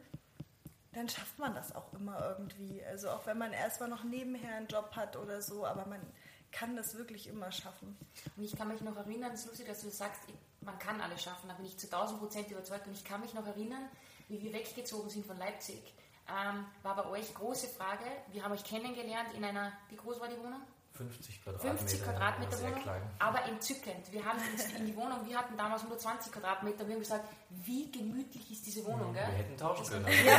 dann 0.95 1.09
schafft 1.09 1.39
man 1.39 1.55
das 1.55 1.75
auch 1.75 1.93
immer 1.93 2.37
irgendwie. 2.39 2.85
Also 2.85 3.11
auch 3.11 3.27
wenn 3.27 3.39
man 3.39 3.53
erstmal 3.53 3.89
noch 3.89 4.05
nebenher 4.05 4.57
einen 4.57 4.69
Job 4.69 4.95
hat 4.95 5.17
oder 5.17 5.43
so, 5.43 5.67
aber 5.67 5.87
man 5.87 6.01
kann 6.53 6.77
das 6.77 6.97
wirklich 6.97 7.27
immer 7.27 7.51
schaffen. 7.51 7.97
Und 8.37 8.45
ich 8.45 8.55
kann 8.57 8.69
mich 8.69 8.81
noch 8.81 8.97
erinnern, 8.97 9.33
lustig, 9.33 9.67
dass 9.67 9.83
du 9.83 9.91
sagst, 9.91 10.23
man 10.61 10.79
kann 10.79 11.01
alles 11.01 11.23
schaffen, 11.23 11.49
da 11.49 11.55
bin 11.55 11.67
ich 11.67 11.77
zu 11.77 11.87
1000 11.87 12.21
Prozent 12.21 12.51
überzeugt 12.51 12.87
und 12.87 12.93
ich 12.93 13.05
kann 13.05 13.21
mich 13.21 13.35
noch 13.35 13.47
erinnern, 13.47 13.89
wie 14.29 14.41
wir 14.41 14.53
weggezogen 14.53 15.11
sind 15.11 15.27
von 15.27 15.37
Leipzig. 15.37 15.83
Ähm, 16.29 16.65
war 16.83 16.97
bei 16.97 17.07
euch 17.07 17.35
große 17.35 17.69
Frage, 17.69 18.05
wir 18.33 18.45
haben 18.45 18.53
euch 18.53 18.65
kennengelernt 18.65 19.35
in 19.35 19.45
einer, 19.45 19.73
wie 19.91 19.97
groß 19.97 20.21
war 20.21 20.29
die 20.29 20.39
Wohnung? 20.39 20.63
50 20.97 21.43
Quadratmeter. 21.43 21.79
50 21.79 22.05
Quadratmeter 22.05 22.61
Wohnung, 22.63 22.83
klein. 22.83 23.03
aber 23.19 23.45
entzückend. 23.47 24.13
Wir 24.13 24.25
haben 24.25 24.39
in 24.79 24.87
die 24.87 24.97
Wohnung, 24.97 25.27
wir 25.27 25.37
hatten 25.37 25.57
damals 25.57 25.83
120 25.83 26.33
Quadratmeter, 26.33 26.87
wir 26.87 26.95
haben 26.95 27.01
gesagt, 27.01 27.25
wie 27.65 27.91
gemütlich 27.91 28.49
ist 28.53 28.65
diese 28.65 28.85
Wohnung. 28.85 29.11
Mhm, 29.11 29.15
wir 29.17 29.23
gell? 29.23 29.33
hätten 29.33 29.57
tauschen 29.57 29.87
können. 29.87 30.07
ja. 30.25 30.39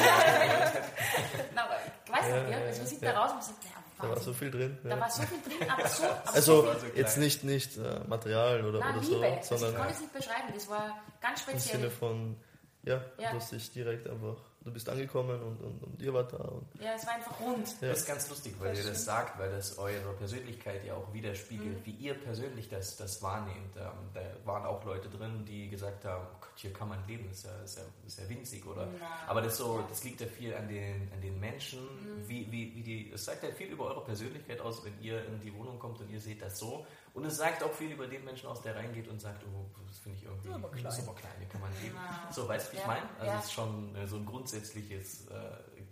Na, 1.54 1.66
aber, 1.66 1.78
ich 2.06 2.12
weiß 2.12 2.26
nicht, 2.26 2.50
ja, 2.52 2.58
also 2.66 2.82
wir 2.82 2.88
sind 2.88 3.04
da 3.04 3.20
raus 3.20 3.32
und 3.34 3.40
gesagt, 3.40 3.64
ja, 3.66 4.02
Da 4.02 4.10
war 4.10 4.20
so 4.20 4.34
viel 4.34 4.52
drin. 4.52 4.78
Da 4.82 4.98
war 4.98 5.12
so 5.12 5.24
viel 5.24 5.42
drin, 5.42 5.70
aber 5.70 5.88
so. 5.90 6.04
Aber 6.06 6.34
also 6.34 6.62
so 6.62 6.86
jetzt 6.96 7.18
nicht, 7.18 7.44
nicht 7.44 7.78
äh, 7.78 8.00
Material 8.08 8.64
oder, 8.64 8.80
Nein, 8.80 8.98
oder 8.98 9.08
Liebe. 9.08 9.40
so, 9.42 9.58
sondern. 9.58 9.66
Also 9.66 9.68
ich 9.68 9.76
kann 9.76 9.90
es 9.90 10.00
nicht 10.00 10.14
beschreiben, 10.14 10.54
das 10.54 10.70
war 10.70 10.98
ganz 11.20 11.42
speziell. 11.42 11.76
Im 11.76 11.82
Sinne 11.82 11.92
von, 11.92 12.38
ja, 12.84 13.02
ja. 13.18 13.32
du 13.32 13.38
hast 13.38 13.52
dich 13.52 13.72
direkt 13.74 14.08
einfach 14.08 14.38
du 14.66 14.72
bist 14.72 14.90
angekommen 14.90 15.40
und, 15.42 15.62
und, 15.62 15.84
und 15.84 16.02
ihr 16.02 16.14
wart 16.14 16.34
da. 16.34 16.38
Und 16.38 16.68
ja, 16.82 16.94
es 16.96 17.06
war 17.06 17.14
einfach 17.14 17.40
rund. 17.40 17.68
Ja. 17.82 17.90
Das 17.90 18.00
ist 18.00 18.08
ganz 18.08 18.28
lustig, 18.30 18.56
weil 18.60 18.72
das 18.72 18.84
ihr 18.84 18.90
das 18.90 19.06
sagt, 19.06 19.40
weil 19.40 19.52
das 19.52 19.78
eure 19.78 20.14
Persönlichkeit 20.18 20.84
ja 20.84 20.96
auch 20.96 21.14
widerspiegelt, 21.14 21.80
mhm. 21.80 21.86
wie 21.86 21.92
ihr 21.92 22.16
persönlich 22.16 22.68
das, 22.68 22.98
das 22.98 23.22
wahrnehmt. 23.22 23.76
Ähm, 23.78 23.92
da 24.14 24.22
waren 24.44 24.66
auch 24.66 24.84
Leute 24.84 25.08
drin, 25.08 25.46
die 25.46 25.70
gesagt 25.70 26.04
haben, 26.04 26.26
oh 26.34 26.38
Gott, 26.42 26.50
hier 26.56 26.74
kann 26.74 26.90
man 26.90 27.06
leben, 27.08 27.28
das 27.30 27.40
ist 27.40 27.46
ja, 27.46 27.64
ist 27.64 27.78
ja, 27.78 27.84
ist 28.08 28.20
ja 28.20 28.30
winzig, 28.30 28.66
oder? 28.66 28.84
Ja. 28.84 29.20
Aber 29.28 29.42
das, 29.42 29.58
so, 29.58 29.84
das 29.88 30.04
liegt 30.04 30.22
ja 30.22 30.28
viel 30.28 30.56
an 30.56 30.68
den, 30.68 31.12
an 31.14 31.22
den 31.22 31.40
Menschen, 31.40 31.84
mhm. 31.84 32.28
wie, 32.28 32.52
wie, 32.52 32.76
wie 32.76 32.82
die, 32.82 33.12
es 33.14 33.24
sagt 33.24 33.44
ja 33.44 33.52
viel 33.52 33.68
über 33.68 33.86
eure 33.86 34.04
Persönlichkeit 34.04 34.60
aus, 34.62 34.84
wenn 34.84 35.00
ihr 35.00 35.24
in 35.26 35.40
die 35.42 35.54
Wohnung 35.54 35.78
kommt 35.78 36.02
und 36.02 36.10
ihr 36.10 36.20
seht 36.20 36.42
das 36.42 36.58
so. 36.58 36.88
Und 37.16 37.24
es 37.24 37.38
sagt 37.38 37.64
auch 37.64 37.72
viel 37.72 37.92
über 37.92 38.08
den 38.08 38.26
Menschen 38.26 38.50
aus, 38.50 38.62
der 38.62 38.76
reingeht 38.76 39.08
und 39.08 39.22
sagt, 39.22 39.42
oh, 39.46 39.66
das 39.88 40.00
finde 40.00 40.18
ich 40.18 40.26
irgendwie 40.26 40.52
super 40.52 40.68
klein. 40.68 40.92
super 40.92 41.14
klein, 41.14 41.32
hier 41.40 41.48
kann 41.48 41.62
man 41.62 41.72
leben. 41.82 41.96
Ja. 41.96 42.30
So, 42.30 42.46
weißt 42.46 42.68
du, 42.68 42.74
wie 42.74 42.82
ich 42.82 42.86
meine? 42.86 43.10
Also 43.18 43.32
es 43.40 43.46
ist 43.46 43.54
schon 43.54 43.96
äh, 43.96 44.06
so 44.06 44.18
ein 44.18 44.26
grundsätzliches 44.26 45.28
äh, 45.28 45.34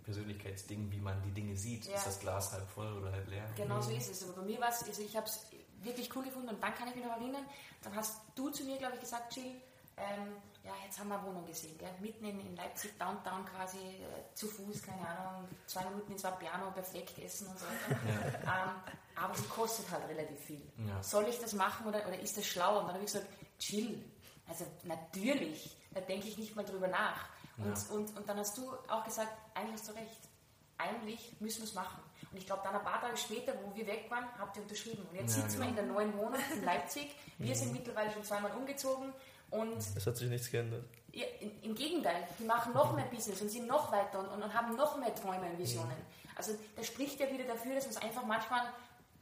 Persönlichkeitsding, 0.04 0.92
wie 0.92 1.00
man 1.00 1.22
die 1.22 1.30
Dinge 1.30 1.56
sieht. 1.56 1.86
Ist 1.86 2.06
das 2.06 2.20
Glas 2.20 2.52
halb 2.52 2.68
voll 2.68 2.92
oder 2.98 3.10
halb 3.10 3.26
leer? 3.30 3.46
Genau 3.56 3.80
so 3.80 3.90
ist 3.90 4.10
es. 4.10 4.22
Aber 4.22 4.42
bei 4.42 4.48
mir 4.48 4.60
war 4.60 4.68
es, 4.68 4.82
also 4.82 5.00
ich 5.00 5.16
habe 5.16 5.26
es 5.26 5.46
wirklich 5.82 6.14
cool 6.14 6.24
gefunden 6.24 6.50
und 6.50 6.62
dann 6.62 6.74
kann 6.74 6.88
ich 6.88 6.94
mich 6.94 7.04
noch 7.04 7.16
erinnern, 7.16 7.46
dann 7.82 7.94
hast 7.94 8.20
du 8.34 8.50
zu 8.50 8.64
mir, 8.64 8.76
glaube 8.76 8.96
ich, 8.96 9.00
gesagt, 9.00 9.34
Jill, 9.34 9.56
ähm, 9.96 10.36
ja, 10.64 10.72
jetzt 10.82 10.98
haben 10.98 11.08
wir 11.08 11.18
eine 11.18 11.26
Wohnung 11.26 11.44
gesehen, 11.44 11.76
gell? 11.76 11.92
mitten 12.00 12.24
in, 12.24 12.40
in 12.40 12.56
Leipzig, 12.56 12.98
Downtown 12.98 13.44
quasi, 13.44 13.78
äh, 13.78 14.34
zu 14.34 14.48
Fuß, 14.48 14.82
keine 14.82 15.06
Ahnung, 15.06 15.48
zwei 15.66 15.84
Minuten 15.90 16.12
ins 16.12 16.22
Piano, 16.22 16.70
perfekt 16.70 17.18
essen 17.18 17.48
und 17.48 17.58
so 17.58 17.66
weiter. 17.66 18.00
Ja. 18.44 18.64
Ähm, 18.64 18.94
aber 19.14 19.34
sie 19.34 19.44
kostet 19.44 19.90
halt 19.90 20.08
relativ 20.08 20.40
viel. 20.40 20.72
Ja. 20.88 21.02
Soll 21.02 21.28
ich 21.28 21.38
das 21.38 21.52
machen 21.52 21.86
oder, 21.86 22.06
oder 22.06 22.18
ist 22.18 22.36
das 22.36 22.46
schlau? 22.46 22.78
Und 22.80 22.86
dann 22.86 22.94
habe 22.94 23.04
ich 23.04 23.12
gesagt, 23.12 23.26
chill. 23.58 24.02
Also 24.48 24.66
natürlich, 24.84 25.76
da 25.92 26.00
denke 26.00 26.28
ich 26.28 26.38
nicht 26.38 26.56
mal 26.56 26.64
drüber 26.64 26.88
nach. 26.88 27.26
Und, 27.58 27.66
ja. 27.66 27.94
und, 27.94 28.16
und 28.16 28.28
dann 28.28 28.38
hast 28.38 28.56
du 28.56 28.72
auch 28.88 29.04
gesagt, 29.04 29.32
eigentlich 29.54 29.74
hast 29.74 29.88
du 29.88 29.92
recht. 29.92 30.28
Eigentlich 30.76 31.40
müssen 31.40 31.58
wir 31.58 31.64
es 31.68 31.74
machen. 31.74 32.02
Und 32.32 32.38
ich 32.38 32.46
glaube, 32.46 32.62
dann 32.64 32.74
ein 32.74 32.82
paar 32.82 33.00
Tage 33.00 33.16
später, 33.16 33.54
wo 33.62 33.74
wir 33.76 33.86
weg 33.86 34.10
waren, 34.10 34.26
habt 34.38 34.56
ihr 34.56 34.62
unterschrieben. 34.62 35.06
Und 35.08 35.14
jetzt 35.14 35.36
ja, 35.36 35.42
sitzen 35.42 35.60
genau. 35.60 35.64
wir 35.64 35.68
in 35.70 35.76
der 35.76 35.86
neuen 35.86 36.18
Wohnung 36.18 36.40
in 36.52 36.64
Leipzig. 36.64 37.14
Wir 37.38 37.50
mhm. 37.50 37.54
sind 37.54 37.72
mittlerweile 37.72 38.10
schon 38.10 38.24
zweimal 38.24 38.50
umgezogen. 38.52 39.12
Und 39.54 39.78
es 39.78 40.06
hat 40.06 40.16
sich 40.16 40.28
nichts 40.28 40.50
geändert. 40.50 40.84
Ja, 41.12 41.26
im 41.62 41.74
Gegenteil, 41.74 42.26
die 42.38 42.44
machen 42.44 42.72
noch 42.74 42.94
mehr 42.94 43.04
Business 43.06 43.40
und 43.40 43.48
sind 43.48 43.68
noch 43.68 43.92
weiter 43.92 44.18
und, 44.18 44.42
und, 44.42 44.52
haben 44.52 44.74
noch 44.74 44.98
mehr 44.98 45.14
Träume 45.14 45.48
und 45.50 45.58
Visionen. 45.58 45.90
Mhm. 45.90 46.30
Also 46.36 46.52
das 46.76 46.88
spricht 46.88 47.20
ja 47.20 47.30
wieder 47.30 47.44
dafür, 47.44 47.76
dass 47.76 47.84
man 47.84 47.94
es 47.94 48.02
einfach 48.02 48.24
manchmal 48.24 48.64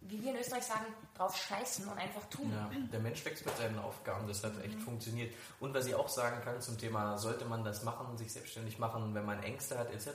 wie 0.08 0.22
wir 0.22 0.32
in 0.32 0.38
Österreich 0.38 0.64
sagen, 0.64 0.86
drauf 1.16 1.36
scheißen 1.36 1.86
und 1.86 1.96
einfach 1.98 2.24
tun. 2.26 2.52
Ja, 2.52 2.68
der 2.92 3.00
Mensch 3.00 3.24
wächst 3.24 3.46
mit 3.46 3.56
seinen 3.56 3.78
Aufgaben, 3.78 4.26
das 4.26 4.42
hat 4.42 4.52
echt 4.62 4.78
mhm. 4.78 4.82
funktioniert. 4.82 5.34
Und 5.60 5.74
was 5.74 5.86
ich 5.86 5.94
auch 5.94 6.08
sagen 6.08 6.42
kann 6.42 6.60
zum 6.60 6.78
Thema, 6.78 7.18
sollte 7.18 7.44
man 7.44 7.64
das 7.64 7.82
machen, 7.82 8.16
sich 8.16 8.32
selbstständig 8.32 8.78
machen, 8.78 9.14
wenn 9.14 9.24
man 9.24 9.42
Ängste 9.42 9.78
hat 9.78 9.92
etc., 9.92 10.08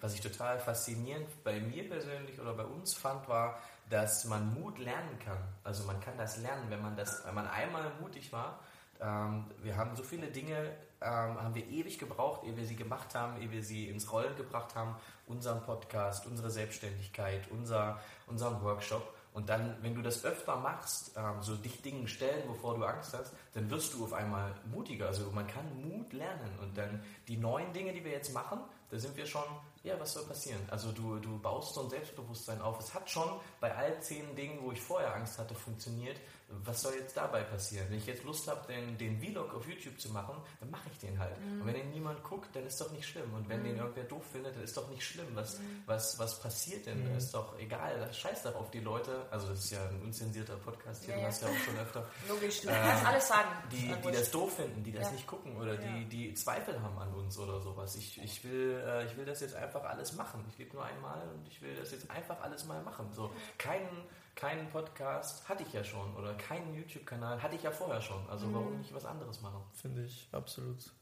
was 0.00 0.14
ich 0.14 0.20
total 0.20 0.58
faszinierend 0.60 1.26
bei 1.42 1.60
mir 1.60 1.88
persönlich 1.88 2.40
oder 2.40 2.54
bei 2.54 2.64
uns 2.64 2.94
fand, 2.94 3.28
war, 3.28 3.58
dass 3.90 4.24
man 4.24 4.54
Mut 4.54 4.78
lernen 4.78 5.18
kann. 5.18 5.38
Also 5.62 5.84
man 5.84 6.00
kann 6.00 6.16
das 6.16 6.36
lernen, 6.38 6.70
wenn 6.70 6.82
man 6.82 6.96
das, 6.96 7.24
wenn 7.26 7.34
man 7.34 7.46
einmal 7.48 7.92
mutig 8.00 8.32
war. 8.32 8.60
Ähm, 9.00 9.46
wir 9.62 9.76
haben 9.76 9.96
so 9.96 10.02
viele 10.02 10.28
Dinge, 10.28 10.72
ähm, 11.00 11.40
haben 11.42 11.54
wir 11.54 11.66
ewig 11.66 11.98
gebraucht, 11.98 12.44
ehe 12.44 12.56
wir 12.56 12.64
sie 12.64 12.76
gemacht 12.76 13.14
haben, 13.14 13.40
ehe 13.40 13.50
wir 13.50 13.62
sie 13.62 13.88
ins 13.88 14.10
Rollen 14.10 14.36
gebracht 14.36 14.74
haben. 14.74 14.96
Unseren 15.26 15.62
Podcast, 15.62 16.26
unsere 16.26 16.50
Selbstständigkeit, 16.50 17.50
unser, 17.50 18.00
unseren 18.26 18.62
Workshop. 18.62 19.14
Und 19.34 19.48
dann, 19.48 19.76
wenn 19.82 19.96
du 19.96 20.02
das 20.02 20.24
öfter 20.24 20.56
machst, 20.56 21.10
ähm, 21.16 21.42
so 21.42 21.56
dich 21.56 21.82
Dingen 21.82 22.06
stellen, 22.06 22.48
wovor 22.48 22.76
du 22.76 22.84
Angst 22.84 23.14
hast, 23.14 23.32
dann 23.52 23.68
wirst 23.68 23.92
du 23.92 24.04
auf 24.04 24.12
einmal 24.12 24.54
mutiger. 24.72 25.08
Also 25.08 25.28
man 25.32 25.46
kann 25.48 25.64
Mut 25.82 26.12
lernen. 26.12 26.56
Und 26.62 26.78
dann 26.78 27.02
die 27.26 27.36
neuen 27.36 27.72
Dinge, 27.72 27.92
die 27.92 28.04
wir 28.04 28.12
jetzt 28.12 28.32
machen, 28.32 28.60
da 28.90 28.98
sind 29.00 29.16
wir 29.16 29.26
schon, 29.26 29.42
ja, 29.82 29.98
was 29.98 30.12
soll 30.12 30.24
passieren? 30.24 30.60
Also 30.70 30.92
du, 30.92 31.18
du 31.18 31.36
baust 31.40 31.74
so 31.74 31.82
ein 31.82 31.90
Selbstbewusstsein 31.90 32.60
auf. 32.60 32.78
Es 32.78 32.94
hat 32.94 33.10
schon 33.10 33.28
bei 33.60 33.74
all 33.74 34.00
zehn 34.00 34.36
Dingen, 34.36 34.60
wo 34.62 34.70
ich 34.70 34.80
vorher 34.80 35.12
Angst 35.16 35.36
hatte, 35.36 35.56
funktioniert 35.56 36.20
was 36.64 36.82
soll 36.82 36.94
jetzt 36.94 37.16
dabei 37.16 37.42
passieren? 37.42 37.86
Wenn 37.90 37.98
ich 37.98 38.06
jetzt 38.06 38.24
Lust 38.24 38.48
habe, 38.48 38.60
den, 38.72 38.96
den 38.98 39.18
Vlog 39.18 39.54
auf 39.54 39.66
YouTube 39.68 39.98
zu 40.00 40.10
machen, 40.10 40.36
dann 40.60 40.70
mache 40.70 40.88
ich 40.92 40.98
den 40.98 41.18
halt. 41.18 41.38
Mhm. 41.40 41.60
Und 41.60 41.66
wenn 41.66 41.74
den 41.74 41.90
niemand 41.90 42.22
guckt, 42.22 42.54
dann 42.54 42.66
ist 42.66 42.80
doch 42.80 42.90
nicht 42.92 43.06
schlimm. 43.06 43.32
Und 43.34 43.48
wenn 43.48 43.60
mhm. 43.60 43.64
den 43.64 43.76
irgendwer 43.78 44.04
doof 44.04 44.24
findet, 44.32 44.56
dann 44.56 44.62
ist 44.62 44.76
doch 44.76 44.88
nicht 44.88 45.04
schlimm. 45.04 45.26
Was, 45.34 45.58
mhm. 45.58 45.82
was, 45.86 46.18
was 46.18 46.40
passiert 46.40 46.86
denn? 46.86 47.10
Mhm. 47.10 47.16
Ist 47.16 47.34
doch 47.34 47.58
egal. 47.58 48.12
Scheiß 48.12 48.42
doch 48.44 48.54
auf 48.54 48.70
die 48.70 48.80
Leute. 48.80 49.26
Also 49.30 49.48
das 49.48 49.64
ist 49.64 49.70
ja 49.72 49.88
ein 49.88 50.02
unzensierter 50.02 50.56
Podcast 50.56 51.04
hier, 51.04 51.14
ja, 51.14 51.20
du 51.20 51.26
hast 51.26 51.42
ja 51.42 51.48
auch 51.48 51.64
schon 51.64 51.78
öfter. 51.78 52.08
Logisch, 52.28 52.60
du 52.60 52.68
äh, 52.68 52.72
kannst 52.72 53.06
alles 53.06 53.28
sagen. 53.28 53.50
Die, 53.72 53.94
die 54.02 54.12
das 54.12 54.30
doof 54.30 54.56
finden, 54.56 54.82
die 54.82 54.92
das 54.92 55.08
ja. 55.08 55.12
nicht 55.12 55.26
gucken 55.26 55.56
oder 55.56 55.74
ja. 55.74 55.80
die, 55.80 56.04
die 56.06 56.34
Zweifel 56.34 56.80
haben 56.80 56.98
an 56.98 57.12
uns 57.14 57.38
oder 57.38 57.60
sowas. 57.60 57.96
Ich, 57.96 58.22
ich, 58.22 58.44
will, 58.44 58.82
äh, 58.84 59.06
ich 59.06 59.16
will 59.16 59.24
das 59.24 59.40
jetzt 59.40 59.54
einfach 59.54 59.84
alles 59.84 60.12
machen. 60.14 60.44
Ich 60.50 60.58
lebe 60.58 60.74
nur 60.74 60.84
einmal 60.84 61.28
und 61.34 61.46
ich 61.48 61.60
will 61.62 61.74
das 61.76 61.90
jetzt 61.92 62.10
einfach 62.10 62.40
alles 62.42 62.64
mal 62.64 62.82
machen. 62.82 63.12
So, 63.12 63.30
keinen 63.58 64.04
keinen 64.34 64.68
Podcast 64.68 65.48
hatte 65.48 65.62
ich 65.62 65.72
ja 65.72 65.84
schon 65.84 66.14
oder 66.16 66.34
keinen 66.34 66.74
YouTube-Kanal 66.74 67.42
hatte 67.42 67.56
ich 67.56 67.62
ja 67.62 67.70
vorher 67.70 68.00
schon. 68.00 68.28
Also 68.28 68.46
mhm. 68.46 68.54
warum 68.54 68.78
nicht 68.78 68.92
was 68.94 69.04
anderes 69.04 69.40
machen? 69.40 69.62
Finde 69.72 70.04
ich 70.04 70.28
absolut 70.32 70.92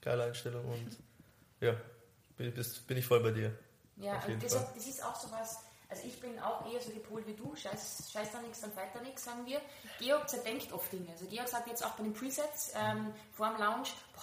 geile 0.00 0.24
Einstellung 0.24 0.64
und 0.66 0.96
ja, 1.60 1.76
bin, 2.36 2.54
bin 2.86 2.96
ich 2.96 3.06
voll 3.06 3.20
bei 3.20 3.30
dir. 3.30 3.56
Ja, 3.96 4.18
und 4.26 4.42
deshalb, 4.42 4.74
das 4.74 4.86
ist 4.86 5.04
auch 5.04 5.14
so 5.14 5.30
was, 5.30 5.58
also 5.90 6.06
ich 6.06 6.18
bin 6.20 6.38
auch 6.38 6.72
eher 6.72 6.80
so 6.80 6.90
gepolt 6.90 7.26
wie 7.26 7.34
du, 7.34 7.54
scheiß, 7.54 8.10
scheiß 8.10 8.32
da 8.32 8.40
nichts, 8.40 8.60
dann 8.60 8.74
weiter 8.76 9.02
nichts, 9.02 9.24
sagen 9.24 9.44
wir. 9.44 9.60
Georg 9.98 10.28
zerdenkt 10.28 10.72
oft 10.72 10.90
Dinge. 10.90 11.10
Also 11.12 11.26
Georg 11.26 11.48
sagt 11.48 11.68
jetzt 11.68 11.84
auch 11.84 11.92
bei 11.92 12.04
den 12.04 12.14
Presets 12.14 12.72
ähm, 12.74 13.12
vor 13.32 13.50
dem 13.50 13.58
Lounge, 13.58 13.88
boah, 14.14 14.22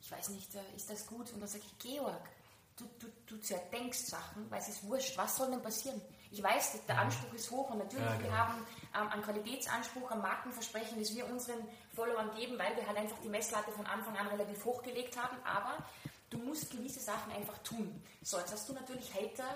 ich 0.00 0.10
weiß 0.10 0.30
nicht, 0.30 0.52
äh, 0.56 0.58
ist 0.74 0.90
das 0.90 1.06
gut? 1.06 1.32
Und 1.32 1.40
dann 1.40 1.48
sage 1.48 1.62
ich, 1.64 1.78
Georg, 1.78 2.28
du, 2.76 2.86
du, 2.98 3.06
du 3.26 3.36
zerdenkst 3.38 4.06
Sachen, 4.06 4.50
weil 4.50 4.60
es 4.60 4.68
ist 4.68 4.82
wurscht, 4.84 5.16
was 5.16 5.36
soll 5.36 5.50
denn 5.50 5.62
passieren? 5.62 6.00
Ich 6.34 6.42
weiß, 6.42 6.84
der 6.88 6.98
Anspruch 6.98 7.32
ist 7.32 7.48
hoch 7.52 7.70
und 7.70 7.78
natürlich, 7.78 8.04
ja, 8.04 8.16
genau. 8.16 8.28
wir 8.28 8.38
haben 8.38 8.66
ähm, 9.00 9.08
einen 9.08 9.22
Qualitätsanspruch, 9.22 10.10
ein 10.10 10.20
Markenversprechen, 10.20 10.98
das 10.98 11.14
wir 11.14 11.26
unseren 11.26 11.58
Followern 11.94 12.34
geben, 12.34 12.58
weil 12.58 12.74
wir 12.76 12.84
halt 12.88 12.98
einfach 12.98 13.18
die 13.22 13.28
Messlatte 13.28 13.70
von 13.70 13.86
Anfang 13.86 14.16
an 14.16 14.26
relativ 14.26 14.64
hoch 14.64 14.82
gelegt 14.82 15.16
haben, 15.16 15.36
aber 15.44 15.78
du 16.30 16.38
musst 16.38 16.72
gewisse 16.72 16.98
Sachen 16.98 17.30
einfach 17.32 17.56
tun. 17.58 18.02
So, 18.22 18.36
jetzt 18.38 18.52
hast 18.52 18.68
du 18.68 18.72
natürlich 18.72 19.14
Hater, 19.14 19.46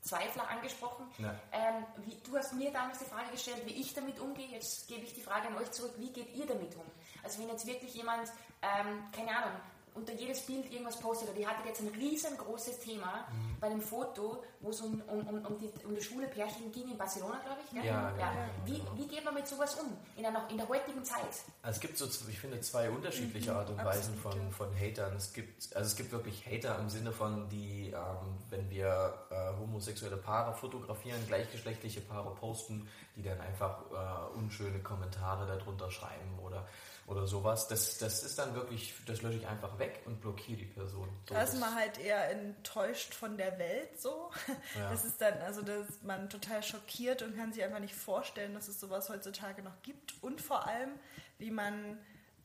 Zweifler 0.00 0.48
angesprochen. 0.48 1.06
Ja. 1.18 1.34
Ähm, 1.52 1.86
wie, 2.04 2.16
du 2.28 2.36
hast 2.36 2.52
mir 2.52 2.72
damals 2.72 2.98
die 2.98 3.04
Frage 3.04 3.30
gestellt, 3.30 3.62
wie 3.64 3.80
ich 3.80 3.94
damit 3.94 4.18
umgehe. 4.18 4.48
Jetzt 4.48 4.88
gebe 4.88 5.04
ich 5.04 5.14
die 5.14 5.22
Frage 5.22 5.46
an 5.48 5.56
euch 5.56 5.70
zurück, 5.70 5.94
wie 5.98 6.12
geht 6.12 6.34
ihr 6.34 6.46
damit 6.46 6.74
um? 6.74 6.84
Also 7.22 7.40
wenn 7.40 7.48
jetzt 7.48 7.64
wirklich 7.64 7.94
jemand, 7.94 8.28
ähm, 8.60 9.04
keine 9.12 9.30
Ahnung, 9.30 9.60
unter 9.94 10.12
jedes 10.12 10.40
Bild 10.42 10.70
irgendwas 10.72 10.98
postet. 10.98 11.28
Oder 11.28 11.38
die 11.38 11.46
hatte 11.46 11.66
jetzt 11.66 11.80
ein 11.80 11.88
riesengroßes 11.88 12.80
Thema 12.80 13.26
mhm. 13.30 13.56
bei 13.60 13.68
dem 13.68 13.80
Foto, 13.80 14.42
wo 14.60 14.70
es 14.70 14.80
um, 14.80 15.00
um, 15.06 15.26
um, 15.26 15.46
um, 15.46 15.58
die, 15.58 15.70
um 15.84 15.94
die 15.94 16.02
schwule 16.02 16.26
Pärchen 16.26 16.70
ging 16.72 16.90
in 16.90 16.98
Barcelona, 16.98 17.40
glaube 17.44 17.60
ich. 17.64 17.72
Ja, 17.76 17.84
ja. 17.84 18.10
Genau, 18.10 18.30
wie, 18.64 18.78
genau. 18.78 18.96
wie 18.96 19.06
geht 19.06 19.24
man 19.24 19.34
mit 19.34 19.46
sowas 19.46 19.74
um 19.76 19.96
in, 20.16 20.26
einer, 20.26 20.48
in 20.50 20.56
der 20.56 20.68
heutigen 20.68 21.04
Zeit? 21.04 21.22
Also 21.62 21.76
es 21.76 21.80
gibt 21.80 21.96
so, 21.96 22.06
ich 22.28 22.38
finde, 22.38 22.60
zwei 22.60 22.90
unterschiedliche 22.90 23.52
mhm. 23.52 23.58
Art 23.58 23.70
und 23.70 23.84
Weisen 23.84 24.16
von, 24.16 24.52
von 24.52 24.68
Hatern. 24.78 25.16
Es 25.16 25.32
gibt, 25.32 25.74
also 25.76 25.86
es 25.86 25.96
gibt 25.96 26.12
wirklich 26.12 26.44
Hater 26.46 26.78
im 26.78 26.88
Sinne 26.88 27.12
von, 27.12 27.48
die, 27.48 27.90
ähm, 27.90 28.38
wenn 28.50 28.68
wir 28.70 29.26
äh, 29.30 29.60
homosexuelle 29.60 30.16
Paare 30.16 30.54
fotografieren, 30.54 31.20
gleichgeschlechtliche 31.26 32.00
Paare 32.00 32.34
posten, 32.34 32.88
die 33.16 33.22
dann 33.22 33.40
einfach 33.40 33.82
äh, 33.90 34.36
unschöne 34.36 34.80
Kommentare 34.80 35.46
darunter 35.46 35.90
schreiben 35.90 36.38
oder 36.42 36.66
oder 37.06 37.26
sowas. 37.26 37.68
Das, 37.68 37.98
das 37.98 38.22
ist 38.22 38.38
dann 38.38 38.54
wirklich, 38.54 38.94
das 39.06 39.22
lösche 39.22 39.38
ich 39.38 39.46
einfach 39.46 39.78
weg 39.78 40.00
und 40.06 40.20
blockiere 40.20 40.58
die 40.58 40.66
Person. 40.66 41.08
So, 41.28 41.34
da 41.34 41.42
ist 41.42 41.58
man 41.58 41.74
halt 41.74 41.98
eher 41.98 42.30
enttäuscht 42.30 43.14
von 43.14 43.36
der 43.36 43.58
Welt 43.58 44.00
so. 44.00 44.30
Ja. 44.78 44.90
Das 44.90 45.04
ist 45.04 45.20
dann, 45.20 45.40
also 45.42 45.62
da 45.62 45.76
ist 45.76 46.02
man 46.02 46.28
total 46.28 46.62
schockiert 46.62 47.22
und 47.22 47.36
kann 47.36 47.52
sich 47.52 47.62
einfach 47.62 47.78
nicht 47.80 47.94
vorstellen, 47.94 48.54
dass 48.54 48.66
es 48.66 48.80
sowas 48.80 49.08
heutzutage 49.08 49.62
noch 49.62 49.82
gibt. 49.82 50.14
Und 50.22 50.40
vor 50.40 50.66
allem, 50.66 50.90
wie 51.38 51.50
man 51.50 51.98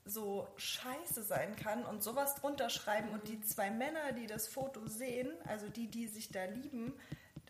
so 0.06 0.48
scheiße 0.58 1.24
sein 1.24 1.56
kann 1.56 1.86
und 1.86 2.04
sowas 2.04 2.36
drunter 2.36 2.70
schreiben 2.70 3.10
und 3.10 3.28
die 3.28 3.42
zwei 3.42 3.72
Männer, 3.72 4.12
die 4.12 4.28
das 4.28 4.48
Foto 4.48 4.86
sehen, 4.86 5.32
also 5.46 5.70
die, 5.70 5.88
die 5.88 6.08
sich 6.08 6.30
da 6.30 6.46
lieben, 6.46 6.94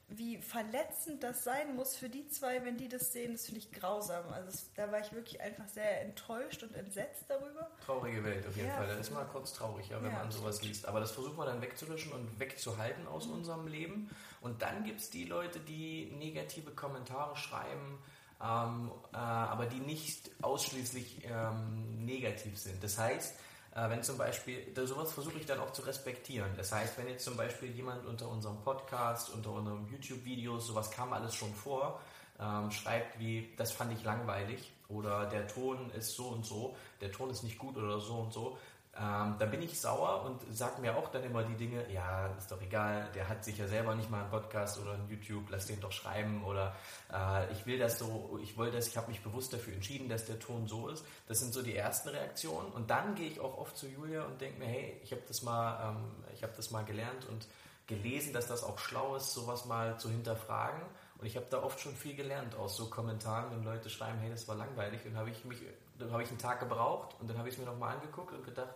wie 0.09 0.37
verletzend 0.37 1.23
das 1.23 1.43
sein 1.43 1.75
muss 1.75 1.95
für 1.95 2.09
die 2.09 2.27
zwei, 2.27 2.65
wenn 2.65 2.77
die 2.77 2.87
das 2.87 3.13
sehen, 3.13 3.33
das 3.33 3.45
finde 3.45 3.59
ich 3.59 3.71
grausam. 3.71 4.27
Also 4.33 4.49
es, 4.49 4.73
da 4.73 4.91
war 4.91 4.99
ich 4.99 5.11
wirklich 5.13 5.39
einfach 5.41 5.67
sehr 5.67 6.01
enttäuscht 6.01 6.63
und 6.63 6.73
entsetzt 6.75 7.25
darüber. 7.27 7.69
Traurige 7.85 8.23
Welt 8.23 8.45
auf 8.47 8.55
jeden 8.55 8.69
ja. 8.69 8.75
Fall. 8.75 8.87
Da 8.87 8.95
ist 8.95 9.11
man 9.11 9.27
kurz 9.29 9.53
traurig, 9.53 9.89
ja, 9.89 10.01
wenn 10.01 10.11
ja, 10.11 10.19
man 10.19 10.31
sowas 10.31 10.61
liest. 10.63 10.87
Aber 10.87 10.99
das 10.99 11.11
versucht 11.11 11.37
man 11.37 11.47
dann 11.47 11.61
wegzulöschen 11.61 12.11
und 12.11 12.39
wegzuhalten 12.39 13.07
aus 13.07 13.27
mhm. 13.27 13.33
unserem 13.35 13.67
Leben. 13.67 14.09
Und 14.41 14.61
dann 14.61 14.83
gibt 14.83 15.01
es 15.01 15.09
die 15.09 15.25
Leute, 15.25 15.59
die 15.59 16.11
negative 16.17 16.71
Kommentare 16.71 17.35
schreiben, 17.35 17.99
ähm, 18.41 18.91
äh, 19.13 19.17
aber 19.17 19.65
die 19.67 19.79
nicht 19.79 20.31
ausschließlich 20.41 21.25
ähm, 21.25 22.05
negativ 22.05 22.57
sind. 22.57 22.83
Das 22.83 22.97
heißt, 22.97 23.35
wenn 23.75 24.03
zum 24.03 24.17
Beispiel, 24.17 24.73
sowas 24.75 25.11
versuche 25.11 25.37
ich 25.39 25.45
dann 25.45 25.59
auch 25.59 25.71
zu 25.71 25.83
respektieren. 25.83 26.49
Das 26.57 26.71
heißt, 26.71 26.97
wenn 26.97 27.07
jetzt 27.07 27.23
zum 27.23 27.37
Beispiel 27.37 27.69
jemand 27.71 28.05
unter 28.05 28.27
unserem 28.27 28.57
Podcast, 28.61 29.29
unter 29.29 29.51
unserem 29.51 29.87
YouTube-Videos, 29.87 30.67
sowas 30.67 30.89
kam 30.91 31.13
alles 31.13 31.35
schon 31.35 31.53
vor, 31.53 31.99
ähm, 32.39 32.71
schreibt 32.71 33.19
wie, 33.19 33.53
das 33.57 33.71
fand 33.71 33.93
ich 33.93 34.03
langweilig 34.03 34.71
oder 34.87 35.25
der 35.27 35.47
Ton 35.47 35.89
ist 35.91 36.15
so 36.15 36.29
und 36.29 36.45
so, 36.45 36.75
der 37.01 37.11
Ton 37.11 37.29
ist 37.29 37.43
nicht 37.43 37.57
gut 37.57 37.77
oder 37.77 37.99
so 37.99 38.15
und 38.15 38.33
so, 38.33 38.57
ähm, 38.97 39.35
da 39.37 39.45
bin 39.45 39.61
ich 39.61 39.79
sauer 39.79 40.25
und 40.25 40.41
sage 40.55 40.81
mir 40.81 40.97
auch 40.97 41.09
dann 41.09 41.23
immer 41.23 41.43
die 41.43 41.55
Dinge, 41.55 41.89
ja, 41.91 42.27
ist 42.37 42.51
doch 42.51 42.61
egal, 42.61 43.09
der 43.13 43.29
hat 43.29 43.45
sich 43.45 43.57
ja 43.57 43.67
selber 43.67 43.95
nicht 43.95 44.09
mal 44.09 44.21
einen 44.21 44.29
Podcast 44.29 44.79
oder 44.79 44.93
ein 44.93 45.07
YouTube, 45.07 45.49
lass 45.49 45.67
den 45.67 45.79
doch 45.79 45.91
schreiben 45.91 46.43
oder 46.43 46.75
äh, 47.13 47.51
ich 47.53 47.65
will 47.65 47.79
das 47.79 47.99
so, 47.99 48.39
ich 48.41 48.57
wollte 48.57 48.77
das, 48.77 48.87
ich 48.87 48.97
habe 48.97 49.09
mich 49.09 49.21
bewusst 49.21 49.53
dafür 49.53 49.73
entschieden, 49.73 50.09
dass 50.09 50.25
der 50.25 50.39
Ton 50.39 50.67
so 50.67 50.89
ist. 50.89 51.05
Das 51.27 51.39
sind 51.39 51.53
so 51.53 51.61
die 51.61 51.75
ersten 51.75 52.09
Reaktionen 52.09 52.71
und 52.71 52.89
dann 52.89 53.15
gehe 53.15 53.29
ich 53.29 53.39
auch 53.39 53.57
oft 53.57 53.77
zu 53.77 53.87
Julia 53.87 54.23
und 54.23 54.41
denke 54.41 54.59
mir, 54.59 54.67
hey, 54.67 54.99
ich 55.03 55.11
habe 55.11 55.21
das 55.27 55.43
mal, 55.43 55.91
ähm, 55.91 56.23
ich 56.33 56.41
das 56.41 56.71
mal 56.71 56.83
gelernt 56.83 57.25
und 57.29 57.47
gelesen, 57.89 58.33
dass 58.33 58.47
das 58.47 58.63
auch 58.63 58.77
schlau 58.77 59.15
ist, 59.15 59.33
sowas 59.33 59.65
mal 59.65 59.99
zu 59.99 60.09
hinterfragen. 60.09 60.81
Und 61.17 61.25
ich 61.25 61.35
habe 61.35 61.47
da 61.49 61.61
oft 61.61 61.79
schon 61.81 61.93
viel 61.95 62.15
gelernt 62.15 62.55
aus 62.55 62.77
so 62.77 62.89
Kommentaren, 62.89 63.51
wenn 63.51 63.63
Leute 63.63 63.89
schreiben, 63.89 64.19
hey, 64.19 64.29
das 64.29 64.47
war 64.47 64.55
langweilig. 64.55 65.05
Und 65.05 65.17
habe 65.17 65.31
ich 65.31 65.43
mich, 65.43 65.57
dann 65.99 66.11
habe 66.11 66.23
ich 66.23 66.29
einen 66.29 66.37
Tag 66.37 66.59
gebraucht 66.59 67.15
und 67.19 67.29
dann 67.29 67.37
habe 67.37 67.49
ich 67.49 67.55
es 67.55 67.59
mir 67.59 67.65
nochmal 67.65 67.95
angeguckt 67.95 68.33
und 68.33 68.43
gedacht, 68.43 68.73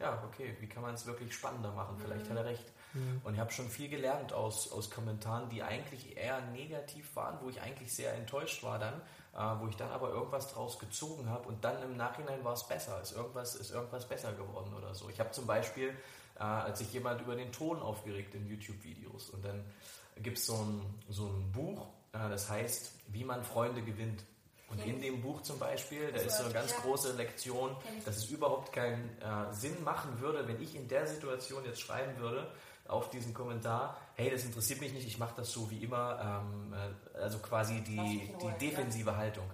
ja, 0.00 0.22
okay, 0.24 0.56
wie 0.60 0.66
kann 0.66 0.82
man 0.82 0.94
es 0.94 1.06
wirklich 1.06 1.32
spannender 1.34 1.72
machen? 1.72 1.96
Vielleicht 1.98 2.26
mhm. 2.26 2.30
hat 2.30 2.36
er 2.38 2.44
recht. 2.46 2.72
Mhm. 2.94 3.20
Und 3.24 3.34
ich 3.34 3.40
habe 3.40 3.52
schon 3.52 3.68
viel 3.68 3.88
gelernt 3.88 4.32
aus, 4.32 4.70
aus 4.72 4.90
Kommentaren, 4.90 5.48
die 5.48 5.62
eigentlich 5.62 6.16
eher 6.16 6.40
negativ 6.52 7.14
waren, 7.16 7.38
wo 7.42 7.48
ich 7.48 7.60
eigentlich 7.60 7.94
sehr 7.94 8.12
enttäuscht 8.14 8.62
war 8.62 8.78
dann, 8.78 8.94
äh, 9.34 9.60
wo 9.60 9.68
ich 9.68 9.76
dann 9.76 9.90
aber 9.90 10.10
irgendwas 10.10 10.52
draus 10.52 10.78
gezogen 10.78 11.28
habe 11.28 11.48
und 11.48 11.64
dann 11.64 11.82
im 11.82 11.96
Nachhinein 11.96 12.44
war 12.44 12.54
es 12.54 12.66
besser, 12.66 13.00
ist 13.00 13.12
irgendwas, 13.12 13.54
ist 13.54 13.70
irgendwas 13.70 14.06
besser 14.06 14.32
geworden 14.32 14.74
oder 14.74 14.94
so. 14.94 15.08
Ich 15.08 15.20
habe 15.20 15.30
zum 15.30 15.46
Beispiel, 15.46 15.90
äh, 16.36 16.42
als 16.42 16.80
sich 16.80 16.92
jemand 16.92 17.20
über 17.20 17.36
den 17.36 17.52
Ton 17.52 17.80
aufgeregt 17.80 18.34
in 18.34 18.46
YouTube-Videos 18.46 19.30
und 19.30 19.44
dann 19.44 19.64
gibt 20.16 20.38
es 20.38 20.46
so 20.46 20.54
ein, 20.54 21.02
so 21.08 21.26
ein 21.26 21.52
Buch, 21.52 21.86
äh, 22.12 22.28
das 22.28 22.48
heißt, 22.48 22.92
wie 23.08 23.24
man 23.24 23.44
Freunde 23.44 23.82
gewinnt. 23.82 24.24
Und 24.74 24.84
in 24.84 25.00
dem 25.00 25.20
Buch 25.22 25.42
zum 25.42 25.58
Beispiel, 25.58 26.10
da 26.12 26.20
ist 26.20 26.36
so 26.36 26.44
eine 26.44 26.52
ganz 26.52 26.74
große 26.76 27.12
Lektion, 27.12 27.76
dass 28.04 28.16
es 28.16 28.30
überhaupt 28.30 28.72
keinen 28.72 29.10
äh, 29.20 29.52
Sinn 29.52 29.82
machen 29.84 30.20
würde, 30.20 30.46
wenn 30.48 30.60
ich 30.60 30.74
in 30.74 30.88
der 30.88 31.06
Situation 31.06 31.64
jetzt 31.64 31.80
schreiben 31.80 32.18
würde, 32.18 32.50
auf 32.86 33.08
diesen 33.10 33.32
Kommentar, 33.32 33.96
hey, 34.14 34.30
das 34.30 34.44
interessiert 34.44 34.80
mich 34.80 34.92
nicht, 34.92 35.06
ich 35.06 35.18
mache 35.18 35.34
das 35.36 35.50
so 35.50 35.70
wie 35.70 35.82
immer, 35.82 36.42
ähm, 36.44 36.74
äh, 36.74 37.18
also 37.18 37.38
quasi 37.38 37.80
die, 37.80 38.30
die 38.42 38.58
defensive 38.60 39.16
Haltung. 39.16 39.48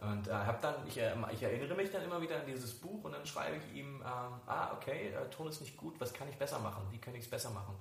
Und 0.00 0.28
äh, 0.28 0.32
habe 0.32 0.58
dann, 0.62 0.74
ich, 0.86 0.96
äh, 0.96 1.12
ich, 1.32 1.42
erinnere 1.42 1.74
mich 1.74 1.90
dann 1.90 2.02
immer 2.02 2.22
wieder 2.22 2.36
an 2.36 2.46
dieses 2.46 2.72
Buch 2.72 3.04
und 3.04 3.12
dann 3.12 3.26
schreibe 3.26 3.56
ich 3.56 3.78
ihm, 3.78 3.96
ähm, 3.96 4.40
ah, 4.46 4.72
okay, 4.74 5.08
äh, 5.08 5.28
Ton 5.28 5.48
ist 5.48 5.60
nicht 5.60 5.76
gut, 5.76 6.00
was 6.00 6.14
kann 6.14 6.26
ich 6.28 6.36
besser 6.36 6.58
machen? 6.58 6.86
Wie 6.90 6.98
kann 6.98 7.14
ich 7.14 7.24
es 7.24 7.30
besser 7.30 7.50
machen? 7.50 7.74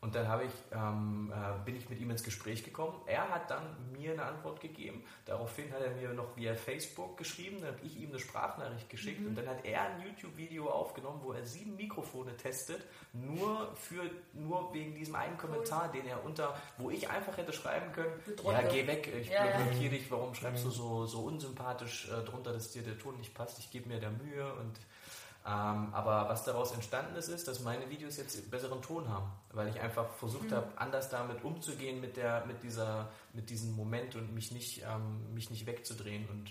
Und 0.00 0.14
dann 0.14 0.26
ich, 0.42 0.52
ähm, 0.72 1.32
äh, 1.34 1.64
bin 1.64 1.74
ich 1.74 1.88
mit 1.88 1.98
ihm 1.98 2.10
ins 2.10 2.22
Gespräch 2.22 2.62
gekommen. 2.62 3.00
Er 3.06 3.28
hat 3.30 3.50
dann 3.50 3.64
mir 3.92 4.12
eine 4.12 4.24
Antwort 4.24 4.60
gegeben. 4.60 5.02
Daraufhin 5.24 5.72
hat 5.72 5.80
er 5.80 5.90
mir 5.92 6.12
noch 6.12 6.36
via 6.36 6.54
Facebook 6.54 7.16
geschrieben. 7.16 7.58
Dann 7.60 7.74
habe 7.74 7.84
ich 7.84 7.98
ihm 7.98 8.10
eine 8.10 8.18
Sprachnachricht 8.18 8.90
geschickt. 8.90 9.20
Mhm. 9.20 9.28
Und 9.28 9.38
dann 9.38 9.48
hat 9.48 9.64
er 9.64 9.82
ein 9.82 10.02
YouTube-Video 10.02 10.68
aufgenommen, 10.70 11.20
wo 11.22 11.32
er 11.32 11.44
sieben 11.44 11.76
Mikrofone 11.76 12.36
testet. 12.36 12.84
Nur, 13.14 13.74
für, 13.74 14.02
nur 14.34 14.72
wegen 14.74 14.94
diesem 14.94 15.14
einen 15.14 15.38
Kommentar, 15.38 15.90
den 15.90 16.06
er 16.06 16.22
unter, 16.24 16.54
wo 16.76 16.90
ich 16.90 17.08
einfach 17.08 17.36
hätte 17.36 17.52
schreiben 17.52 17.90
können: 17.92 18.12
Ja, 18.44 18.62
geh 18.62 18.86
weg, 18.86 19.12
ich 19.20 19.30
ja, 19.30 19.56
blockiere 19.56 19.90
dich. 19.90 20.10
Warum 20.10 20.34
schreibst 20.34 20.64
du 20.64 20.68
mhm. 20.68 20.72
so, 20.72 21.06
so 21.06 21.20
unsympathisch 21.20 22.08
äh, 22.10 22.22
drunter, 22.22 22.52
dass 22.52 22.70
dir 22.70 22.82
der 22.82 22.98
Ton 22.98 23.16
nicht 23.16 23.34
passt? 23.34 23.58
Ich 23.58 23.70
gebe 23.70 23.88
mir 23.88 23.98
da 23.98 24.10
Mühe. 24.10 24.52
Und 24.54 24.78
ähm, 25.46 25.94
aber 25.94 26.28
was 26.28 26.42
daraus 26.42 26.72
entstanden 26.72 27.14
ist, 27.14 27.28
ist, 27.28 27.46
dass 27.46 27.60
meine 27.60 27.88
Videos 27.88 28.16
jetzt 28.16 28.50
besseren 28.50 28.82
Ton 28.82 29.08
haben, 29.08 29.30
weil 29.52 29.68
ich 29.68 29.80
einfach 29.80 30.10
versucht 30.14 30.50
mhm. 30.50 30.54
habe, 30.56 30.72
anders 30.74 31.08
damit 31.08 31.44
umzugehen 31.44 32.00
mit 32.00 32.16
der, 32.16 32.44
mit 32.46 32.64
dieser, 32.64 33.10
mit 33.32 33.48
diesem 33.48 33.76
Moment 33.76 34.16
und 34.16 34.34
mich 34.34 34.50
nicht, 34.50 34.82
ähm, 34.82 35.32
mich 35.34 35.48
nicht 35.50 35.64
wegzudrehen. 35.66 36.28
Und, 36.28 36.50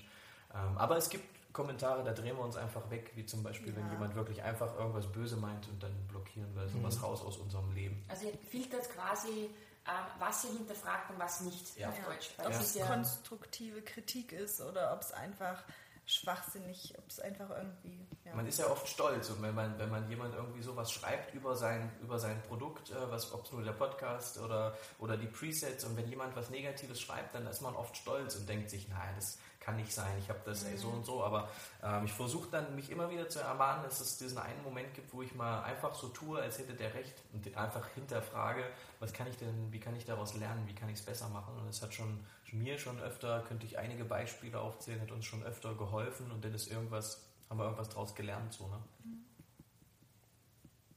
ähm, 0.53 0.77
aber 0.77 0.95
es 0.95 1.09
gibt 1.09 1.25
Kommentare, 1.51 2.05
da 2.05 2.13
drehen 2.13 2.37
wir 2.37 2.43
uns 2.43 2.55
einfach 2.55 2.89
weg, 2.89 3.11
wie 3.15 3.25
zum 3.25 3.43
Beispiel, 3.43 3.73
ja. 3.73 3.77
wenn 3.77 3.91
jemand 3.91 4.15
wirklich 4.15 4.41
einfach 4.43 4.73
irgendwas 4.77 5.11
böse 5.11 5.35
meint 5.35 5.67
und 5.67 5.83
dann 5.83 5.91
blockieren 6.07 6.55
wir 6.55 6.69
sowas 6.69 6.97
mhm. 6.97 7.03
raus 7.03 7.21
aus 7.21 7.35
unserem 7.35 7.73
Leben. 7.73 8.01
Also 8.07 8.27
ihr 8.27 8.37
filtert 8.49 8.89
quasi 8.91 9.49
äh, 9.85 9.89
was 10.19 10.45
ihr 10.45 10.51
hinterfragt 10.51 11.11
und 11.11 11.19
was 11.19 11.41
nicht 11.41 11.77
ja. 11.77 11.89
auf 11.89 11.99
Deutsch. 12.05 12.31
Ob 12.37 12.49
ja. 12.49 12.59
es 12.59 12.79
konstruktive 12.79 13.81
Kritik 13.81 14.31
ist 14.31 14.61
oder 14.61 14.93
ob 14.93 15.01
es 15.01 15.11
einfach 15.11 15.63
schwachsinnig, 16.05 16.93
ob 16.97 17.09
es 17.09 17.19
einfach 17.19 17.49
irgendwie. 17.49 18.07
Ja. 18.23 18.35
Man 18.35 18.45
ist 18.45 18.59
ja 18.59 18.69
oft 18.69 18.87
stolz 18.87 19.29
und 19.29 19.41
wenn 19.41 19.55
man, 19.55 19.77
wenn 19.79 19.89
man 19.89 20.07
jemand 20.09 20.35
irgendwie 20.35 20.61
sowas 20.61 20.91
schreibt 20.91 21.33
über 21.33 21.55
sein, 21.55 21.91
über 22.01 22.19
sein 22.19 22.41
Produkt, 22.43 22.91
äh, 22.91 23.11
was, 23.11 23.33
ob 23.33 23.45
es 23.45 23.51
nur 23.51 23.63
der 23.63 23.73
Podcast 23.73 24.39
oder, 24.39 24.77
oder 24.99 25.17
die 25.17 25.27
Presets 25.27 25.83
und 25.83 25.97
wenn 25.97 26.07
jemand 26.07 26.35
was 26.35 26.49
Negatives 26.49 27.01
schreibt, 27.01 27.33
dann 27.33 27.47
ist 27.47 27.61
man 27.61 27.75
oft 27.75 27.97
stolz 27.97 28.35
und 28.35 28.47
denkt 28.47 28.69
sich, 28.69 28.87
nein, 28.87 29.15
das 29.15 29.39
kann 29.65 29.77
nicht 29.77 29.91
sein, 29.91 30.15
ich 30.19 30.29
habe 30.29 30.39
das 30.45 30.63
mhm. 30.63 30.69
ey, 30.69 30.77
so 30.77 30.89
und 30.89 31.05
so, 31.05 31.23
aber 31.23 31.49
ähm, 31.81 32.05
ich 32.05 32.13
versuche 32.13 32.47
dann 32.51 32.75
mich 32.75 32.91
immer 32.91 33.09
wieder 33.09 33.27
zu 33.27 33.39
ermahnen, 33.39 33.83
dass 33.83 33.99
es 33.99 34.17
diesen 34.17 34.37
einen 34.37 34.63
Moment 34.63 34.93
gibt, 34.93 35.11
wo 35.11 35.23
ich 35.23 35.33
mal 35.33 35.63
einfach 35.63 35.95
so 35.95 36.09
tue, 36.09 36.39
als 36.39 36.59
hätte 36.59 36.73
der 36.73 36.93
recht 36.93 37.15
und 37.33 37.57
einfach 37.57 37.87
hinterfrage, 37.89 38.63
was 38.99 39.11
kann 39.11 39.27
ich 39.27 39.37
denn, 39.37 39.71
wie 39.71 39.79
kann 39.79 39.95
ich 39.95 40.05
daraus 40.05 40.35
lernen, 40.35 40.67
wie 40.67 40.75
kann 40.75 40.89
ich 40.89 40.99
es 40.99 41.05
besser 41.05 41.27
machen 41.29 41.57
und 41.57 41.67
es 41.67 41.81
hat 41.81 41.93
schon 41.93 42.19
mir 42.51 42.77
schon 42.77 42.99
öfter, 43.01 43.41
könnte 43.41 43.65
ich 43.65 43.77
einige 43.77 44.05
Beispiele 44.05 44.59
aufzählen, 44.59 45.01
hat 45.01 45.11
uns 45.11 45.25
schon 45.25 45.43
öfter 45.43 45.73
geholfen 45.75 46.31
und 46.31 46.43
dann 46.43 46.53
ist 46.53 46.71
irgendwas, 46.71 47.21
haben 47.49 47.59
wir 47.59 47.65
irgendwas 47.65 47.89
draus 47.89 48.15
gelernt 48.15 48.53
so, 48.53 48.67
ne? 48.67 48.79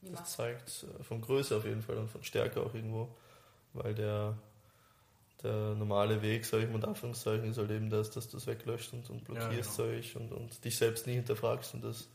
Das 0.03 0.33
zeigt 0.33 0.85
äh, 0.85 1.03
von 1.03 1.21
Größe 1.21 1.57
auf 1.57 1.65
jeden 1.65 1.83
Fall 1.83 1.97
und 1.97 2.09
von 2.09 2.23
Stärke 2.23 2.61
auch 2.61 2.73
irgendwo, 2.73 3.09
weil 3.73 3.95
der 3.95 4.39
der 5.43 5.75
normale 5.75 6.21
Weg, 6.23 6.45
sage 6.45 6.65
ich 6.65 6.69
mal 6.71 6.79
in 6.79 6.85
Anführungszeichen, 6.85 7.51
ist 7.51 7.59
halt 7.59 7.71
eben 7.71 7.91
das, 7.91 8.11
dass 8.11 8.29
du 8.29 8.37
es 8.37 8.47
weglöscht 8.47 8.93
und, 8.93 9.09
und 9.11 9.25
blockierst, 9.25 9.79
ja, 9.79 9.85
genau. 9.85 9.99
ich, 9.99 10.17
und, 10.17 10.33
und 10.33 10.65
dich 10.65 10.77
selbst 10.77 11.07
nie 11.07 11.15
hinterfragst 11.15 11.75
und 11.75 11.85
das 11.85 12.09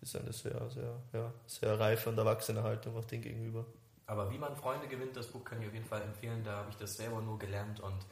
ist 0.00 0.16
eine 0.16 0.32
sehr, 0.32 0.70
sehr, 0.70 0.96
ja, 1.12 1.32
sehr 1.46 1.78
reife 1.78 2.10
und 2.10 2.18
erwachsene 2.18 2.62
Haltung 2.62 2.96
auch 2.96 3.04
dem 3.04 3.22
gegenüber. 3.22 3.64
Aber 4.06 4.30
wie 4.30 4.38
man 4.38 4.54
Freunde 4.56 4.86
gewinnt, 4.86 5.16
das 5.16 5.28
Buch 5.28 5.44
kann 5.44 5.60
ich 5.62 5.68
auf 5.68 5.74
jeden 5.74 5.86
Fall 5.86 6.02
empfehlen, 6.02 6.42
da 6.44 6.56
habe 6.56 6.70
ich 6.70 6.76
das 6.76 6.96
selber 6.96 7.20
nur 7.22 7.38
gelernt 7.38 7.80
und 7.80 8.04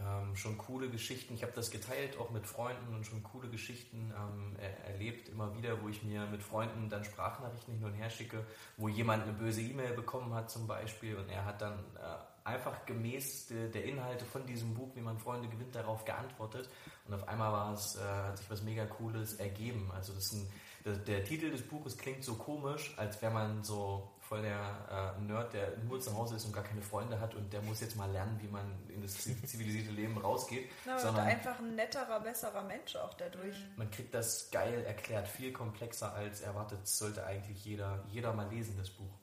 ähm, 0.00 0.36
schon 0.36 0.58
coole 0.58 0.88
Geschichten. 0.88 1.34
Ich 1.34 1.42
habe 1.42 1.52
das 1.54 1.70
geteilt 1.70 2.18
auch 2.18 2.30
mit 2.30 2.46
Freunden 2.46 2.94
und 2.94 3.04
schon 3.04 3.22
coole 3.22 3.48
Geschichten 3.48 4.12
ähm, 4.16 4.56
er 4.60 4.92
erlebt 4.92 5.28
immer 5.28 5.56
wieder, 5.56 5.82
wo 5.82 5.88
ich 5.88 6.02
mir 6.04 6.26
mit 6.26 6.42
Freunden 6.42 6.88
dann 6.88 7.04
Sprachnachrichten 7.04 7.74
hin 7.74 7.84
und 7.84 7.94
her 7.94 8.10
schicke, 8.10 8.44
wo 8.76 8.88
jemand 8.88 9.24
eine 9.24 9.32
böse 9.32 9.60
E-Mail 9.60 9.94
bekommen 9.94 10.34
hat 10.34 10.50
zum 10.50 10.68
Beispiel 10.68 11.16
und 11.16 11.28
er 11.28 11.44
hat 11.44 11.60
dann 11.60 11.78
äh, 11.96 12.37
einfach 12.48 12.84
gemäß 12.86 13.46
de, 13.46 13.70
der 13.70 13.84
Inhalte 13.84 14.24
von 14.24 14.46
diesem 14.46 14.74
Buch, 14.74 14.90
wie 14.94 15.00
man 15.00 15.18
Freunde 15.18 15.48
gewinnt, 15.48 15.74
darauf 15.74 16.04
geantwortet 16.04 16.68
und 17.06 17.14
auf 17.14 17.26
einmal 17.28 17.52
war 17.52 17.72
es, 17.72 17.96
äh, 17.96 18.00
hat 18.00 18.38
sich 18.38 18.50
was 18.50 18.62
mega 18.62 18.84
Cooles 18.86 19.34
ergeben. 19.34 19.90
Also 19.94 20.12
das 20.12 20.32
ein, 20.32 20.50
der, 20.84 20.96
der 20.96 21.24
Titel 21.24 21.50
des 21.50 21.66
Buches 21.66 21.96
klingt 21.96 22.24
so 22.24 22.34
komisch, 22.34 22.94
als 22.96 23.20
wäre 23.22 23.32
man 23.32 23.62
so 23.62 24.10
voll 24.20 24.42
der 24.42 25.14
äh, 25.18 25.20
Nerd, 25.22 25.54
der 25.54 25.78
nur 25.78 26.00
zu 26.00 26.14
Hause 26.14 26.36
ist 26.36 26.44
und 26.44 26.52
gar 26.52 26.62
keine 26.62 26.82
Freunde 26.82 27.18
hat 27.18 27.34
und 27.34 27.50
der 27.52 27.62
muss 27.62 27.80
jetzt 27.80 27.96
mal 27.96 28.10
lernen, 28.10 28.38
wie 28.42 28.48
man 28.48 28.64
in 28.88 29.00
das 29.00 29.14
zivilisierte 29.14 29.90
Leben 29.90 30.18
rausgeht. 30.18 30.70
Na, 30.84 30.98
sondern 30.98 31.26
einfach 31.26 31.58
ein 31.58 31.74
netterer, 31.74 32.20
besserer 32.20 32.62
Mensch 32.62 32.94
auch 32.96 33.14
dadurch. 33.14 33.56
Man 33.76 33.90
kriegt 33.90 34.12
das 34.12 34.50
geil 34.50 34.84
erklärt, 34.84 35.26
viel 35.26 35.52
komplexer 35.52 36.12
als 36.12 36.42
erwartet. 36.42 36.86
Sollte 36.86 37.24
eigentlich 37.24 37.64
jeder, 37.64 38.04
jeder 38.10 38.34
mal 38.34 38.48
lesen, 38.50 38.76
das 38.76 38.90
Buch. 38.90 39.18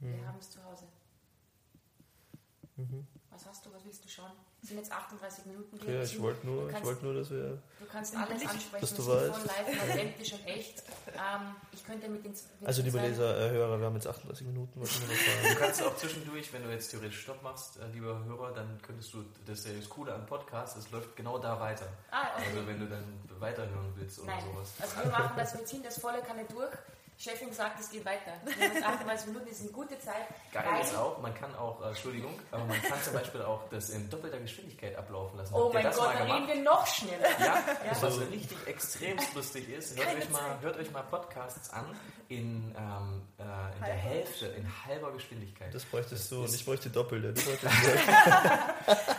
Wir 0.00 0.16
mhm. 0.16 0.26
haben 0.26 0.38
es 0.38 0.50
zu 0.50 0.64
Hause. 0.64 0.86
Mhm. 2.90 3.06
Was 3.30 3.46
hast 3.46 3.64
du, 3.64 3.72
was 3.72 3.82
willst 3.84 4.04
du 4.04 4.08
schauen? 4.08 4.32
Es 4.62 4.68
sind 4.68 4.76
jetzt 4.76 4.92
38 4.92 5.46
Minuten. 5.46 5.78
Ja, 5.90 6.02
ich 6.02 6.20
wollte 6.20 6.46
nur, 6.46 6.68
kannst, 6.68 6.84
wollt 6.84 7.02
nur, 7.02 7.14
dass 7.14 7.30
wir. 7.30 7.62
Du 7.80 7.86
kannst 7.90 8.14
alles 8.14 8.46
ansprechen, 8.46 8.80
dass 8.80 8.94
du 8.94 9.06
weißt. 9.06 9.34
voll 9.34 9.46
live, 9.46 9.82
authentisch 9.90 10.32
und 10.34 10.46
echt. 10.46 10.82
Ähm, 11.08 11.56
ich 11.72 11.84
könnte 11.84 12.08
mit 12.10 12.24
den. 12.24 12.32
Mit 12.32 12.68
also, 12.68 12.82
liebe 12.82 13.00
Leser, 13.00 13.40
äh, 13.40 13.50
Hörer, 13.50 13.78
wir 13.78 13.86
haben 13.86 13.94
jetzt 13.94 14.06
38 14.06 14.46
Minuten. 14.46 14.80
Was 14.80 15.00
wir 15.00 15.08
sagen. 15.08 15.54
Du 15.54 15.54
kannst 15.56 15.82
auch 15.82 15.96
zwischendurch, 15.96 16.52
wenn 16.52 16.62
du 16.62 16.70
jetzt 16.70 16.90
theoretisch 16.90 17.22
Stopp 17.22 17.42
machst, 17.42 17.78
äh, 17.78 17.86
lieber 17.92 18.22
Hörer, 18.24 18.52
dann 18.52 18.78
könntest 18.82 19.14
du, 19.14 19.24
das 19.46 19.60
ist 19.60 19.66
ja 19.66 19.72
das 19.72 19.88
Coole 19.88 20.14
am 20.14 20.26
Podcast, 20.26 20.76
es 20.76 20.90
läuft 20.90 21.16
genau 21.16 21.38
da 21.38 21.58
weiter. 21.58 21.88
Ah, 22.10 22.28
okay. 22.36 22.48
Also, 22.48 22.66
wenn 22.66 22.80
du 22.80 22.86
dann 22.86 23.04
weiterhören 23.40 23.92
willst 23.96 24.18
oder 24.18 24.32
Nein. 24.32 24.44
sowas. 24.44 24.72
Also, 24.78 24.96
wir 25.04 25.10
machen 25.10 25.32
das, 25.36 25.54
wir 25.54 25.64
ziehen 25.64 25.82
das 25.82 25.98
volle 25.98 26.20
Kanne 26.20 26.44
durch. 26.44 26.76
Chefin 27.22 27.52
sagt, 27.52 27.78
es 27.78 27.88
geht 27.88 28.04
weiter. 28.04 28.32
38 28.84 29.28
Minuten 29.28 29.46
ist 29.46 29.60
eine 29.60 29.70
gute 29.70 29.96
Zeit. 30.00 30.26
Geil 30.52 30.64
ist 30.82 30.96
auch, 30.96 31.20
man 31.20 31.32
kann 31.32 31.54
auch, 31.54 31.80
äh, 31.80 31.90
Entschuldigung, 31.90 32.36
aber 32.50 32.64
man 32.64 32.82
kann 32.82 33.00
zum 33.00 33.12
Beispiel 33.12 33.42
auch 33.42 33.68
das 33.70 33.90
in 33.90 34.10
doppelter 34.10 34.40
Geschwindigkeit 34.40 34.96
ablaufen 34.96 35.38
lassen. 35.38 35.54
Oh 35.54 35.70
mein 35.72 35.84
Gott, 35.84 35.98
dann 35.98 36.30
reden 36.32 36.48
wir 36.48 36.62
noch 36.62 36.84
schneller. 36.84 37.28
Ja, 37.38 37.62
ja. 37.86 38.02
was 38.02 38.18
richtig 38.18 38.56
extrem 38.66 39.16
lustig 39.36 39.68
ist, 39.68 39.96
hört 39.96 40.16
euch, 40.16 40.30
mal, 40.30 40.60
hört 40.62 40.76
euch 40.78 40.90
mal 40.90 41.02
Podcasts 41.02 41.70
an 41.70 41.84
in, 42.28 42.74
ähm, 42.76 43.22
äh, 43.38 43.76
in 43.76 43.84
der 43.84 43.94
Hälfte, 43.94 44.46
in 44.46 44.66
halber 44.86 45.12
Geschwindigkeit. 45.12 45.72
Das 45.72 45.84
bräuchtest 45.84 46.32
du 46.32 46.42
und 46.42 46.52
ich 46.52 46.64
bräuchte 46.64 46.90
doppelte. 46.90 47.40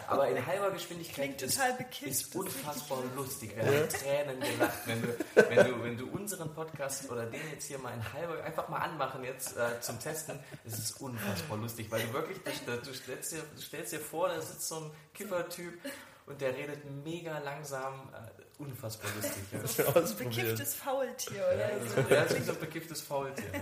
aber 0.08 0.28
in 0.28 0.46
halber 0.46 0.72
Geschwindigkeit 0.72 1.42
ist, 1.42 1.58
ist 2.02 2.36
unfassbar 2.36 3.00
lustig. 3.16 3.56
Wir 3.56 3.64
haben 3.64 3.88
Tränen 3.88 4.40
gelacht, 4.42 4.80
wenn 4.88 5.02
du, 5.02 5.08
wenn, 5.36 5.68
du, 5.68 5.84
wenn 5.84 5.98
du 5.98 6.08
unseren 6.08 6.54
Podcast 6.54 7.10
oder 7.10 7.28
den 7.28 7.42
jetzt 7.52 7.68
hier 7.68 7.80
mal 7.80 7.93
in 7.94 8.14
Halber 8.14 8.44
einfach 8.44 8.68
mal 8.70 8.80
anmachen 8.80 9.24
jetzt 9.24 9.58
äh, 9.58 9.80
zum 9.82 10.00
Testen. 10.00 10.40
Es 10.66 10.78
ist 10.78 11.02
unfassbar 11.02 11.58
lustig, 11.58 11.90
weil 11.92 12.02
du 12.06 12.14
wirklich, 12.14 12.40
du, 12.66 12.78
du, 12.78 12.94
stellst 12.94 13.32
dir, 13.32 13.44
du 13.56 13.62
stellst 13.62 13.94
dir 13.94 14.00
vor, 14.00 14.30
da 14.30 14.42
sitzt 14.42 14.68
so 14.68 14.76
ein 14.76 14.92
Kiffertyp 15.14 15.80
und 16.26 16.40
der 16.42 16.56
redet 16.56 16.84
mega 17.04 17.40
langsam, 17.40 18.10
äh, 18.14 18.62
unfassbar 18.62 19.10
lustig. 19.16 19.44
Ja. 19.52 19.68
So 19.68 19.94
ein 19.94 20.18
bekifftes 20.18 20.76
Faultier, 20.76 21.44
oder? 21.54 21.78
Ja, 21.78 21.86
so. 21.86 22.14
ja, 22.14 22.44
so 22.44 22.52
ein 22.52 22.60
bekifftes 22.60 23.02
Faultier. 23.02 23.54
Ja. 23.54 23.60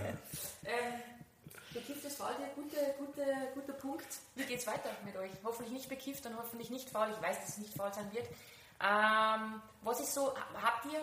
Ähm, 0.64 1.00
bekifftes 1.72 2.16
Faultier, 2.16 2.48
gute, 2.54 2.76
gute, 2.98 3.24
guter 3.54 3.72
Punkt. 3.72 4.06
Wie 4.34 4.44
geht's 4.44 4.66
weiter 4.66 4.90
mit 5.04 5.16
euch? 5.16 5.30
Hoffentlich 5.44 5.72
nicht 5.72 5.88
bekifft 5.88 6.26
und 6.26 6.36
hoffentlich 6.36 6.70
nicht 6.70 6.90
faul. 6.90 7.08
Ich 7.10 7.22
weiß, 7.22 7.40
dass 7.40 7.48
es 7.50 7.58
nicht 7.58 7.74
faul 7.74 7.92
sein 7.92 8.12
wird. 8.12 8.26
Ähm, 8.80 9.62
was 9.82 10.00
ist 10.00 10.14
so, 10.14 10.34
habt 10.60 10.86
ihr, 10.86 11.00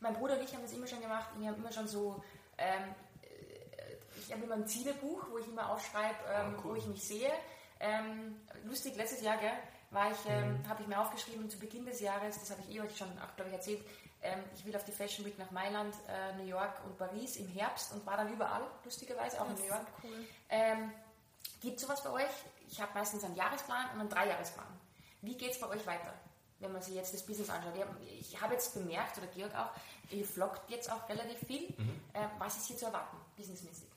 mein 0.00 0.14
Bruder 0.14 0.34
und 0.34 0.42
ich 0.42 0.52
haben 0.52 0.62
das 0.62 0.72
immer 0.72 0.86
schon 0.86 1.00
gemacht, 1.00 1.28
wir 1.38 1.48
haben 1.48 1.56
immer 1.56 1.72
schon 1.72 1.86
so, 1.86 2.22
ähm, 2.58 2.94
äh, 3.22 4.18
ich 4.18 4.32
habe 4.32 4.44
immer 4.44 4.54
ein 4.54 4.66
Zielebuch, 4.66 5.26
wo 5.30 5.38
ich 5.38 5.46
immer 5.46 5.70
aufschreibe, 5.70 6.18
ähm, 6.32 6.54
oh, 6.56 6.60
cool. 6.64 6.70
wo 6.72 6.76
ich 6.76 6.86
mich 6.86 7.02
sehe. 7.02 7.32
Ähm, 7.80 8.40
lustig, 8.64 8.94
letztes 8.96 9.22
Jahr, 9.22 9.38
gell, 9.38 9.52
war 9.90 10.10
ich, 10.10 10.18
ähm, 10.28 10.58
mhm. 10.58 10.68
habe 10.68 10.82
ich 10.82 10.88
mir 10.88 11.00
aufgeschrieben 11.00 11.50
zu 11.50 11.58
Beginn 11.58 11.84
des 11.84 12.00
Jahres, 12.00 12.38
das 12.38 12.50
habe 12.50 12.62
ich 12.62 12.76
eh 12.76 12.80
euch 12.80 12.96
schon, 12.96 13.12
glaube 13.36 13.48
ich, 13.50 13.54
erzählt, 13.54 13.84
ähm, 14.22 14.38
ich 14.54 14.64
will 14.64 14.74
auf 14.76 14.84
die 14.84 14.92
Fashion 14.92 15.24
Week 15.26 15.38
nach 15.38 15.50
Mailand, 15.50 15.94
äh, 16.08 16.36
New 16.36 16.46
York 16.46 16.80
und 16.84 16.96
Paris 16.96 17.36
im 17.36 17.48
Herbst 17.48 17.92
und 17.92 18.06
war 18.06 18.16
dann 18.16 18.32
überall, 18.32 18.62
lustigerweise, 18.84 19.40
auch 19.40 19.48
das 19.48 19.58
in 19.58 19.66
New 19.66 19.72
York. 19.72 19.86
Cool. 20.02 20.26
Ähm, 20.48 20.92
Gibt 21.60 21.76
es 21.76 21.82
sowas 21.82 22.02
bei 22.02 22.10
euch? 22.10 22.30
Ich 22.68 22.80
habe 22.80 22.92
meistens 22.94 23.24
einen 23.24 23.34
Jahresplan 23.34 23.90
und 23.94 24.00
einen 24.00 24.08
Dreijahresplan. 24.08 24.66
Wie 25.20 25.36
geht 25.36 25.52
es 25.52 25.60
bei 25.60 25.68
euch 25.68 25.86
weiter, 25.86 26.14
wenn 26.60 26.72
man 26.72 26.82
sich 26.82 26.94
jetzt 26.94 27.12
das 27.14 27.24
Business 27.24 27.50
anschaut? 27.50 27.74
Ich 28.18 28.40
habe 28.40 28.54
jetzt 28.54 28.74
bemerkt, 28.74 29.18
oder 29.18 29.26
Georg 29.28 29.54
auch, 29.54 29.70
ihr 30.12 30.24
vloggt 30.24 30.70
jetzt 30.70 30.90
auch 30.90 31.08
relativ 31.08 31.38
viel. 31.46 31.68
Mhm. 31.76 32.00
Äh, 32.12 32.26
was 32.38 32.56
ist 32.56 32.66
hier 32.66 32.76
zu 32.76 32.86
erwarten, 32.86 33.16
businessmäßig? 33.36 33.88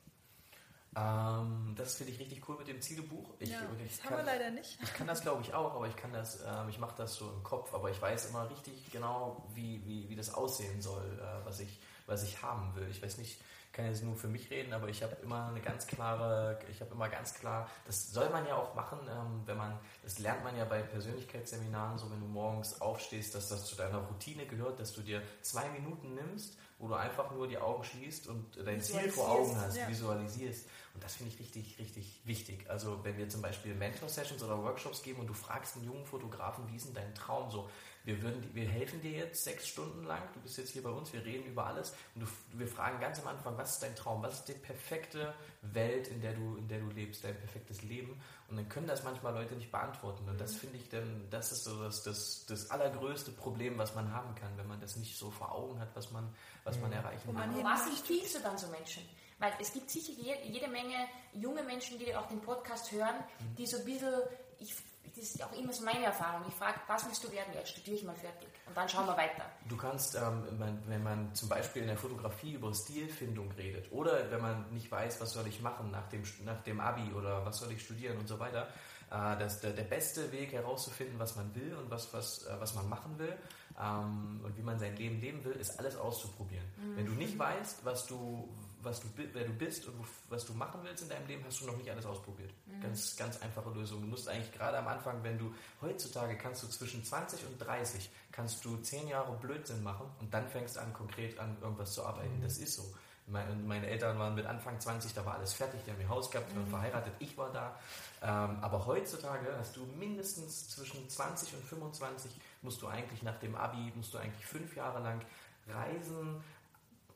Ähm, 0.98 1.76
das 1.78 1.96
finde 1.96 2.14
ich 2.14 2.20
richtig 2.20 2.48
cool 2.48 2.58
mit 2.58 2.68
dem 2.70 2.82
Zielebuch. 2.82 3.34
Ich, 3.40 3.50
ja, 3.50 3.60
ich 3.84 3.92
das 3.92 4.02
kann, 4.02 4.12
haben 4.12 4.26
wir 4.26 4.32
leider 4.32 4.50
nicht. 4.52 4.78
Ich 4.82 4.94
kann 4.94 5.08
das, 5.08 5.22
glaube 5.22 5.42
ich, 5.42 5.54
auch, 5.54 5.76
aber 5.76 5.88
ich 5.88 5.96
kann 5.98 6.14
das, 6.14 6.42
ähm, 6.42 6.70
ich 6.70 6.80
mache 6.80 6.96
das 6.98 7.16
so 7.16 7.30
im 7.30 7.44
Kopf, 7.44 7.74
aber 7.74 7.92
ich 7.92 8.02
weiß 8.02 8.30
immer 8.30 8.50
richtig 8.50 8.90
genau, 8.92 9.46
wie, 9.54 9.86
wie, 9.86 10.10
wie 10.10 10.16
das 10.16 10.34
aussehen 10.34 10.82
soll, 10.82 11.20
äh, 11.20 11.46
was, 11.46 11.60
ich, 11.60 11.80
was 12.06 12.24
ich 12.24 12.42
haben 12.42 12.74
will. 12.76 12.88
Ich 12.90 13.02
weiß 13.02 13.18
nicht, 13.18 13.42
kann 13.76 13.86
jetzt 13.86 14.04
nur 14.04 14.16
für 14.16 14.30
mich 14.30 14.50
reden, 14.50 14.72
aber 14.72 14.88
ich 14.88 15.04
habe 15.04 15.18
immer 15.22 15.50
eine 15.50 15.60
ganz 15.60 15.86
klare, 15.86 16.58
ich 16.72 16.80
habe 16.80 16.94
immer 16.94 17.10
ganz 17.10 17.34
klar, 17.34 17.70
das 17.86 18.10
soll 18.10 18.30
man 18.30 18.48
ja 18.48 18.56
auch 18.56 18.74
machen, 18.74 19.00
ähm, 19.10 19.42
wenn 19.46 19.58
man, 19.58 19.78
das 20.02 20.18
lernt 20.20 20.46
man 20.46 20.56
ja 20.56 20.64
bei 20.64 20.82
Persönlichkeitsseminaren, 20.82 21.98
so 21.98 22.10
wenn 22.10 22.22
du 22.22 22.26
morgens 22.28 22.80
aufstehst, 22.80 23.36
dass 23.36 23.50
das 23.50 23.66
zu 23.66 23.76
deiner 23.76 23.98
Routine 23.98 24.46
gehört, 24.46 24.80
dass 24.80 24.94
du 24.94 25.02
dir 25.02 25.22
zwei 25.42 25.68
Minuten 25.70 26.16
nimmst, 26.16 26.58
wo 26.80 26.88
du 26.88 26.94
einfach 26.94 27.32
nur 27.32 27.48
die 27.48 27.58
Augen 27.58 27.84
schließt 27.84 28.28
und 28.28 28.58
dein 28.66 28.82
Ziel 28.82 29.10
vor 29.10 29.30
Augen 29.30 29.60
hast, 29.60 29.78
ja. 29.78 29.88
visualisierst. 29.90 30.68
Und 30.94 31.04
das 31.04 31.16
finde 31.16 31.34
ich 31.34 31.40
richtig, 31.40 31.78
richtig 31.78 32.22
wichtig. 32.24 32.70
Also 32.70 33.04
wenn 33.04 33.18
wir 33.18 33.28
zum 33.28 33.42
Beispiel 33.42 33.76
Mentor-Sessions 33.76 34.42
oder 34.44 34.62
Workshops 34.62 35.02
geben 35.02 35.20
und 35.20 35.28
du 35.28 35.34
fragst 35.34 35.76
einen 35.76 35.86
jungen 35.86 36.06
Fotografen, 36.06 36.68
wie 36.70 36.76
ist 36.78 36.88
denn 36.88 36.94
dein 36.94 37.14
Traum 37.14 37.50
so? 37.52 37.70
Wir, 38.06 38.22
würden, 38.22 38.48
wir 38.54 38.68
helfen 38.68 39.02
dir 39.02 39.12
jetzt 39.12 39.44
sechs 39.44 39.68
Stunden 39.68 40.06
lang, 40.06 40.22
du 40.36 40.40
bist 40.42 40.58
jetzt 40.58 40.72
hier 40.72 40.84
bei 40.84 40.92
uns, 40.92 41.12
wir 41.12 41.26
reden 41.26 41.46
über 41.46 41.66
alles 41.66 41.96
und 42.14 42.22
du, 42.22 42.28
wir 42.54 42.68
fragen 42.68 43.00
ganz 43.00 43.20
am 43.20 43.28
Anfang, 43.28 43.58
was 43.58 43.74
ist 43.74 43.84
dein 43.84 43.96
Traum? 43.96 44.22
Was 44.22 44.36
ist 44.36 44.48
die 44.48 44.54
perfekte 44.54 45.34
Welt, 45.64 46.08
in 46.10 46.22
der 46.22 46.34
du, 46.34 46.56
in 46.58 46.68
der 46.68 46.80
du 46.80 46.90
lebst, 46.90 47.24
dein 47.24 47.36
perfektes 47.36 47.82
Leben? 47.82 48.22
Und 48.48 48.58
dann 48.58 48.70
können 48.70 48.86
das 48.86 49.04
manchmal 49.04 49.34
Leute 49.34 49.56
nicht 49.56 49.72
beantworten. 49.72 50.30
Und 50.30 50.40
das 50.40 50.54
mhm. 50.54 50.58
finde 50.58 50.78
ich 50.78 50.90
dann, 50.90 51.28
das 51.32 51.52
ist 51.52 51.64
so 51.64 51.84
das, 51.84 52.04
das, 52.04 52.46
das 52.46 52.70
allergrößte 52.70 53.32
Problem, 53.32 53.78
was 53.80 53.96
man 53.96 54.14
haben 54.14 54.36
kann, 54.36 54.56
wenn 54.56 54.68
man 54.68 54.80
das 54.80 54.96
nicht 54.98 55.18
so 55.18 55.32
vor 55.32 55.52
Augen 55.52 55.80
hat, 55.80 55.90
was 55.96 56.12
man, 56.12 56.32
was 56.64 56.80
man 56.80 56.92
mhm. 56.92 56.98
erreichen 56.98 57.28
will. 57.28 57.64
Was 57.64 57.88
empfiehlst 57.88 58.36
du 58.36 58.40
dann 58.40 58.58
so 58.58 58.68
Menschen? 58.68 59.04
Weil 59.40 59.52
es 59.60 59.74
gibt 59.74 59.90
sicher 59.90 60.14
jede 60.14 60.68
Menge 60.68 61.08
junge 61.34 61.64
Menschen, 61.64 62.00
die 62.00 62.16
auch 62.16 62.28
den 62.28 62.40
Podcast 62.40 62.92
hören, 62.92 63.16
mhm. 63.40 63.56
die 63.56 63.66
so 63.66 63.78
ein 63.78 63.86
bisschen, 63.86 64.14
ich, 64.60 64.76
das 65.16 65.24
ist 65.24 65.44
auch 65.44 65.52
immer 65.54 65.74
so 65.74 65.84
meine 65.84 66.06
Erfahrung, 66.06 66.44
ich 66.48 66.54
frage, 66.54 66.80
was 66.88 67.06
willst 67.06 67.24
du 67.24 67.32
werden? 67.32 67.54
Ja, 67.54 67.66
studiere 67.66 67.98
ich 67.98 68.04
mal 68.04 68.16
fertig 68.16 68.48
und 68.68 68.76
dann 68.76 68.88
schauen 68.90 69.06
wir 69.06 69.18
weiter. 69.18 69.46
Du 69.68 69.78
kannst, 69.78 70.16
ähm, 70.16 70.44
wenn 70.88 71.04
man 71.04 71.34
zum 71.34 71.50
Beispiel 71.50 71.84
in 71.84 71.88
der 71.88 71.98
Fotografie 71.98 72.54
über 72.54 72.74
Stilfindung 72.74 73.52
redet 73.52 73.92
oder 73.92 74.32
wenn 74.32 74.42
man 74.42 74.74
nicht 74.74 74.92
weiß, 74.92 75.22
was 75.22 75.34
soll 75.34 75.48
ich 75.48 75.62
machen 75.62 75.92
nach 75.92 76.08
dem, 76.10 76.24
nach 76.44 76.62
dem 76.64 76.80
Abi 76.80 77.14
oder 77.14 77.46
was 77.46 77.58
soll 77.58 77.72
ich 77.72 77.84
studieren 77.84 78.18
und 78.18 78.28
so 78.28 78.40
weiter, 78.40 78.68
äh, 79.12 79.38
das, 79.38 79.62
der, 79.62 79.72
der 79.72 79.84
beste 79.84 80.32
Weg 80.32 80.54
herauszufinden, 80.54 81.20
was 81.20 81.36
man 81.36 81.54
will 81.56 81.76
und 81.76 81.90
was, 81.90 82.14
was, 82.14 82.46
äh, 82.46 82.56
was 82.60 82.74
man 82.76 82.90
machen 82.90 83.18
will 83.20 83.38
ähm, 83.80 84.42
und 84.44 84.58
wie 84.58 84.62
man 84.62 84.80
sein 84.80 84.96
Leben 84.96 85.20
leben 85.22 85.44
will, 85.44 85.54
ist 85.54 85.78
alles 85.80 85.98
auszuprobieren. 85.98 86.66
Mhm. 86.78 86.98
Wenn 86.98 87.06
du 87.06 87.12
nicht 87.14 87.38
weißt, 87.38 87.86
was 87.86 88.08
du, 88.08 88.50
was 88.86 89.02
du, 89.02 89.08
wer 89.16 89.44
du 89.44 89.54
bist 89.54 89.88
und 89.88 89.96
was 90.30 90.46
du 90.46 90.54
machen 90.54 90.80
willst 90.84 91.04
in 91.04 91.10
deinem 91.10 91.28
Leben, 91.28 91.44
hast 91.46 91.62
du 91.62 91.66
noch 91.66 91.78
nicht 91.78 91.90
alles 91.90 92.06
ausprobiert. 92.06 92.52
Mhm. 92.66 92.82
Ganz, 92.82 93.16
ganz 93.18 93.42
einfache 93.42 93.70
Lösung. 93.72 94.02
Du 94.02 94.08
musst 94.08 94.30
eigentlich 94.30 94.52
gerade 94.52 94.78
am 94.78 94.88
Anfang, 94.88 95.24
wenn 95.24 95.38
du 95.38 95.54
heutzutage 95.82 96.38
kannst 96.38 96.64
du 96.64 96.68
zwischen 96.68 97.04
20 97.04 97.46
und 97.48 97.58
30 97.60 98.10
kannst 98.32 98.64
du 98.64 98.78
10 98.78 99.08
Jahre 99.08 99.36
Blödsinn 99.38 99.84
machen 99.84 100.06
und 100.20 100.34
dann 100.34 100.48
fängst 100.48 100.76
du 100.76 100.82
an, 100.82 100.94
konkret 100.94 101.38
an 101.40 101.58
irgendwas 101.62 101.94
zu 101.94 102.06
arbeiten. 102.06 102.38
Mhm. 102.38 102.44
Das 102.44 102.58
ist 102.58 102.76
so. 102.76 102.84
Meine, 103.28 103.56
meine, 103.56 103.88
Eltern 103.88 104.20
waren 104.20 104.36
mit 104.36 104.46
Anfang 104.46 104.80
20, 104.80 105.12
da 105.16 105.26
war 105.26 105.34
alles 105.34 105.54
fertig, 105.54 105.82
die 105.84 105.92
haben 105.92 106.00
ihr 106.00 106.08
Haus 106.08 106.30
gehabt, 106.30 106.52
die 106.52 106.56
waren 106.56 106.66
mhm. 106.66 106.70
verheiratet, 106.70 107.14
ich 107.18 107.36
war 107.36 107.52
da. 107.52 107.76
Ähm, 108.22 108.60
aber 108.62 108.86
heutzutage 108.86 109.48
hast 109.58 109.76
du 109.76 109.84
mindestens 109.98 110.70
zwischen 110.70 111.10
20 111.10 111.56
und 111.56 111.64
25 111.66 112.32
musst 112.62 112.84
du 112.84 112.88
eigentlich 112.88 113.24
nach 113.24 113.40
dem 113.40 113.56
Abi, 113.56 113.92
musst 113.96 114.14
du 114.14 114.20
eigentlich 114.20 114.46
fünf 114.46 114.76
Jahre 114.76 115.02
lang 115.02 115.22
reisen, 115.68 116.44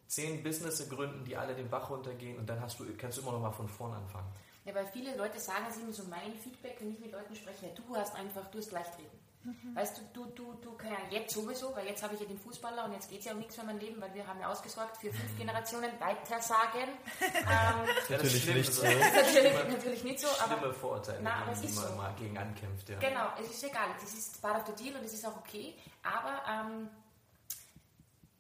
zehn 0.10 0.44
Business 0.44 0.90
gründen, 0.90 1.24
die 1.24 1.38
alle 1.38 1.56
den 1.56 1.70
Bach 1.70 1.90
runtergehen 1.90 2.38
und 2.38 2.50
dann 2.50 2.60
hast 2.60 2.80
du, 2.80 2.86
kannst 2.98 3.18
du 3.18 3.22
immer 3.22 3.32
noch 3.32 3.42
mal 3.42 3.52
von 3.52 3.70
vorn 3.70 3.94
anfangen. 3.94 4.28
Ja, 4.66 4.76
weil 4.76 4.88
viele 4.88 5.16
Leute 5.16 5.40
sagen 5.40 5.66
es 5.70 5.78
immer 5.78 5.94
so 5.94 6.04
mein 6.10 6.34
Feedback, 6.36 6.78
wenn 6.80 6.92
ich 6.92 7.00
mit 7.00 7.12
Leuten 7.12 7.36
spreche, 7.36 7.68
ja, 7.68 7.72
du 7.74 7.96
hast 7.96 8.16
einfach, 8.16 8.46
du 8.52 8.58
hast 8.58 8.72
leicht 8.72 8.98
reden. 8.98 9.18
Mhm. 9.44 9.74
Weißt 9.74 9.98
du, 9.98 10.02
du, 10.14 10.26
du, 10.32 10.54
du 10.62 10.74
kann 10.74 10.92
ja 10.92 10.98
jetzt 11.12 11.34
sowieso, 11.34 11.74
weil 11.74 11.88
jetzt 11.88 12.04
habe 12.04 12.14
ich 12.16 12.20
ja 12.20 12.26
den 12.26 12.38
Fußballer 12.38 12.86
und 12.86 12.94
jetzt 12.94 13.10
geht 13.10 13.20
es 13.20 13.26
ja 13.26 13.32
um 13.32 13.38
nichts 13.38 13.56
mehr 13.56 13.68
mein 13.68 13.80
Leben, 13.80 14.02
weil 14.02 14.14
wir 14.14 14.28
haben 14.28 14.40
ja 14.42 14.50
ausgesorgt 14.52 14.98
für 14.98 15.14
fünf. 15.14 15.38
Generationen 15.38 15.92
weitersagen. 16.00 16.90
ähm, 17.22 17.90
natürlich 18.10 18.54
nicht 18.54 18.74
so. 18.74 18.84
natürlich, 18.84 19.54
natürlich 19.70 20.04
nicht 20.04 20.20
so, 20.20 20.28
aber. 20.44 20.58
Schlimme 20.58 20.74
Vorurteile, 20.74 21.20
na, 21.22 21.44
aber 21.44 21.54
es 21.54 21.64
ist 21.64 21.76
man 21.76 21.88
so. 21.88 21.96
mal 21.96 22.14
gegen 22.18 22.38
ankämpft. 22.38 22.90
Ja. 22.90 23.00
Genau, 23.00 23.28
es 23.42 23.50
ist 23.50 23.64
egal, 23.64 23.88
das 24.02 24.14
ist 24.14 24.42
part 24.42 24.60
of 24.60 24.76
the 24.76 24.84
deal 24.84 24.98
und 24.98 25.06
es 25.06 25.14
ist 25.14 25.26
auch 25.26 25.38
okay, 25.38 25.76
aber 26.04 26.42
ähm, 26.50 26.90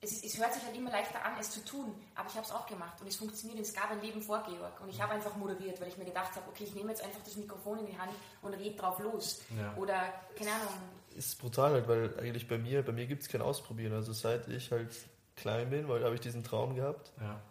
es, 0.01 0.23
es, 0.23 0.37
hört 0.37 0.53
sich 0.53 0.63
halt 0.63 0.75
immer 0.75 0.91
leichter 0.91 1.23
an, 1.25 1.33
es 1.39 1.51
zu 1.51 1.63
tun, 1.65 1.93
aber 2.15 2.29
ich 2.29 2.35
habe 2.35 2.45
es 2.45 2.51
auch 2.51 2.65
gemacht 2.65 2.99
und 3.01 3.07
es 3.07 3.17
funktioniert. 3.17 3.59
Es 3.59 3.73
gab 3.73 3.91
ein 3.91 4.01
Leben 4.01 4.21
vor 4.21 4.43
Georg 4.47 4.79
und 4.81 4.89
ich 4.89 5.01
habe 5.01 5.13
einfach 5.13 5.35
moderiert, 5.35 5.79
weil 5.81 5.89
ich 5.89 5.97
mir 5.97 6.05
gedacht 6.05 6.35
habe, 6.35 6.47
okay, 6.47 6.63
ich 6.63 6.73
nehme 6.73 6.89
jetzt 6.89 7.03
einfach 7.03 7.19
das 7.23 7.35
Mikrofon 7.35 7.79
in 7.79 7.87
die 7.87 7.97
Hand 7.97 8.11
und 8.41 8.53
rede 8.53 8.77
drauf 8.77 8.99
los. 8.99 9.41
Ja. 9.57 9.75
Oder, 9.75 10.13
keine 10.37 10.51
Ahnung. 10.51 10.73
Es 11.17 11.27
ist 11.27 11.41
brutal 11.41 11.73
halt, 11.73 11.87
weil 11.87 12.17
eigentlich 12.19 12.47
bei 12.47 12.57
mir, 12.57 12.83
bei 12.83 12.93
mir 12.93 13.07
gibt 13.07 13.23
es 13.23 13.29
kein 13.29 13.41
Ausprobieren. 13.41 13.93
Also 13.93 14.13
seit 14.13 14.47
ich 14.47 14.71
halt 14.71 14.95
klein 15.35 15.69
bin, 15.69 15.89
weil 15.89 16.03
habe 16.03 16.15
ich 16.15 16.21
diesen 16.21 16.43
Traum 16.43 16.75
gehabt. 16.75 17.11
Ja. 17.19 17.41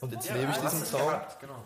und 0.00 0.12
jetzt 0.12 0.30
lebe 0.30 0.50
ich 0.50 0.58
diesen 0.58 0.84
Traum. 0.84 1.08
Gehabt, 1.08 1.40
genau. 1.40 1.64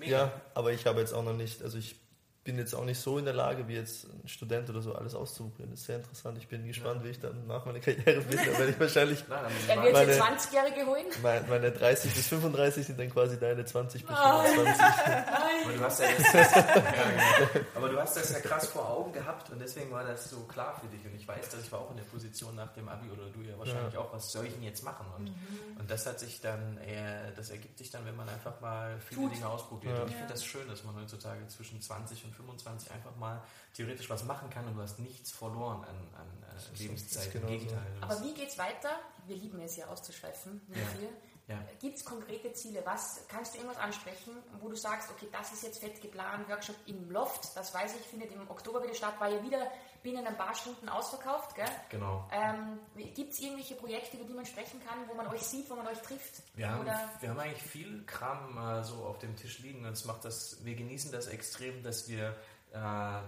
Ja, 0.00 0.32
aber 0.54 0.72
ich 0.72 0.86
habe 0.86 1.00
jetzt 1.00 1.14
auch 1.14 1.22
noch 1.22 1.34
nicht, 1.34 1.62
also 1.62 1.78
ich 1.78 1.96
bin 2.44 2.58
jetzt 2.58 2.74
auch 2.74 2.84
nicht 2.84 3.00
so 3.00 3.16
in 3.16 3.24
der 3.24 3.32
Lage, 3.32 3.66
wie 3.68 3.74
jetzt 3.74 4.04
ein 4.04 4.28
Student 4.28 4.68
oder 4.68 4.82
so 4.82 4.94
alles 4.94 5.14
auszuprobieren. 5.14 5.70
Das 5.70 5.80
ist 5.80 5.86
sehr 5.86 5.96
interessant. 5.96 6.36
Ich 6.36 6.46
bin 6.46 6.66
gespannt, 6.66 7.00
ja. 7.00 7.06
wie 7.06 7.10
ich 7.10 7.18
dann 7.18 7.46
nach 7.46 7.64
meiner 7.64 7.80
Karriere 7.80 8.20
bin. 8.20 8.36
Da 8.36 8.58
werde 8.58 8.70
ich 8.70 8.78
wahrscheinlich. 8.78 9.24
Nein, 9.28 9.44
dann 9.66 9.82
wird 9.82 9.92
meine, 9.94 10.12
20-Jährige 10.12 10.86
holen. 10.86 11.06
Meine, 11.22 11.46
meine 11.48 11.72
30 11.72 12.12
bis 12.12 12.28
35 12.28 12.86
sind 12.86 13.00
dann 13.00 13.10
quasi 13.10 13.40
deine 13.40 13.64
20 13.64 14.04
bis 14.04 14.16
25. 14.16 14.84
aber, 14.84 15.72
du 15.72 15.80
hast 15.80 16.00
ja 16.00 16.06
das, 16.18 16.32
ja, 16.34 16.60
genau. 16.60 17.66
aber 17.74 17.88
du 17.88 17.98
hast 17.98 18.16
das 18.16 18.32
ja 18.32 18.40
krass 18.40 18.66
vor 18.66 18.90
Augen 18.90 19.12
gehabt 19.12 19.50
und 19.50 19.58
deswegen 19.58 19.90
war 19.90 20.04
das 20.04 20.28
so 20.28 20.40
klar 20.40 20.78
für 20.78 20.86
dich. 20.88 21.04
Und 21.06 21.14
ich 21.14 21.26
weiß, 21.26 21.48
dass 21.48 21.60
ich 21.62 21.72
war 21.72 21.80
auch 21.80 21.90
in 21.92 21.96
der 21.96 22.04
Position 22.04 22.54
nach 22.54 22.74
dem 22.74 22.86
Abi 22.90 23.08
oder 23.08 23.24
du 23.30 23.40
ja 23.40 23.58
wahrscheinlich 23.58 23.94
ja. 23.94 24.00
auch, 24.00 24.12
was 24.12 24.30
soll 24.30 24.44
ich 24.44 24.52
denn 24.52 24.64
jetzt 24.64 24.84
machen? 24.84 25.06
Und, 25.16 25.24
mhm. 25.24 25.80
und 25.80 25.90
das 25.90 26.04
hat 26.04 26.20
sich 26.20 26.42
dann, 26.42 26.76
eher, 26.76 27.30
das 27.30 27.48
ergibt 27.48 27.78
sich 27.78 27.90
dann, 27.90 28.04
wenn 28.04 28.16
man 28.16 28.28
einfach 28.28 28.60
mal 28.60 29.00
viele 29.00 29.22
Tut. 29.22 29.34
Dinge 29.34 29.48
ausprobiert. 29.48 29.98
Und 29.98 30.10
ich 30.10 30.16
finde 30.16 30.32
das 30.32 30.44
schön, 30.44 30.68
dass 30.68 30.84
man 30.84 30.94
heutzutage 30.96 31.48
zwischen 31.48 31.80
20 31.80 32.22
und 32.26 32.33
25 32.34 32.90
einfach 32.90 33.16
mal 33.16 33.42
theoretisch 33.74 34.08
was 34.10 34.24
machen 34.24 34.50
kann 34.50 34.66
und 34.66 34.76
du 34.76 34.82
hast 34.82 34.98
nichts 34.98 35.30
verloren 35.30 35.84
an, 35.84 35.96
an 36.14 36.26
äh, 36.42 36.82
Lebenszeit. 36.82 37.32
Genau 37.32 37.46
Im 37.46 37.58
Gegenteil. 37.58 37.86
So. 37.98 38.02
Aber 38.02 38.22
wie 38.22 38.34
geht's 38.34 38.58
weiter? 38.58 38.90
Wir 39.26 39.36
lieben 39.36 39.60
es 39.60 39.76
ja 39.76 39.86
auszuschweifen 39.86 40.60
mit 40.68 40.76
ja. 40.76 41.08
Ja. 41.46 41.58
Gibt 41.78 41.96
es 41.96 42.04
konkrete 42.04 42.52
Ziele? 42.54 42.80
Was 42.84 43.20
kannst 43.28 43.54
du 43.54 43.58
irgendwas 43.58 43.78
ansprechen, 43.78 44.32
wo 44.60 44.68
du 44.68 44.76
sagst, 44.76 45.10
okay, 45.10 45.28
das 45.30 45.52
ist 45.52 45.62
jetzt 45.62 45.78
fett 45.78 46.00
geplant, 46.00 46.48
Workshop 46.48 46.76
im 46.86 47.10
Loft, 47.10 47.54
das 47.54 47.74
weiß 47.74 47.96
ich, 47.96 48.06
findet 48.06 48.32
im 48.32 48.48
Oktober 48.48 48.82
wieder 48.82 48.94
statt, 48.94 49.14
war 49.18 49.28
ja 49.28 49.42
wieder 49.42 49.70
binnen 50.02 50.26
ein 50.26 50.36
paar 50.36 50.54
Stunden 50.54 50.88
ausverkauft, 50.88 51.54
gell? 51.54 51.68
Genau. 51.88 52.28
Ähm, 52.30 52.78
Gibt 53.14 53.32
es 53.32 53.40
irgendwelche 53.40 53.74
Projekte, 53.74 54.16
über 54.18 54.26
die 54.26 54.34
man 54.34 54.44
sprechen 54.44 54.80
kann, 54.86 55.08
wo 55.08 55.14
man 55.14 55.26
euch 55.28 55.40
sieht, 55.40 55.68
wo 55.70 55.74
man 55.74 55.86
euch 55.86 56.00
trifft? 56.00 56.42
Wir, 56.54 56.70
haben, 56.70 56.86
wir 57.20 57.30
haben 57.30 57.40
eigentlich 57.40 57.62
viel 57.62 58.04
Kram 58.04 58.58
äh, 58.58 58.84
so 58.84 58.96
auf 59.04 59.18
dem 59.18 59.34
Tisch 59.36 59.60
liegen 59.60 59.86
und 59.86 59.92
es 59.92 60.04
macht 60.04 60.24
das, 60.24 60.62
wir 60.62 60.74
genießen 60.74 61.10
das 61.10 61.26
extrem, 61.26 61.82
dass 61.82 62.08
wir 62.08 62.36
äh, 62.74 62.76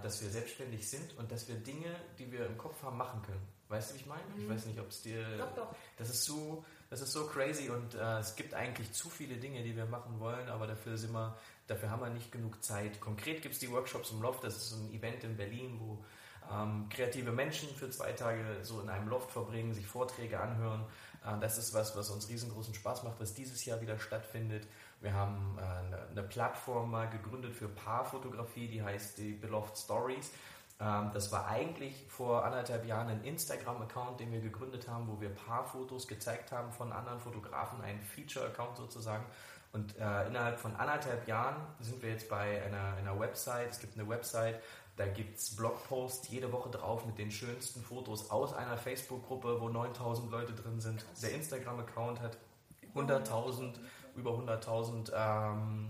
dass 0.03 0.21
wir 0.21 0.29
selbstständig 0.29 0.89
sind 0.89 1.17
und 1.17 1.31
dass 1.31 1.47
wir 1.47 1.55
Dinge, 1.55 1.95
die 2.19 2.29
wir 2.31 2.45
im 2.45 2.57
Kopf 2.57 2.83
haben, 2.83 2.97
machen 2.97 3.21
können. 3.21 3.47
Weißt 3.69 3.89
du, 3.89 3.95
wie 3.95 3.99
ich 3.99 4.05
meine? 4.05 4.23
Mhm. 4.35 4.41
Ich 4.41 4.49
weiß 4.49 4.65
nicht, 4.65 4.77
ob 4.77 4.89
es 4.89 5.01
dir. 5.01 5.37
Doch, 5.37 5.55
doch. 5.55 5.75
Das 5.97 6.09
ist 6.09 6.25
so, 6.25 6.65
das 6.89 7.01
ist 7.01 7.11
so 7.11 7.25
crazy 7.25 7.69
und 7.69 7.95
äh, 7.95 8.19
es 8.19 8.35
gibt 8.35 8.53
eigentlich 8.53 8.91
zu 8.93 9.09
viele 9.09 9.35
Dinge, 9.35 9.63
die 9.63 9.75
wir 9.75 9.85
machen 9.85 10.19
wollen, 10.19 10.47
aber 10.49 10.67
dafür 10.67 10.97
sind 10.97 11.11
wir, 11.11 11.35
dafür 11.67 11.89
haben 11.89 12.01
wir 12.01 12.09
nicht 12.09 12.31
genug 12.31 12.63
Zeit. 12.63 12.99
Konkret 13.01 13.41
gibt 13.41 13.55
es 13.55 13.59
die 13.59 13.71
Workshops 13.71 14.11
im 14.11 14.21
Loft, 14.21 14.43
das 14.43 14.55
ist 14.57 14.73
ein 14.73 14.93
Event 14.93 15.23
in 15.23 15.35
Berlin, 15.35 15.77
wo 15.79 16.03
ähm, 16.51 16.87
kreative 16.89 17.31
Menschen 17.31 17.69
für 17.75 17.89
zwei 17.89 18.13
Tage 18.13 18.43
so 18.63 18.79
in 18.81 18.89
einem 18.89 19.09
Loft 19.09 19.31
verbringen, 19.31 19.73
sich 19.73 19.85
Vorträge 19.85 20.39
anhören. 20.39 20.85
Äh, 21.25 21.39
das 21.41 21.57
ist 21.57 21.73
was, 21.73 21.95
was 21.95 22.09
uns 22.09 22.29
riesengroßen 22.29 22.73
Spaß 22.73 23.03
macht, 23.03 23.19
was 23.19 23.33
dieses 23.33 23.65
Jahr 23.65 23.81
wieder 23.81 23.99
stattfindet. 23.99 24.67
Wir 25.01 25.13
haben 25.13 25.57
äh, 25.57 25.61
eine, 25.61 26.07
eine 26.09 26.23
Plattform 26.23 26.91
mal 26.91 27.09
gegründet 27.09 27.53
für 27.53 27.67
Paarfotografie, 27.67 28.67
die 28.67 28.81
heißt 28.81 29.17
die 29.17 29.33
Beloved 29.33 29.77
Stories. 29.77 30.31
Ähm, 30.79 31.11
das 31.13 31.31
war 31.31 31.47
eigentlich 31.47 32.05
vor 32.07 32.45
anderthalb 32.45 32.85
Jahren 32.85 33.09
ein 33.09 33.23
Instagram-Account, 33.23 34.19
den 34.19 34.31
wir 34.31 34.41
gegründet 34.41 34.87
haben, 34.87 35.07
wo 35.07 35.19
wir 35.19 35.29
Paarfotos 35.29 36.07
gezeigt 36.07 36.51
haben 36.51 36.71
von 36.71 36.91
anderen 36.91 37.19
Fotografen, 37.19 37.81
ein 37.81 38.01
Feature-Account 38.01 38.77
sozusagen. 38.77 39.25
Und 39.73 39.97
äh, 39.97 40.27
innerhalb 40.27 40.59
von 40.59 40.75
anderthalb 40.75 41.27
Jahren 41.27 41.55
sind 41.79 42.01
wir 42.01 42.11
jetzt 42.11 42.29
bei 42.29 42.63
einer, 42.63 42.95
einer 42.97 43.19
Website. 43.19 43.71
Es 43.71 43.79
gibt 43.79 43.97
eine 43.99 44.07
Website, 44.07 44.61
da 44.95 45.05
gibt 45.05 45.37
es 45.37 45.55
Blogposts 45.55 46.29
jede 46.29 46.51
Woche 46.51 46.69
drauf 46.69 47.05
mit 47.05 47.17
den 47.17 47.29
schönsten 47.29 47.81
Fotos 47.81 48.31
aus 48.31 48.53
einer 48.53 48.77
Facebook-Gruppe, 48.77 49.61
wo 49.61 49.69
9000 49.69 50.31
Leute 50.31 50.53
drin 50.53 50.79
sind. 50.79 51.05
Der 51.21 51.33
Instagram-Account 51.33 52.21
hat 52.21 52.37
100.000 52.95 53.75
über 54.17 54.31
100.000 54.31 55.11
ähm, 55.13 55.89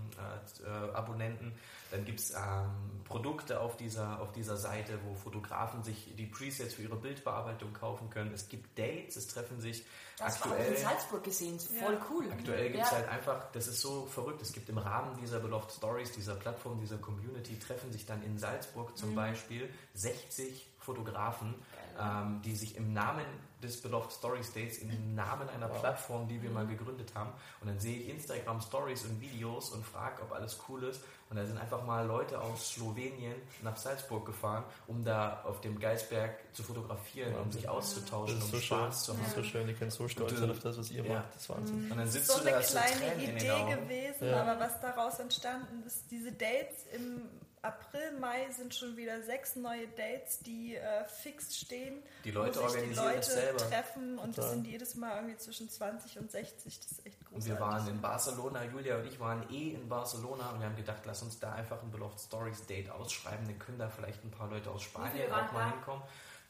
äh, 0.64 0.94
Abonnenten. 0.94 1.52
Dann 1.90 2.04
gibt 2.04 2.20
es 2.20 2.30
ähm, 2.32 3.00
Produkte 3.04 3.60
auf 3.60 3.76
dieser, 3.76 4.20
auf 4.20 4.32
dieser 4.32 4.56
Seite, 4.56 4.98
wo 5.06 5.14
Fotografen 5.14 5.82
sich 5.82 6.14
die 6.16 6.26
Presets 6.26 6.74
für 6.74 6.82
ihre 6.82 6.96
Bildbearbeitung 6.96 7.72
kaufen 7.72 8.10
können. 8.10 8.32
Es 8.34 8.48
gibt 8.48 8.78
Dates, 8.78 9.16
es 9.16 9.26
treffen 9.26 9.60
sich 9.60 9.84
das 10.18 10.42
aktuell. 10.42 10.70
Das 10.70 10.80
in 10.80 10.86
Salzburg 10.86 11.24
gesehen, 11.24 11.58
voll 11.58 11.94
ja. 11.94 12.06
cool. 12.10 12.30
Aktuell 12.30 12.70
gibt 12.70 12.84
es 12.84 12.90
ja. 12.90 12.96
halt 12.98 13.08
einfach, 13.08 13.50
das 13.52 13.68
ist 13.68 13.80
so 13.80 14.04
verrückt, 14.06 14.42
es 14.42 14.52
gibt 14.52 14.68
im 14.68 14.78
Rahmen 14.78 15.16
dieser 15.20 15.40
Beloved 15.40 15.72
Stories, 15.72 16.12
dieser 16.12 16.34
Plattform, 16.34 16.78
dieser 16.80 16.98
Community, 16.98 17.58
treffen 17.58 17.90
sich 17.92 18.04
dann 18.04 18.22
in 18.22 18.38
Salzburg 18.38 18.96
zum 18.96 19.10
mhm. 19.10 19.16
Beispiel 19.16 19.70
60 19.94 20.66
Fotografen, 20.88 21.54
ähm, 22.00 22.40
die 22.42 22.56
sich 22.56 22.76
im 22.76 22.94
Namen 22.94 23.26
des 23.62 23.82
Beloved 23.82 24.10
Story 24.10 24.42
States 24.42 24.78
im 24.78 25.14
Namen 25.14 25.48
einer 25.50 25.68
Plattform, 25.68 26.28
die 26.28 26.40
wir 26.40 26.50
mal 26.50 26.66
gegründet 26.66 27.12
haben. 27.14 27.30
Und 27.60 27.68
dann 27.68 27.78
sehe 27.78 27.98
ich 27.98 28.08
Instagram 28.08 28.60
Stories 28.60 29.04
und 29.04 29.20
Videos 29.20 29.70
und 29.70 29.84
frage, 29.84 30.22
ob 30.22 30.32
alles 30.32 30.58
cool 30.68 30.84
ist. 30.84 31.02
Und 31.28 31.36
da 31.36 31.44
sind 31.44 31.58
einfach 31.58 31.84
mal 31.84 32.06
Leute 32.06 32.40
aus 32.40 32.70
Slowenien 32.70 33.34
nach 33.62 33.76
Salzburg 33.76 34.24
gefahren, 34.24 34.64
um 34.86 35.04
da 35.04 35.42
auf 35.44 35.60
dem 35.60 35.78
Geisberg 35.78 36.38
zu 36.54 36.62
fotografieren 36.62 37.34
um 37.34 37.52
sich 37.52 37.68
auszutauschen, 37.68 38.40
um 38.40 38.48
so 38.48 38.58
Spaß 38.58 38.94
schön. 38.94 39.04
zu 39.04 39.12
haben. 39.12 39.18
Das 39.20 39.28
ist 39.28 39.34
so 39.34 39.42
schön, 39.42 39.66
die 39.66 39.74
können 39.74 39.90
so 39.90 40.08
stolz 40.08 40.38
sein 40.38 40.50
auf 40.50 40.60
das, 40.60 40.78
was 40.78 40.90
ihr 40.90 41.04
ja. 41.04 41.14
macht. 41.16 41.34
Das 41.34 41.42
ist 41.42 41.48
Wahnsinn. 41.50 41.90
Und 41.90 41.98
dann 41.98 42.08
sitzt 42.08 42.28
so 42.28 42.38
du 42.38 42.44
da, 42.46 42.56
eine 42.56 42.64
kleine 42.64 43.24
Idee 43.24 43.76
gewesen, 43.76 44.28
ja. 44.28 44.40
aber 44.40 44.58
was 44.58 44.80
daraus 44.80 45.18
entstanden 45.18 45.82
ist, 45.86 46.10
diese 46.10 46.32
Dates 46.32 46.86
im 46.94 47.22
April, 47.62 48.18
Mai 48.20 48.50
sind 48.50 48.74
schon 48.74 48.96
wieder 48.96 49.22
sechs 49.22 49.56
neue 49.56 49.88
Dates, 49.88 50.40
die 50.40 50.76
äh, 50.76 51.04
fix 51.04 51.56
stehen. 51.56 52.02
Die 52.24 52.30
Leute 52.30 52.62
organisieren 52.62 52.90
die 52.90 53.14
Leute 53.14 53.30
selber. 53.30 53.58
treffen 53.58 54.18
und 54.18 54.36
das 54.38 54.50
sind 54.50 54.66
jedes 54.66 54.94
Mal 54.94 55.16
irgendwie 55.16 55.36
zwischen 55.36 55.68
20 55.68 56.18
und 56.18 56.30
60. 56.30 56.80
Das 56.80 56.92
ist 56.92 57.06
echt 57.06 57.18
großartig. 57.20 57.36
Und 57.36 57.46
wir 57.46 57.60
waren 57.60 57.88
in 57.88 58.00
Barcelona, 58.00 58.64
Julia 58.64 58.96
und 58.98 59.06
ich 59.06 59.18
waren 59.20 59.48
eh 59.50 59.70
in 59.74 59.88
Barcelona 59.88 60.50
und 60.50 60.60
wir 60.60 60.66
haben 60.66 60.76
gedacht, 60.76 61.02
lass 61.04 61.22
uns 61.22 61.38
da 61.38 61.52
einfach 61.52 61.82
ein 61.82 61.90
Beloved 61.90 62.20
Stories 62.20 62.66
Date 62.66 62.90
ausschreiben. 62.90 63.46
Dann 63.46 63.58
können 63.58 63.78
da 63.78 63.88
vielleicht 63.88 64.24
ein 64.24 64.30
paar 64.30 64.48
Leute 64.48 64.70
aus 64.70 64.82
Spanien 64.82 65.30
auch 65.32 65.52
mal 65.52 65.70
hinkommen. 65.70 66.02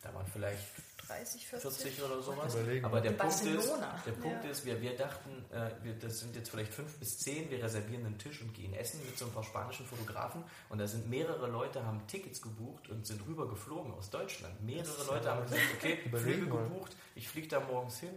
Da 0.03 0.15
waren 0.15 0.27
vielleicht 0.27 0.65
30, 1.09 1.47
40, 1.47 1.73
40 1.73 2.03
oder 2.05 2.23
sowas. 2.23 2.57
Aber 2.83 3.01
der 3.01 3.13
Punkt, 3.13 3.35
ist, 3.35 3.45
der 4.07 4.13
Punkt 4.13 4.45
ja. 4.45 4.51
ist, 4.51 4.67
wir, 4.67 4.81
wir 4.83 4.95
dachten, 4.95 5.45
äh, 5.51 5.71
wir, 5.83 5.95
das 5.95 6.21
sind 6.21 6.37
jetzt 6.37 6.51
vielleicht 6.51 6.75
fünf 6.75 6.99
bis 6.99 7.19
zehn, 7.19 7.51
wir 7.51 7.63
reservieren 7.63 8.05
einen 8.05 8.19
Tisch 8.19 8.43
und 8.43 8.53
gehen 8.53 8.75
essen 8.75 9.01
mit 9.05 9.17
so 9.17 9.25
ein 9.25 9.33
paar 9.33 9.43
spanischen 9.43 9.87
Fotografen 9.87 10.45
und 10.69 10.79
da 10.79 10.87
sind 10.87 11.09
mehrere 11.09 11.49
Leute, 11.49 11.85
haben 11.85 12.07
Tickets 12.07 12.43
gebucht 12.43 12.89
und 12.91 13.07
sind 13.07 13.27
rüber 13.27 13.49
geflogen 13.49 13.95
aus 13.95 14.11
Deutschland. 14.11 14.63
Mehrere 14.63 15.07
Leute 15.07 15.31
haben 15.31 15.45
gesagt, 15.45 15.63
okay, 15.77 15.99
Flüge 16.13 16.47
gebucht, 16.47 16.95
ich 17.15 17.27
fliege 17.27 17.49
da 17.49 17.61
morgens 17.61 18.01
hin, 18.01 18.15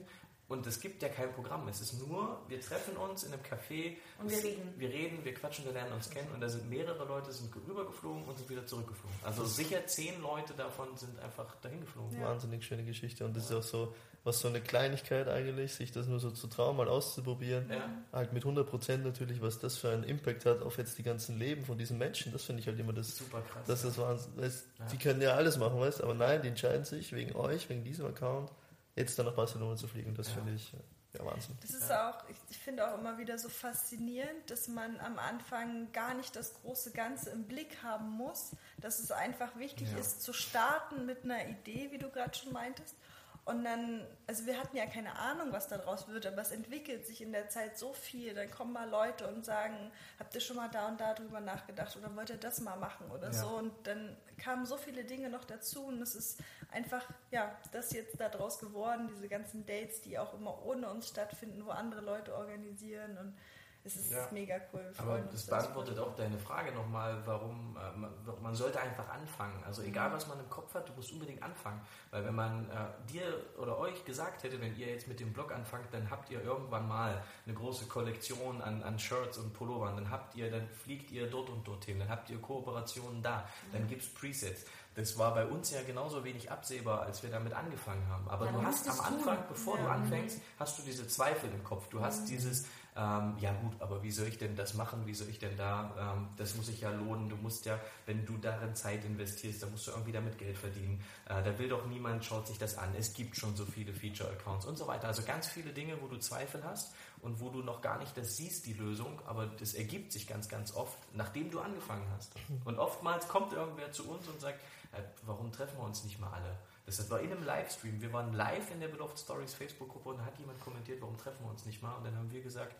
und 0.51 0.67
es 0.67 0.81
gibt 0.81 1.01
ja 1.01 1.07
kein 1.07 1.31
Programm. 1.31 1.65
Es 1.69 1.79
ist 1.79 1.93
nur, 2.05 2.41
wir 2.49 2.59
treffen 2.59 2.97
uns 2.97 3.23
in 3.23 3.31
einem 3.31 3.41
Café. 3.41 3.95
Und 4.19 4.29
wir 4.29 4.43
reden. 4.43 4.73
Wir 4.77 4.89
reden, 4.89 5.23
wir 5.23 5.33
quatschen, 5.33 5.63
wir 5.63 5.71
lernen 5.71 5.93
uns 5.93 6.09
kennen. 6.09 6.27
Und 6.33 6.41
da 6.41 6.49
sind 6.49 6.69
mehrere 6.69 7.05
Leute 7.05 7.31
sind 7.31 7.55
rübergeflogen 7.55 8.25
und 8.25 8.37
sind 8.37 8.49
wieder 8.49 8.65
zurückgeflogen. 8.65 9.17
Also 9.23 9.45
sicher 9.45 9.87
zehn 9.87 10.21
Leute 10.21 10.53
davon 10.53 10.89
sind 10.97 11.17
einfach 11.19 11.55
dahin 11.61 11.79
geflogen. 11.79 12.19
Ja. 12.19 12.27
Wahnsinnig 12.27 12.65
schöne 12.65 12.83
Geschichte. 12.83 13.23
Und 13.23 13.37
das 13.37 13.49
ja. 13.49 13.59
ist 13.59 13.65
auch 13.65 13.69
so, 13.69 13.95
was 14.25 14.41
so 14.41 14.49
eine 14.49 14.59
Kleinigkeit 14.59 15.29
eigentlich, 15.29 15.73
sich 15.73 15.93
das 15.93 16.07
nur 16.07 16.19
so 16.19 16.31
zu 16.31 16.47
trauen, 16.47 16.75
mal 16.75 16.89
auszuprobieren. 16.89 17.69
Ja. 17.69 17.89
Halt 18.11 18.33
mit 18.33 18.43
100 18.43 18.69
Prozent 18.69 19.05
natürlich, 19.05 19.41
was 19.41 19.57
das 19.57 19.77
für 19.77 19.91
einen 19.91 20.03
Impact 20.03 20.45
hat 20.45 20.63
auf 20.63 20.77
jetzt 20.77 20.97
die 20.97 21.03
ganzen 21.03 21.39
Leben 21.39 21.63
von 21.63 21.77
diesen 21.77 21.97
Menschen. 21.97 22.33
Das 22.33 22.43
finde 22.43 22.59
ich 22.59 22.67
halt 22.67 22.77
immer 22.77 22.91
das. 22.91 23.15
Super 23.15 23.41
krass. 23.41 23.63
Das 23.67 23.85
ist 23.85 23.97
Wahnsinn. 23.97 24.33
Weißt, 24.35 24.67
Die 24.91 24.97
können 24.97 25.21
ja 25.21 25.35
alles 25.35 25.57
machen, 25.57 25.79
weißt 25.79 26.03
Aber 26.03 26.13
nein, 26.13 26.41
die 26.41 26.49
entscheiden 26.49 26.83
sich 26.83 27.13
wegen 27.13 27.37
euch, 27.37 27.69
wegen 27.69 27.85
diesem 27.85 28.05
Account 28.05 28.51
jetzt 28.95 29.17
dann 29.17 29.25
nach 29.25 29.35
Barcelona 29.35 29.75
zu 29.75 29.87
fliegen, 29.87 30.13
das 30.15 30.27
ja. 30.27 30.33
finde 30.35 30.53
ich 30.53 30.73
ja, 31.13 31.25
Wahnsinn. 31.25 31.57
Das 31.61 31.71
ist 31.71 31.89
ja. 31.89 32.09
auch, 32.09 32.29
ich, 32.29 32.37
ich 32.49 32.57
finde 32.57 32.87
auch 32.87 32.97
immer 32.97 33.17
wieder 33.17 33.37
so 33.37 33.49
faszinierend, 33.49 34.49
dass 34.49 34.67
man 34.67 34.99
am 34.99 35.19
Anfang 35.19 35.91
gar 35.91 36.13
nicht 36.13 36.35
das 36.35 36.53
große 36.61 36.91
Ganze 36.91 37.31
im 37.31 37.43
Blick 37.45 37.83
haben 37.83 38.09
muss, 38.09 38.51
dass 38.79 38.99
es 38.99 39.11
einfach 39.11 39.57
wichtig 39.57 39.91
ja. 39.91 39.97
ist, 39.97 40.21
zu 40.21 40.33
starten 40.33 41.05
mit 41.05 41.23
einer 41.23 41.47
Idee, 41.47 41.89
wie 41.91 41.97
du 41.97 42.09
gerade 42.09 42.37
schon 42.37 42.53
meintest, 42.53 42.95
und 43.43 43.63
dann, 43.63 44.05
also 44.27 44.45
wir 44.45 44.59
hatten 44.59 44.77
ja 44.77 44.85
keine 44.85 45.17
Ahnung, 45.17 45.51
was 45.51 45.67
daraus 45.67 46.07
wird, 46.07 46.27
aber 46.27 46.43
es 46.43 46.51
entwickelt 46.51 47.07
sich 47.07 47.21
in 47.21 47.31
der 47.31 47.49
Zeit 47.49 47.75
so 47.75 47.91
viel. 47.91 48.35
Dann 48.35 48.51
kommen 48.51 48.71
mal 48.71 48.87
Leute 48.87 49.27
und 49.27 49.43
sagen, 49.43 49.91
habt 50.19 50.35
ihr 50.35 50.41
schon 50.41 50.57
mal 50.57 50.69
da 50.69 50.87
und 50.87 51.01
da 51.01 51.15
drüber 51.15 51.39
nachgedacht 51.39 51.97
oder 51.97 52.15
wollt 52.15 52.29
ihr 52.29 52.37
das 52.37 52.61
mal 52.61 52.75
machen 52.75 53.09
oder 53.09 53.27
ja. 53.27 53.33
so. 53.33 53.47
Und 53.47 53.73
dann 53.87 54.15
kamen 54.37 54.67
so 54.67 54.77
viele 54.77 55.05
Dinge 55.05 55.29
noch 55.29 55.43
dazu 55.43 55.85
und 55.85 56.01
es 56.03 56.13
ist 56.13 56.39
einfach, 56.69 57.03
ja, 57.31 57.57
das 57.71 57.91
jetzt 57.93 58.19
daraus 58.21 58.59
geworden, 58.59 59.09
diese 59.11 59.27
ganzen 59.27 59.65
Dates, 59.65 60.01
die 60.01 60.19
auch 60.19 60.35
immer 60.35 60.63
ohne 60.63 60.89
uns 60.89 61.07
stattfinden, 61.07 61.65
wo 61.65 61.71
andere 61.71 62.01
Leute 62.01 62.35
organisieren 62.35 63.17
und 63.17 63.35
es 63.83 63.95
ist 63.95 64.11
ja. 64.11 64.27
mega 64.31 64.55
cool. 64.71 64.93
Aber 64.97 65.19
das 65.19 65.47
beantwortet 65.47 65.97
auch 65.97 66.15
deine 66.15 66.37
Frage 66.37 66.71
nochmal, 66.71 67.21
warum 67.25 67.75
äh, 67.77 68.41
man, 68.41 68.53
sollte 68.53 68.79
einfach 68.79 69.09
anfangen. 69.09 69.63
Also 69.65 69.81
egal, 69.81 70.09
mhm. 70.09 70.13
was 70.13 70.27
man 70.27 70.39
im 70.39 70.49
Kopf 70.49 70.73
hat, 70.75 70.87
du 70.87 70.93
musst 70.93 71.11
unbedingt 71.11 71.41
anfangen. 71.41 71.81
Weil 72.11 72.23
wenn 72.25 72.35
man 72.35 72.69
äh, 72.69 73.11
dir 73.11 73.23
oder 73.57 73.79
euch 73.79 74.05
gesagt 74.05 74.43
hätte, 74.43 74.61
wenn 74.61 74.77
ihr 74.77 74.87
jetzt 74.87 75.07
mit 75.07 75.19
dem 75.19 75.33
Blog 75.33 75.51
anfangt, 75.51 75.91
dann 75.91 76.09
habt 76.11 76.29
ihr 76.29 76.43
irgendwann 76.43 76.87
mal 76.87 77.23
eine 77.45 77.55
große 77.55 77.87
Kollektion 77.87 78.61
an, 78.61 78.83
an 78.83 78.99
Shirts 78.99 79.39
und 79.39 79.53
Pullovern, 79.53 79.95
dann 79.95 80.11
habt 80.11 80.35
ihr, 80.35 80.51
dann 80.51 80.67
fliegt 80.69 81.09
ihr 81.11 81.27
dort 81.29 81.49
und 81.49 81.67
dorthin, 81.67 81.97
dann 81.99 82.09
habt 82.09 82.29
ihr 82.29 82.39
Kooperationen 82.39 83.23
da, 83.23 83.37
mhm. 83.39 83.73
dann 83.73 83.87
gibt 83.87 84.03
es 84.03 84.13
Presets. 84.13 84.65
Das 84.93 85.17
war 85.17 85.33
bei 85.33 85.45
uns 85.45 85.71
ja 85.71 85.81
genauso 85.83 86.23
wenig 86.25 86.51
absehbar, 86.51 87.03
als 87.03 87.23
wir 87.23 87.29
damit 87.29 87.53
angefangen 87.53 88.05
haben. 88.09 88.27
Aber 88.27 88.47
ja, 88.47 88.51
du 88.51 88.61
hast 88.61 88.89
am 88.89 88.99
Anfang, 88.99 89.37
tun. 89.37 89.45
bevor 89.47 89.77
ja. 89.77 89.83
du 89.83 89.89
anfängst, 89.89 90.41
hast 90.59 90.77
du 90.77 90.83
diese 90.83 91.07
Zweifel 91.07 91.49
im 91.49 91.63
Kopf. 91.63 91.87
Du 91.87 92.01
hast 92.01 92.23
mhm. 92.23 92.27
dieses, 92.27 92.67
ähm, 92.93 93.37
ja 93.39 93.53
gut, 93.53 93.73
aber 93.79 94.03
wie 94.03 94.11
soll 94.11 94.27
ich 94.27 94.37
denn 94.37 94.55
das 94.55 94.73
machen? 94.73 95.05
Wie 95.05 95.13
soll 95.13 95.29
ich 95.29 95.39
denn 95.39 95.55
da? 95.55 96.15
Ähm, 96.17 96.27
das 96.35 96.55
muss 96.55 96.65
sich 96.65 96.81
ja 96.81 96.91
lohnen. 96.91 97.29
Du 97.29 97.37
musst 97.37 97.65
ja, 97.65 97.79
wenn 98.05 98.25
du 98.25 98.37
darin 98.37 98.75
Zeit 98.75 99.05
investierst, 99.05 99.63
dann 99.63 99.71
musst 99.71 99.87
du 99.87 99.91
irgendwie 99.91 100.11
damit 100.11 100.37
Geld 100.37 100.57
verdienen. 100.57 101.01
Äh, 101.25 101.41
da 101.41 101.57
will 101.57 101.69
doch 101.69 101.85
niemand, 101.85 102.25
schaut 102.25 102.47
sich 102.47 102.57
das 102.57 102.77
an. 102.77 102.93
Es 102.97 103.13
gibt 103.13 103.37
schon 103.37 103.55
so 103.55 103.65
viele 103.65 103.93
Feature-Accounts 103.93 104.65
und 104.65 104.77
so 104.77 104.87
weiter. 104.87 105.07
Also 105.07 105.23
ganz 105.23 105.47
viele 105.47 105.71
Dinge, 105.71 106.01
wo 106.01 106.07
du 106.07 106.17
Zweifel 106.17 106.63
hast 106.65 106.93
und 107.21 107.39
wo 107.39 107.49
du 107.49 107.61
noch 107.61 107.81
gar 107.81 107.97
nicht 107.97 108.17
das 108.17 108.35
siehst, 108.35 108.65
die 108.65 108.73
Lösung, 108.73 109.21
aber 109.25 109.45
das 109.45 109.73
ergibt 109.73 110.11
sich 110.11 110.27
ganz, 110.27 110.49
ganz 110.49 110.73
oft, 110.73 110.97
nachdem 111.13 111.49
du 111.49 111.61
angefangen 111.61 112.05
hast. 112.15 112.33
Und 112.65 112.77
oftmals 112.77 113.27
kommt 113.29 113.53
irgendwer 113.53 113.91
zu 113.93 114.09
uns 114.09 114.27
und 114.27 114.41
sagt, 114.41 114.59
äh, 114.91 115.01
warum 115.25 115.51
treffen 115.51 115.77
wir 115.77 115.85
uns 115.85 116.03
nicht 116.03 116.19
mal 116.19 116.31
alle? 116.31 116.57
Das 116.85 117.09
war 117.09 117.19
in 117.19 117.31
einem 117.31 117.43
Livestream. 117.43 118.01
Wir 118.01 118.11
waren 118.11 118.33
live 118.33 118.71
in 118.71 118.79
der 118.79 118.87
Beloved 118.87 119.17
Stories 119.17 119.53
Facebook-Gruppe 119.53 120.09
und 120.09 120.17
da 120.17 120.25
hat 120.25 120.37
jemand 120.39 120.59
kommentiert, 120.59 121.01
warum 121.01 121.17
treffen 121.17 121.45
wir 121.45 121.51
uns 121.51 121.65
nicht 121.65 121.81
mal? 121.81 121.95
Und 121.95 122.05
dann 122.05 122.15
haben 122.15 122.31
wir 122.31 122.41
gesagt, 122.41 122.75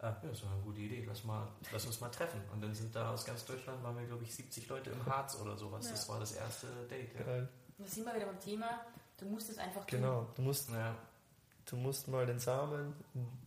äh, 0.00 0.06
ja, 0.06 0.16
das 0.22 0.42
war 0.44 0.52
eine 0.52 0.60
gute 0.60 0.80
Idee, 0.80 1.04
lass, 1.06 1.24
mal, 1.24 1.48
lass 1.72 1.86
uns 1.86 2.00
mal 2.00 2.10
treffen. 2.10 2.40
Und 2.52 2.62
dann 2.62 2.74
sind 2.74 2.94
da 2.94 3.12
aus 3.12 3.24
ganz 3.24 3.44
Deutschland, 3.44 3.82
waren 3.82 3.96
wir, 3.98 4.06
glaube 4.06 4.24
ich, 4.24 4.34
70 4.34 4.68
Leute 4.68 4.90
im 4.90 5.06
Harz 5.06 5.38
oder 5.40 5.56
sowas. 5.56 5.86
Ja. 5.86 5.92
Das 5.92 6.08
war 6.08 6.20
das 6.20 6.32
erste 6.32 6.66
Date. 6.90 7.14
Ja. 7.18 7.24
Geil. 7.24 7.48
Da 7.78 7.86
sind 7.86 8.04
wir 8.04 8.14
wieder 8.14 8.26
beim 8.26 8.40
Thema, 8.40 8.80
du 9.18 9.26
musst 9.26 9.50
es 9.50 9.58
einfach 9.58 9.84
tun. 9.86 10.00
Genau, 10.00 10.26
du 10.34 10.42
musst, 10.42 10.70
ja. 10.70 10.94
du 11.66 11.76
musst 11.76 12.08
mal 12.08 12.24
den 12.26 12.38
Samen 12.38 12.94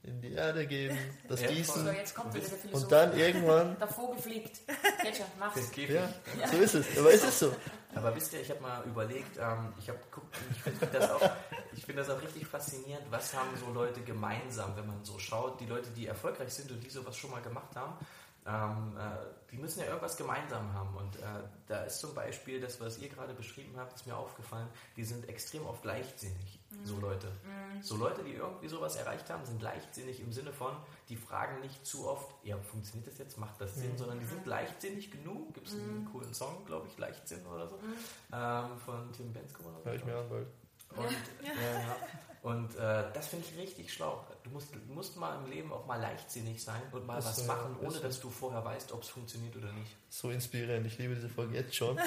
in 0.04 0.22
die 0.22 0.34
Erde 0.34 0.68
geben, 0.68 0.98
das 1.28 1.42
ja, 1.42 1.50
Gießen. 1.50 1.84
So, 1.84 1.92
jetzt 1.92 2.16
kommt 2.16 2.34
wieder 2.34 2.48
der 2.48 2.74
Und 2.74 2.92
dann 2.92 3.18
irgendwann. 3.18 3.76
Der 3.80 3.88
Vogel 3.88 4.20
fliegt. 4.20 4.60
Jetzt 5.04 5.18
schon, 5.18 5.26
mach's. 5.40 5.60
Ja, 5.76 6.10
so 6.52 6.58
ist 6.58 6.76
es. 6.76 6.98
Aber 6.98 7.12
ist 7.12 7.24
es 7.24 7.40
so. 7.40 7.56
Aber 8.00 8.16
wisst 8.16 8.32
ihr, 8.32 8.40
ich 8.40 8.50
habe 8.50 8.62
mal 8.62 8.82
überlegt, 8.86 9.38
ähm, 9.38 9.74
ich, 9.78 9.90
ich 10.52 10.62
finde 10.62 10.88
das, 10.88 11.10
find 11.84 11.98
das 12.00 12.10
auch 12.10 12.22
richtig 12.22 12.48
faszinierend, 12.48 13.06
was 13.10 13.34
haben 13.34 13.50
so 13.58 13.74
Leute 13.74 14.00
gemeinsam, 14.02 14.74
wenn 14.78 14.88
man 14.88 15.04
so 15.04 15.20
schaut, 15.20 15.60
die 15.60 15.66
Leute, 15.66 15.90
die 15.90 16.08
erfolgreich 16.08 16.54
sind 16.54 16.72
und 16.72 16.82
die 16.82 16.90
sowas 16.90 17.18
schon 17.18 17.32
mal 17.32 17.42
gemacht 17.42 17.76
haben, 17.76 17.98
ähm, 18.46 18.98
äh, 18.98 19.52
die 19.52 19.58
müssen 19.58 19.80
ja 19.80 19.88
irgendwas 19.88 20.18
gemeinsam 20.18 20.74
haben. 20.74 20.96
Und 20.96 21.16
äh, 21.18 21.44
da 21.68 21.84
ist 21.84 22.00
zum 22.00 22.14
Beispiel 22.14 22.62
das, 22.62 22.80
was 22.80 23.00
ihr 23.00 23.10
gerade 23.10 23.34
beschrieben 23.34 23.74
habt, 23.78 23.94
ist 23.94 24.06
mir 24.06 24.16
aufgefallen, 24.16 24.68
die 24.96 25.04
sind 25.04 25.28
extrem 25.28 25.66
oft 25.66 25.84
leichtsinnig, 25.86 26.60
mhm. 26.70 26.86
so 26.86 27.00
Leute. 27.00 27.28
Mhm. 27.28 27.82
So 27.82 27.98
Leute, 27.98 28.24
die 28.24 28.34
irgendwie 28.34 28.68
sowas 28.68 28.96
erreicht 28.96 29.30
haben, 29.30 29.46
sind 29.46 29.62
leichtsinnig 29.62 30.20
im 30.20 30.32
Sinne 30.32 30.54
von, 30.54 30.76
die 31.10 31.16
fragen 31.16 31.60
nicht 31.62 31.86
zu 31.86 32.08
oft, 32.08 32.30
ja, 32.44 32.58
funktioniert 32.58 33.08
das 33.08 33.18
jetzt, 33.18 33.38
macht 33.38 33.60
das 33.60 33.76
Sinn, 33.76 33.94
mhm. 33.94 33.98
sondern 33.98 34.20
die 34.20 34.26
sind 34.26 34.46
mhm. 34.46 34.50
leichtsinnig 34.50 35.12
genug. 35.12 35.54
Gibt 35.54 35.68
es 35.68 35.74
einen 35.74 36.04
mhm. 36.04 36.12
coolen 36.12 36.34
Song, 36.34 36.66
glaube 36.66 36.88
ich, 36.88 36.98
Leichtsinn 36.98 37.46
oder 37.46 37.68
so, 37.68 37.78
mhm. 37.78 37.94
ähm, 38.34 38.78
von 38.86 39.12
Tim 39.14 39.34
Bensko 39.34 39.64
oder 39.64 39.80
so. 39.80 39.86
Hör 39.86 39.96
ich 39.96 40.06
mir 40.06 40.18
an 40.18 40.30
bald. 40.30 40.48
Und, 40.96 41.12
ja. 41.44 41.54
Ja, 41.54 41.96
und 42.42 42.76
äh, 42.76 43.04
das 43.14 43.28
finde 43.28 43.46
ich 43.46 43.58
richtig 43.58 43.92
schlau. 43.94 44.26
Du 44.44 44.50
musst, 44.52 44.74
musst 44.88 45.18
mal 45.18 45.38
im 45.44 45.52
Leben 45.52 45.74
auch 45.74 45.86
mal 45.86 46.00
leichtsinnig 46.00 46.64
sein 46.64 46.82
und 46.94 47.06
mal 47.06 47.16
das 47.16 47.26
was 47.26 47.46
machen, 47.48 47.76
ohne 47.82 48.00
dass 48.00 48.22
du 48.22 48.30
vorher 48.30 48.64
weißt, 48.64 48.94
ob 48.94 49.04
es 49.04 49.10
funktioniert 49.10 49.58
oder 49.58 49.72
nicht. 49.74 49.94
So 50.10 50.30
inspirierend. 50.30 50.88
Ich 50.88 50.98
liebe 50.98 51.16
diese 51.16 51.28
Folge 51.28 51.56
jetzt 51.56 51.76
schon. 51.76 52.00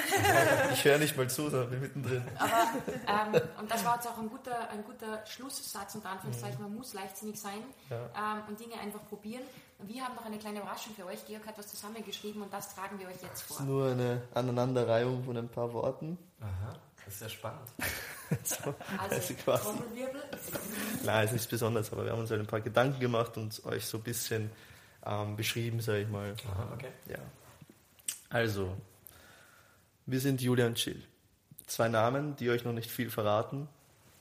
ich 0.73 0.83
höre 0.83 0.97
nicht 0.97 1.15
mal 1.15 1.29
zu, 1.29 1.49
sondern 1.49 1.69
bin 1.69 1.81
mittendrin. 1.81 2.23
Aber, 2.39 3.37
ähm, 3.37 3.41
und 3.59 3.69
das 3.69 3.85
war 3.85 3.95
jetzt 3.95 4.07
auch 4.07 4.17
ein 4.17 4.29
guter, 4.29 4.69
ein 4.69 4.83
guter 4.83 5.23
Schlusssatz 5.27 5.93
und 5.93 6.05
Anführungszeichen. 6.05 6.57
Mhm. 6.57 6.63
Man 6.63 6.75
muss 6.77 6.93
leichtsinnig 6.93 7.39
sein 7.39 7.63
ja. 7.91 8.09
ähm, 8.15 8.43
und 8.47 8.59
Dinge 8.59 8.79
einfach 8.79 9.07
probieren. 9.07 9.43
Wir 9.79 10.03
haben 10.03 10.15
noch 10.15 10.25
eine 10.25 10.39
kleine 10.39 10.61
Überraschung 10.61 10.95
für 10.95 11.05
euch. 11.05 11.25
Georg 11.27 11.45
hat 11.45 11.57
was 11.59 11.67
zusammengeschrieben 11.67 12.41
und 12.41 12.51
das 12.51 12.73
tragen 12.73 12.97
wir 12.97 13.07
euch 13.07 13.21
jetzt 13.21 13.43
vor. 13.43 13.57
Das 13.57 13.65
ist 13.65 13.67
nur 13.67 13.91
eine 13.91 14.23
Aneinanderreihung 14.33 15.23
von 15.23 15.37
ein 15.37 15.49
paar 15.49 15.71
Worten. 15.73 16.17
Aha, 16.39 16.75
das 17.05 17.13
ist 17.15 17.21
ja 17.21 17.29
spannend. 17.29 17.69
so, 18.43 18.75
also, 18.97 19.15
also 19.15 19.33
quasi. 19.35 19.69
Nein, 21.03 21.25
ist 21.25 21.31
nichts 21.33 21.47
Besonderes, 21.47 21.91
aber 21.91 22.05
wir 22.05 22.11
haben 22.11 22.19
uns 22.19 22.31
halt 22.31 22.39
ein 22.39 22.47
paar 22.47 22.61
Gedanken 22.61 22.99
gemacht 22.99 23.37
und 23.37 23.63
euch 23.65 23.85
so 23.85 23.97
ein 23.97 24.03
bisschen 24.03 24.49
ähm, 25.05 25.35
beschrieben, 25.35 25.81
sage 25.81 26.01
ich 26.01 26.07
mal. 26.07 26.35
Aha, 26.51 26.69
okay. 26.73 26.91
Ja. 27.09 27.19
Also, 28.29 28.75
wir 30.05 30.19
sind 30.19 30.41
Julian 30.41 30.75
Chill. 30.75 31.01
Zwei 31.67 31.87
Namen, 31.87 32.35
die 32.35 32.49
euch 32.49 32.65
noch 32.65 32.73
nicht 32.73 32.91
viel 32.91 33.09
verraten. 33.09 33.67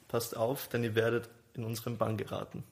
Passt 0.08 0.36
auf, 0.36 0.68
denn 0.68 0.84
ihr 0.84 0.94
werdet 0.94 1.28
in 1.54 1.64
unseren 1.64 1.96
Bann 1.96 2.16
geraten. 2.16 2.64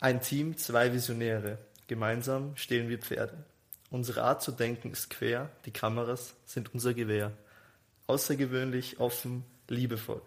Ein 0.00 0.20
Team, 0.20 0.56
zwei 0.56 0.92
Visionäre. 0.92 1.58
Gemeinsam 1.86 2.56
stehlen 2.56 2.88
wir 2.88 2.98
Pferde. 2.98 3.44
Unsere 3.90 4.22
Art 4.22 4.42
zu 4.42 4.52
denken 4.52 4.90
ist 4.90 5.10
quer, 5.10 5.50
die 5.66 5.70
Kameras 5.70 6.34
sind 6.46 6.72
unser 6.72 6.94
Gewehr. 6.94 7.32
Außergewöhnlich, 8.06 8.98
offen, 9.00 9.44
liebevoll. 9.68 10.22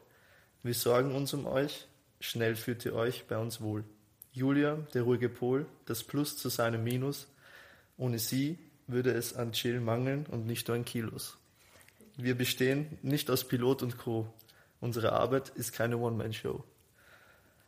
Wir 0.65 0.73
sorgen 0.73 1.13
uns 1.13 1.31
um 1.35 1.45
euch, 1.45 1.85
schnell 2.19 2.55
führt 2.55 2.85
ihr 2.85 2.95
euch 2.95 3.27
bei 3.27 3.37
uns 3.37 3.61
wohl. 3.61 3.83
Julia, 4.33 4.77
der 4.95 5.03
ruhige 5.03 5.29
Pol, 5.29 5.67
das 5.85 6.03
Plus 6.03 6.37
zu 6.37 6.49
seinem 6.49 6.83
Minus. 6.83 7.27
Ohne 7.97 8.17
sie 8.17 8.57
würde 8.87 9.11
es 9.11 9.35
an 9.35 9.51
Chill 9.51 9.79
mangeln 9.79 10.25
und 10.25 10.47
nicht 10.47 10.67
nur 10.67 10.75
an 10.75 10.83
Kilos. 10.83 11.37
Wir 12.17 12.35
bestehen 12.35 12.97
nicht 13.03 13.29
aus 13.29 13.47
Pilot 13.47 13.83
und 13.83 13.99
Co. 13.99 14.25
Unsere 14.81 15.11
Arbeit 15.11 15.49
ist 15.49 15.71
keine 15.71 15.99
One-Man-Show. 15.99 16.63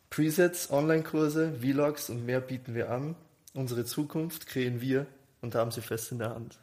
Presets, 0.10 0.72
Online-Kurse, 0.72 1.54
Vlogs 1.62 2.10
und 2.10 2.26
mehr 2.26 2.42
bieten 2.42 2.74
wir 2.74 2.90
an. 2.90 3.16
Unsere 3.54 3.86
Zukunft 3.86 4.48
kreieren 4.48 4.82
wir 4.82 5.06
und 5.42 5.54
haben 5.54 5.70
sie 5.70 5.82
fest 5.82 6.12
in 6.12 6.18
der 6.18 6.32
Hand. 6.32 6.58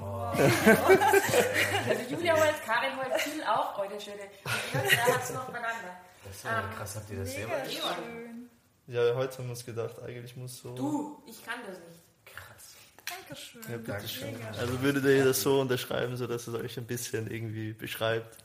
Oh. 0.00 0.32
also 1.88 2.02
Julia 2.10 2.34
holt, 2.34 2.62
Karin 2.64 2.96
holt, 2.96 3.20
viel 3.20 3.42
auch, 3.44 3.76
heute 3.78 4.00
schöne. 4.00 4.22
Und 4.44 4.92
da 4.92 5.14
hat 5.14 5.22
es 5.22 5.30
noch 5.32 5.46
beieinander. 5.46 5.96
Das 6.24 6.36
ist 6.36 6.44
ja 6.44 6.60
um, 6.60 6.70
krass, 6.74 6.96
habt 6.96 7.10
ihr 7.10 7.18
das 7.18 7.32
selber 7.32 7.60
geschrieben? 7.60 8.50
Ja, 8.88 9.14
heute 9.14 9.38
haben 9.38 9.44
wir 9.44 9.50
uns 9.50 9.64
gedacht, 9.64 10.02
eigentlich 10.02 10.36
muss 10.36 10.58
so. 10.58 10.74
Du, 10.74 11.22
ich 11.26 11.44
kann 11.44 11.60
das 11.66 11.78
nicht. 11.78 12.00
Krass. 12.24 12.76
Dankeschön. 13.04 13.62
Ja, 13.70 13.76
bitte 13.78 14.08
schön. 14.08 14.34
Also 14.58 14.80
würdet 14.80 15.04
ihr 15.04 15.24
das 15.24 15.42
so 15.42 15.60
unterschreiben, 15.60 16.16
sodass 16.16 16.46
es 16.46 16.54
euch 16.54 16.76
ein 16.76 16.86
bisschen 16.86 17.30
irgendwie 17.30 17.72
beschreibt? 17.72 18.38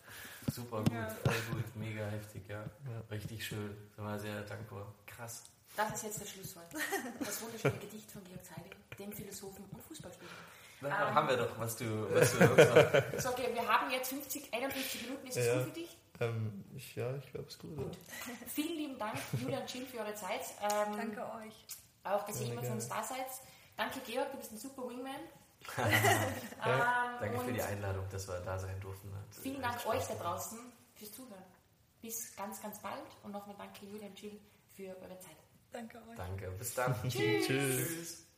Super 0.52 0.84
gut, 0.84 0.94
ja. 0.94 1.08
voll 1.24 1.34
gut, 1.52 1.76
mega 1.76 2.06
heftig, 2.08 2.42
ja. 2.50 2.62
ja. 2.62 3.04
Richtig 3.12 3.46
schön. 3.46 3.78
Sind 3.96 4.04
wir 4.04 4.20
sehr 4.20 4.42
dankbar. 4.42 4.92
Krass. 5.06 5.44
Das 5.76 5.94
ist 5.94 6.04
jetzt 6.04 6.22
das 6.22 6.30
Schlusswort. 6.30 6.66
Das 7.20 7.42
wunderschöne 7.42 7.78
Gedicht 7.78 8.12
von 8.12 8.24
Georg 8.24 8.44
Zeiding, 8.44 8.72
dem 9.00 9.12
Philosophen 9.14 9.64
und 9.72 9.82
Fußballspieler. 9.84 10.32
Na, 10.82 11.10
ähm, 11.10 11.16
haben 11.16 11.28
wir 11.30 11.38
doch, 11.38 11.60
was 11.60 11.78
du, 11.78 11.86
was 12.14 12.32
du 12.32 13.20
so, 13.20 13.30
okay, 13.30 13.50
wir 13.54 13.68
haben 13.68 13.92
jetzt 13.92 14.10
50, 14.10 14.54
51 14.54 15.02
Minuten. 15.04 15.28
Ist 15.28 15.38
das 15.38 15.46
ja. 15.46 15.54
gut 15.56 15.64
für 15.64 15.72
dich? 15.72 15.98
Ähm, 16.20 16.66
ich, 16.76 16.96
ja, 16.96 17.16
ich 17.16 17.32
glaube, 17.32 17.48
es 17.48 17.54
ist 17.54 17.60
gut. 17.62 17.78
gut. 17.78 17.98
Vielen 18.48 18.78
lieben 18.78 18.98
Dank, 18.98 19.18
Julia 19.40 19.60
und 19.60 19.74
Jill, 19.74 19.86
für 19.86 20.00
eure 20.00 20.16
Zeit. 20.16 20.42
Ähm, 20.62 20.98
Danke 20.98 21.22
euch. 21.22 21.66
Auch, 22.04 22.26
dass 22.26 22.42
ihr 22.42 22.52
immer 22.52 22.64
für 22.64 22.74
uns 22.74 22.88
da 22.88 23.04
seid. 23.04 23.28
Danke, 23.78 24.00
Georg, 24.06 24.32
du 24.32 24.38
bist 24.38 24.52
ein 24.52 24.58
super 24.58 24.88
Wingman. 24.88 25.22
ja, 25.78 27.12
ähm, 27.14 27.18
danke 27.20 27.40
für 27.40 27.54
die 27.54 27.62
Einladung, 27.62 28.06
dass 28.10 28.28
wir 28.28 28.40
da 28.40 28.58
sein 28.58 28.80
durften. 28.80 29.12
Vielen 29.44 29.62
Dank 29.62 29.86
euch 29.86 30.04
da 30.08 30.16
draußen 30.16 30.58
fürs 30.96 31.12
Zuhören. 31.12 31.44
Bis 32.02 32.36
ganz, 32.36 32.60
ganz 32.62 32.80
bald 32.80 33.04
und 33.22 33.32
nochmal 33.32 33.56
danke 33.60 33.86
Julia 33.86 34.08
und 34.08 34.20
Jill 34.20 34.40
für 34.76 34.88
eure 34.88 35.20
Zeit. 35.20 35.38
Danke 35.72 35.98
euch. 35.98 36.18
Danke, 36.18 36.52
bis 36.52 36.74
dann. 36.74 36.96
Tschüss. 37.08 37.46
Tschüss. 37.46 38.31